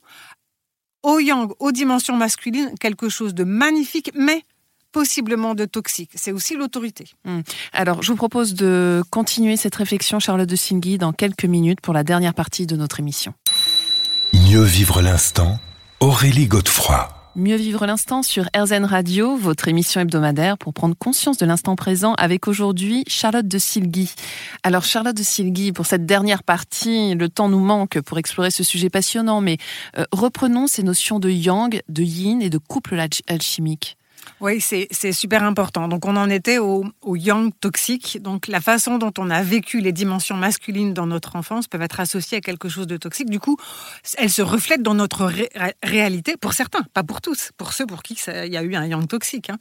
au 1.02 1.20
yang, 1.20 1.52
aux 1.60 1.72
dimensions 1.72 2.16
masculines, 2.16 2.74
quelque 2.80 3.10
chose 3.10 3.34
de 3.34 3.44
magnifique, 3.44 4.12
mais 4.14 4.44
possiblement 4.91 5.56
de 5.56 5.65
toxique. 5.65 6.12
C'est 6.15 6.32
aussi 6.32 6.56
l'autorité. 6.56 7.06
Hmm. 7.25 7.41
Alors, 7.73 8.02
je 8.02 8.12
vous 8.12 8.17
propose 8.17 8.54
de 8.54 9.04
continuer 9.10 9.58
cette 9.58 9.75
réflexion, 9.75 10.19
Charlotte 10.19 10.49
de 10.49 10.56
Singui, 10.56 10.97
dans 10.97 11.13
quelques 11.13 11.45
minutes 11.45 11.82
pour 11.82 11.93
la 11.93 12.04
dernière 12.04 12.34
partie 12.34 12.65
de 12.65 12.75
notre 12.75 12.99
émission. 12.99 13.34
Mieux 14.34 14.63
vivre 14.63 15.02
l'instant, 15.02 15.60
Aurélie 15.99 16.47
Godefroy. 16.47 17.10
Mieux 17.36 17.56
vivre 17.56 17.86
l'instant 17.86 18.23
sur 18.23 18.49
RZN 18.58 18.86
Radio, 18.86 19.38
votre 19.38 19.67
émission 19.67 20.02
hebdomadaire 20.02 20.58
pour 20.58 20.73
prendre 20.73 20.95
conscience 20.97 21.38
de 21.38 21.45
l'instant 21.45 21.75
présent 21.75 22.13
avec 22.15 22.47
aujourd'hui 22.47 23.04
Charlotte 23.08 23.47
de 23.47 23.58
Silgui. 23.60 24.13
Alors 24.63 24.84
Charlotte 24.84 25.15
de 25.15 25.23
Silgui, 25.23 25.71
pour 25.71 25.86
cette 25.86 26.08
dernière 26.08 26.43
partie, 26.43 27.13
le 27.13 27.30
temps 27.30 27.47
nous 27.47 27.60
manque 27.60 28.02
pour 28.02 28.17
explorer 28.17 28.49
ce 28.49 28.63
sujet 28.63 28.89
passionnant, 28.89 29.41
mais 29.41 29.58
euh, 29.97 30.06
reprenons 30.12 30.65
ces 30.65 30.82
notions 30.82 31.19
de 31.19 31.30
yang, 31.30 31.82
de 31.88 32.04
yin 32.04 32.41
et 32.41 32.49
de 32.49 32.58
couple 32.58 32.99
alchimique. 33.28 33.99
Oui, 34.41 34.62
c'est 34.62 35.12
super 35.12 35.43
important. 35.43 35.88
Donc 35.88 36.06
on 36.06 36.15
en 36.15 36.30
était 36.30 36.60
au, 36.60 36.86
yang 37.06 37.52
toxique. 37.60 38.19
Donc 38.21 38.47
la 38.47 38.62
façon 38.62 38.97
dont 38.97 39.12
on 39.17 39.30
a 39.30 39.43
vécu 39.43 39.82
les 39.82 39.91
dimensions 39.91 40.38
masculines 40.38 40.93
dans 40.93 41.08
notre 41.08 41.36
enfance 41.36 41.67
peuvent 41.67 41.82
être 41.82 41.99
associées 41.99 42.38
à 42.38 42.41
quelque 42.41 42.69
chose 42.69 42.88
de 42.88 42.95
toxique. 42.95 43.30
Du 43.30 43.39
coup, 43.39 43.58
elles 44.17 44.30
se 44.30 44.41
reflètent 44.41 44.82
dans 44.82 44.93
notre 44.93 45.30
réalité, 45.84 46.38
pour 46.38 46.54
certains, 46.54 46.84
pas 46.93 47.04
pour 47.04 47.19
tous, 47.21 47.52
pour 47.58 47.73
ceux 47.73 47.86
pour 47.86 48.02
qui 48.02 48.17
il 48.45 48.54
y 48.54 48.58
a 48.58 48.63
eu 48.63 48.75
un 48.75 48.86
yang 48.86 49.08
toxique. 49.08 49.49
Hein. 49.49 49.58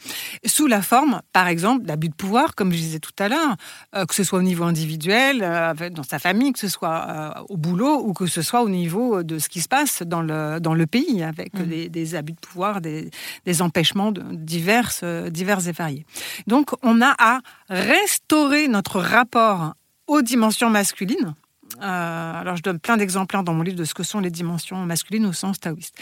Sous 0.47 0.67
la 0.67 0.83
forme, 0.83 1.23
par 1.33 1.49
exemple, 1.49 1.85
d'abus 1.85 2.09
de 2.09 2.15
pouvoir, 2.15 2.55
comme 2.55 2.73
je 2.73 2.79
disais 2.79 3.01
tout 3.01 3.13
à 3.19 3.29
l'heure, 3.29 3.57
euh, 3.97 4.05
que 4.07 4.15
ce 4.15 4.23
soit 4.23 4.39
au 4.39 4.43
niveau 4.43 4.65
individuel, 4.65 5.41
euh, 5.43 5.91
dans 5.91 6.03
sa 6.03 6.19
famille, 6.19 6.53
que 6.53 6.59
ce 6.59 6.69
soit 6.69 7.07
euh, 7.09 7.43
au 7.49 7.57
boulot 7.57 8.05
ou 8.05 8.13
que 8.13 8.27
ce 8.27 8.43
soit 8.43 8.63
au 8.63 8.69
niveau 8.69 9.23
de 9.23 9.39
ce 9.39 9.49
qui 9.49 9.61
se 9.61 9.69
passe 9.69 10.03
dans 10.05 10.23
le, 10.23 10.61
dans 10.61 10.75
le 10.75 10.87
pays, 10.87 11.23
avec 11.23 11.55
mmh. 11.55 11.89
des, 11.89 12.15
abus 12.15 12.33
de 12.33 12.41
pouvoir, 12.41 12.81
des, 12.81 13.11
des 13.45 13.63
empêchements 13.63 14.13
de, 14.13 14.23
diverses, 14.69 15.01
euh, 15.03 15.31
diverses 15.31 15.67
et 15.67 15.73
variées. 15.73 16.05
Donc, 16.47 16.71
on 16.83 17.01
a 17.01 17.15
à 17.19 17.41
restaurer 17.71 18.69
notre 18.69 19.01
rapport 19.01 19.73
aux 20.07 20.21
dimensions 20.21 20.69
masculines. 20.69 21.35
Euh, 21.83 22.41
alors, 22.41 22.57
je 22.57 22.63
donne 22.63 22.79
plein 22.79 22.99
d'exemplaires 22.99 23.41
hein, 23.41 23.45
dans 23.45 23.55
mon 23.55 23.63
livre 23.63 23.79
de 23.79 23.85
ce 23.85 23.95
que 23.95 24.03
sont 24.03 24.21
les 24.21 24.31
dimensions 24.31 24.85
masculines 24.85 25.25
au 25.25 25.33
sens 25.33 25.59
taoïste. 25.59 25.95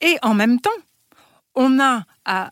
Et 0.00 0.16
en 0.22 0.32
même 0.32 0.58
temps, 0.58 0.70
on 1.54 1.80
a 1.80 2.04
à 2.24 2.50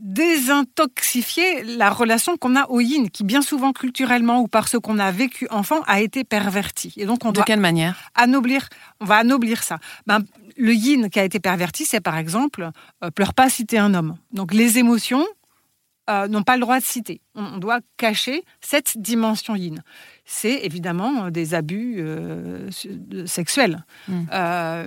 désintoxifier 0.00 1.62
la 1.62 1.90
relation 1.90 2.36
qu'on 2.38 2.56
a 2.56 2.66
au 2.70 2.80
yin, 2.80 3.10
qui 3.10 3.24
bien 3.24 3.42
souvent 3.42 3.72
culturellement 3.72 4.40
ou 4.40 4.48
par 4.48 4.68
ce 4.68 4.78
qu'on 4.78 4.98
a 4.98 5.10
vécu 5.10 5.46
enfant 5.50 5.82
a 5.86 6.00
été 6.00 6.24
perverti. 6.24 6.94
Et 6.96 7.04
donc 7.04 7.24
on 7.24 7.32
de 7.32 7.42
quelle 7.42 7.60
manière? 7.60 8.10
Anoblir, 8.14 8.68
on 9.00 9.04
va 9.04 9.16
anoblir 9.16 9.62
ça. 9.62 9.78
Ben, 10.06 10.20
le 10.56 10.74
yin 10.74 11.08
qui 11.10 11.18
a 11.18 11.24
été 11.24 11.40
perverti, 11.40 11.84
c'est 11.84 12.00
par 12.00 12.16
exemple 12.16 12.70
euh, 13.02 13.10
pleure 13.10 13.34
pas 13.34 13.48
citer 13.48 13.78
un 13.78 13.94
homme. 13.94 14.16
Donc 14.32 14.52
les 14.52 14.78
émotions 14.78 15.26
euh, 16.10 16.26
n'ont 16.28 16.42
pas 16.42 16.56
le 16.56 16.62
droit 16.62 16.78
de 16.78 16.84
citer. 16.84 17.20
On, 17.34 17.58
doit 17.58 17.80
cacher 17.96 18.44
cette 18.60 18.98
dimension 18.98 19.54
yin. 19.54 19.82
C'est 20.24 20.64
évidemment 20.64 21.30
des 21.30 21.54
abus 21.54 21.96
euh, 21.98 22.70
sexuels, 23.26 23.84
hmm. 24.08 24.24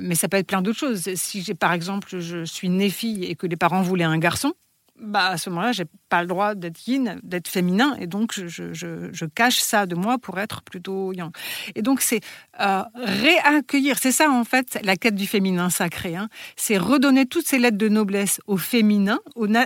mais 0.01 0.15
ça 0.15 0.27
peut 0.27 0.37
être 0.37 0.47
plein 0.47 0.61
d'autres 0.61 0.79
choses. 0.79 1.13
Si 1.15 1.53
par 1.53 1.73
exemple 1.73 2.19
je 2.19 2.43
suis 2.43 2.69
née 2.69 2.89
fille 2.89 3.25
et 3.25 3.35
que 3.35 3.47
les 3.47 3.55
parents 3.55 3.81
voulaient 3.81 4.03
un 4.03 4.17
garçon, 4.17 4.53
bah 4.99 5.27
à 5.27 5.37
ce 5.37 5.49
moment-là, 5.49 5.71
j'ai 5.73 5.85
pas 6.09 6.21
le 6.21 6.27
droit 6.27 6.55
d'être 6.55 6.87
yin, 6.87 7.19
d'être 7.23 7.47
féminin, 7.47 7.95
et 7.99 8.07
donc 8.07 8.31
je, 8.33 8.73
je, 8.73 9.25
cache 9.25 9.59
ça 9.59 9.85
de 9.85 9.95
moi 9.95 10.17
pour 10.17 10.39
être 10.39 10.61
plutôt 10.61 11.11
yang. 11.11 11.31
Et 11.75 11.81
donc 11.81 11.99
c'est 11.99 12.21
euh, 12.61 12.83
réaccueillir, 12.95 13.97
c'est 13.99 14.13
ça 14.13 14.29
en 14.29 14.43
fait 14.45 14.79
la 14.83 14.95
quête 14.95 15.15
du 15.15 15.27
féminin 15.27 15.69
sacré, 15.69 16.15
hein. 16.15 16.29
c'est 16.55 16.77
redonner 16.77 17.25
toutes 17.25 17.45
ces 17.47 17.59
lettres 17.59 17.77
de 17.77 17.89
noblesse 17.89 18.39
au 18.47 18.55
féminin, 18.57 19.19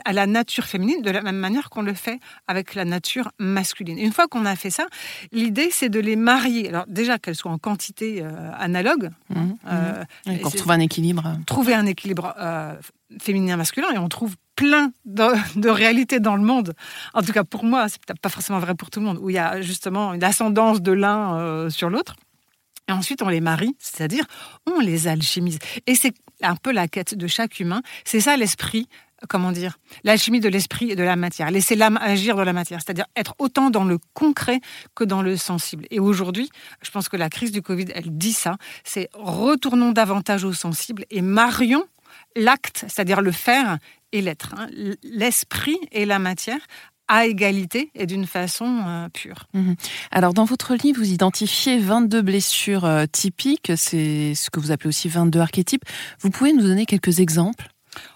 à 0.05 0.13
la 0.13 0.25
nature 0.25 0.65
féminine, 0.65 1.01
de 1.01 1.11
la 1.11 1.21
même 1.21 1.37
manière 1.37 1.69
qu'on 1.69 1.83
le 1.83 1.93
fait 1.93 2.19
avec 2.47 2.73
la 2.73 2.85
nature 2.85 3.31
masculine. 3.37 3.99
une 3.99 4.13
fois 4.13 4.27
qu'on 4.27 4.45
a 4.45 4.55
fait 4.55 4.71
ça, 4.71 4.87
l'idée 5.31 5.69
c'est 5.71 5.89
de 5.89 5.99
les 5.99 6.15
marier. 6.15 6.69
Alors 6.69 6.85
déjà 6.87 7.19
qu'elles 7.19 7.35
soient 7.35 7.51
en 7.51 7.59
quantité 7.59 8.21
euh, 8.23 8.51
analogue, 8.57 9.11
mmh, 9.29 9.39
mmh. 9.39 9.55
Euh, 9.67 10.03
qu'on 10.41 10.49
retrouve 10.49 10.71
un 10.71 10.79
équilibre. 10.79 11.37
Trouver 11.45 11.75
un 11.75 11.85
équilibre 11.85 12.33
féminin-masculin, 13.19 13.91
et 13.93 13.97
on 13.97 14.09
trouve 14.09 14.35
plein 14.59 14.91
de, 15.05 15.69
réalités 15.69 16.19
dans 16.19 16.35
le 16.35 16.43
monde. 16.43 16.73
En 17.13 17.21
tout 17.21 17.31
cas, 17.31 17.45
pour 17.45 17.63
moi, 17.63 17.87
c'est 17.87 17.97
peut-être 18.05 18.19
pas 18.19 18.27
forcément 18.27 18.59
vrai 18.59 18.75
pour 18.75 18.89
tout 18.89 18.99
le 18.99 19.05
monde, 19.05 19.17
où 19.21 19.29
il 19.29 19.37
y 19.37 19.39
a 19.39 19.61
justement 19.61 20.13
une 20.13 20.23
ascendance 20.23 20.81
de 20.81 20.91
l'un 20.91 21.39
euh, 21.39 21.69
sur 21.69 21.89
l'autre. 21.89 22.17
Et 22.89 22.91
ensuite, 22.91 23.21
on 23.21 23.29
les 23.29 23.39
marie, 23.39 23.77
c'est-à-dire 23.79 24.25
on 24.65 24.81
les 24.81 25.07
alchimise. 25.07 25.59
Et 25.87 25.95
c'est 25.95 26.13
un 26.41 26.57
peu 26.57 26.73
la 26.73 26.89
quête 26.89 27.15
de 27.15 27.25
chaque 27.25 27.61
humain. 27.61 27.81
C'est 28.03 28.19
ça 28.19 28.35
l'esprit, 28.35 28.89
comment 29.29 29.53
dire, 29.53 29.77
l'alchimie 30.03 30.41
de 30.41 30.49
l'esprit 30.49 30.91
et 30.91 30.97
de 30.97 31.03
la 31.03 31.15
matière. 31.15 31.51
Laisser 31.51 31.77
l'âme 31.77 31.97
agir 32.01 32.35
dans 32.35 32.43
la 32.43 32.51
matière, 32.51 32.81
c'est-à-dire 32.81 33.05
être 33.15 33.35
autant 33.39 33.69
dans 33.69 33.85
le 33.85 33.97
concret 34.13 34.59
que 34.93 35.05
dans 35.05 35.21
le 35.21 35.37
sensible. 35.37 35.85
Et 35.89 36.01
aujourd'hui, 36.01 36.49
je 36.81 36.91
pense 36.91 37.07
que 37.07 37.15
la 37.15 37.29
crise 37.29 37.53
du 37.53 37.61
Covid, 37.61 37.85
elle 37.95 38.17
dit 38.17 38.33
ça. 38.33 38.57
C'est 38.83 39.09
retournons 39.13 39.93
davantage 39.93 40.43
au 40.43 40.51
sensible 40.51 41.05
et 41.11 41.21
marions 41.21 41.85
l'acte, 42.35 42.85
c'est-à-dire 42.87 43.21
le 43.21 43.31
faire 43.31 43.77
et 44.11 44.21
l'être, 44.21 44.55
hein. 44.57 44.67
l'esprit 45.03 45.77
et 45.91 46.05
la 46.05 46.19
matière 46.19 46.59
à 47.09 47.25
égalité 47.25 47.89
et 47.95 48.05
d'une 48.05 48.27
façon 48.27 48.83
euh, 48.85 49.09
pure. 49.09 49.47
Mhm. 49.53 49.75
Alors 50.11 50.33
dans 50.33 50.45
votre 50.45 50.75
livre, 50.75 50.99
vous 50.99 51.11
identifiez 51.11 51.79
22 51.79 52.21
blessures 52.21 52.85
euh, 52.85 53.05
typiques, 53.11 53.71
c'est 53.75 54.35
ce 54.35 54.49
que 54.49 54.59
vous 54.59 54.71
appelez 54.71 54.89
aussi 54.89 55.09
22 55.09 55.39
archétypes. 55.39 55.83
Vous 56.21 56.29
pouvez 56.29 56.53
nous 56.53 56.61
donner 56.61 56.85
quelques 56.85 57.19
exemples? 57.19 57.67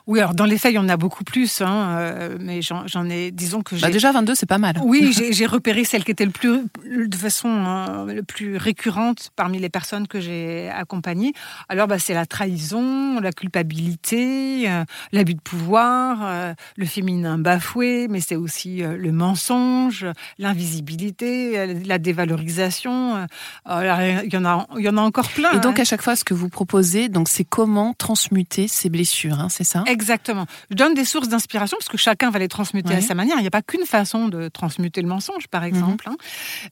Oui, 0.06 0.20
alors 0.20 0.34
dans 0.34 0.46
les 0.46 0.58
faits, 0.58 0.74
il 0.74 0.76
y 0.76 0.80
en 0.80 0.90
a 0.90 0.98
beaucoup 0.98 1.24
plus, 1.24 1.62
hein, 1.62 1.98
euh, 1.98 2.38
mais 2.40 2.60
j'en 2.62 3.10
ai, 3.10 3.32
disons 3.32 3.62
que 3.62 3.76
bah, 3.76 3.88
j'ai... 3.88 3.94
déjà 3.94 4.12
22, 4.12 4.36
c'est 4.36 4.46
pas 4.46 4.58
mal. 4.58 4.76
Oui, 4.84 5.14
j'ai 5.32 5.46
repéré 5.46 5.86
celle 5.86 6.04
qui 6.04 6.12
était 6.12 6.26
le 6.26 6.32
plus, 6.32 6.64
de 6.86 7.16
façon 7.16 7.50
euh, 7.50 8.14
le 8.14 8.24
plus 8.24 8.58
récurrente 8.58 9.30
parmi 9.38 9.60
les 9.60 9.70
personnes 9.70 10.08
que 10.08 10.20
j'ai 10.20 10.70
accompagnées. 10.70 11.32
Alors, 11.70 11.88
bah, 11.88 12.00
c'est 12.00 12.14
la 12.14 12.26
trahison, 12.26 13.22
la 13.22 13.32
culpabilité, 13.32 14.70
euh, 14.70 14.84
l'abus 15.14 15.36
de 15.36 15.42
pouvoir, 15.42 16.54
le 16.76 16.86
féminin 16.86 17.38
bafoué, 17.38 18.08
mais 18.10 18.20
c'est 18.20 18.36
aussi 18.36 18.82
le 18.82 19.12
mensonge, 19.12 20.06
l'invisibilité, 20.38 21.82
la 21.86 21.98
dévalorisation. 21.98 23.26
il 23.70 24.30
y 24.34 24.38
en 24.38 24.46
a, 24.46 24.68
il 24.78 24.84
y 24.84 24.90
en 24.90 24.98
a 24.98 25.02
encore 25.02 25.30
plein. 25.30 25.54
Et 25.54 25.60
donc, 25.60 25.80
hein. 25.80 25.84
à 25.84 25.86
chaque 25.86 26.02
fois, 26.02 26.16
ce 26.16 26.26
que 26.26 26.34
vous 26.34 26.50
proposez, 26.50 27.08
donc, 27.08 27.30
c'est 27.30 27.46
comment 27.46 27.94
transmuter 27.94 28.68
ces 28.68 28.90
blessures, 28.90 29.40
hein, 29.40 29.48
c'est 29.50 29.64
ça? 29.64 29.84
Exactement. 29.94 30.48
Je 30.72 30.76
donne 30.76 30.96
des 30.96 31.06
sources 31.06 31.30
d'inspiration 31.30 31.78
parce 31.78 31.88
que 31.88 31.98
chacun 31.98 32.32
va 32.32 32.40
les 32.40 32.48
transmuter 32.48 32.96
à 32.96 33.02
sa 33.02 33.14
manière. 33.14 33.38
Il 33.38 33.42
n'y 33.42 33.48
a 33.48 33.52
pas 33.52 33.62
qu'une 33.62 33.86
façon 33.86 34.28
de 34.28 34.48
transmuter 34.48 35.02
le 35.02 35.08
mensonge, 35.08 35.48
par 35.48 35.64
exemple, 35.64 36.10
hein. 36.10 36.16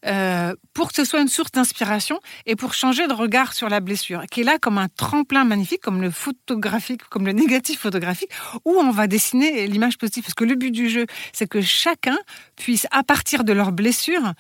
euh, 0.07 0.55
pour 0.73 0.89
que 0.89 0.95
ce 0.95 1.05
soit 1.05 1.21
une 1.21 1.27
source 1.27 1.51
d'inspiration 1.51 2.19
et 2.47 2.55
pour 2.55 2.73
changer 2.73 3.07
de 3.07 3.13
regard 3.13 3.53
sur 3.53 3.69
la 3.69 3.79
blessure, 3.79 4.23
qui 4.31 4.41
est 4.41 4.43
là 4.43 4.57
comme 4.57 4.79
un 4.79 4.87
tremplin 4.87 5.43
magnifique, 5.43 5.81
comme 5.81 6.01
le 6.01 6.09
photographique, 6.09 7.03
comme 7.09 7.27
le 7.27 7.31
négatif 7.43 7.79
photographique, 7.79 8.31
où 8.65 8.71
on 8.71 8.89
va 8.89 9.05
dessiner 9.05 9.67
l'image 9.67 9.99
positive. 9.99 10.23
Parce 10.23 10.33
que 10.33 10.45
le 10.45 10.55
but 10.55 10.71
du 10.71 10.89
jeu, 10.89 11.05
c'est 11.31 11.47
que 11.47 11.61
chacun 11.61 12.17
puisse, 12.55 12.87
à 12.89 13.03
partir 13.03 13.43
de 13.43 13.53
leur 13.53 13.71
blessure, 13.71 14.33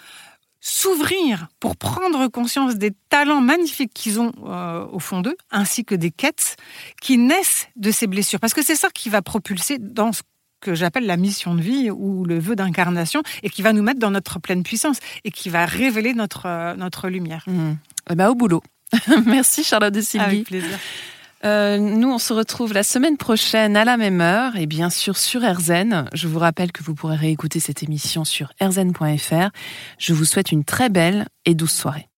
s'ouvrir 0.61 1.47
pour 1.59 1.75
prendre 1.75 2.27
conscience 2.27 2.75
des 2.75 2.91
talents 3.09 3.41
magnifiques 3.41 3.93
qu'ils 3.93 4.19
ont 4.19 4.31
euh, 4.45 4.85
au 4.91 4.99
fond 4.99 5.21
d'eux, 5.21 5.35
ainsi 5.49 5.83
que 5.83 5.95
des 5.95 6.11
quêtes 6.11 6.55
qui 7.01 7.17
naissent 7.17 7.67
de 7.75 7.91
ces 7.91 8.07
blessures. 8.07 8.39
Parce 8.39 8.53
que 8.53 8.63
c'est 8.63 8.75
ça 8.75 8.89
qui 8.93 9.09
va 9.09 9.23
propulser 9.23 9.79
dans 9.79 10.13
ce 10.13 10.21
que 10.61 10.75
j'appelle 10.75 11.07
la 11.07 11.17
mission 11.17 11.55
de 11.55 11.61
vie 11.61 11.89
ou 11.89 12.23
le 12.23 12.37
vœu 12.37 12.55
d'incarnation 12.55 13.23
et 13.41 13.49
qui 13.49 13.63
va 13.63 13.73
nous 13.73 13.81
mettre 13.81 13.99
dans 13.99 14.11
notre 14.11 14.39
pleine 14.39 14.61
puissance 14.61 14.99
et 15.23 15.31
qui 15.31 15.49
va 15.49 15.65
révéler 15.65 16.13
notre, 16.13 16.45
euh, 16.45 16.75
notre 16.75 17.09
lumière. 17.09 17.43
Mmh. 17.47 17.73
Eh 18.11 18.15
ben, 18.15 18.29
au 18.29 18.35
boulot. 18.35 18.61
Merci 19.25 19.63
Charlotte 19.63 19.93
de 19.93 20.01
Sylvie. 20.01 20.25
Avec 20.25 20.43
plaisir. 20.45 20.77
Euh, 21.43 21.77
nous, 21.77 22.11
on 22.11 22.19
se 22.19 22.33
retrouve 22.33 22.73
la 22.73 22.83
semaine 22.83 23.17
prochaine 23.17 23.75
à 23.75 23.85
la 23.85 23.97
même 23.97 24.21
heure 24.21 24.55
et 24.55 24.67
bien 24.67 24.89
sûr 24.89 25.17
sur 25.17 25.41
RZN. 25.41 26.09
Je 26.13 26.27
vous 26.27 26.39
rappelle 26.39 26.71
que 26.71 26.83
vous 26.83 26.93
pourrez 26.93 27.15
réécouter 27.15 27.59
cette 27.59 27.83
émission 27.83 28.25
sur 28.25 28.51
rzn.fr. 28.61 29.49
Je 29.97 30.13
vous 30.13 30.25
souhaite 30.25 30.51
une 30.51 30.63
très 30.63 30.89
belle 30.89 31.25
et 31.45 31.55
douce 31.55 31.73
soirée. 31.73 32.07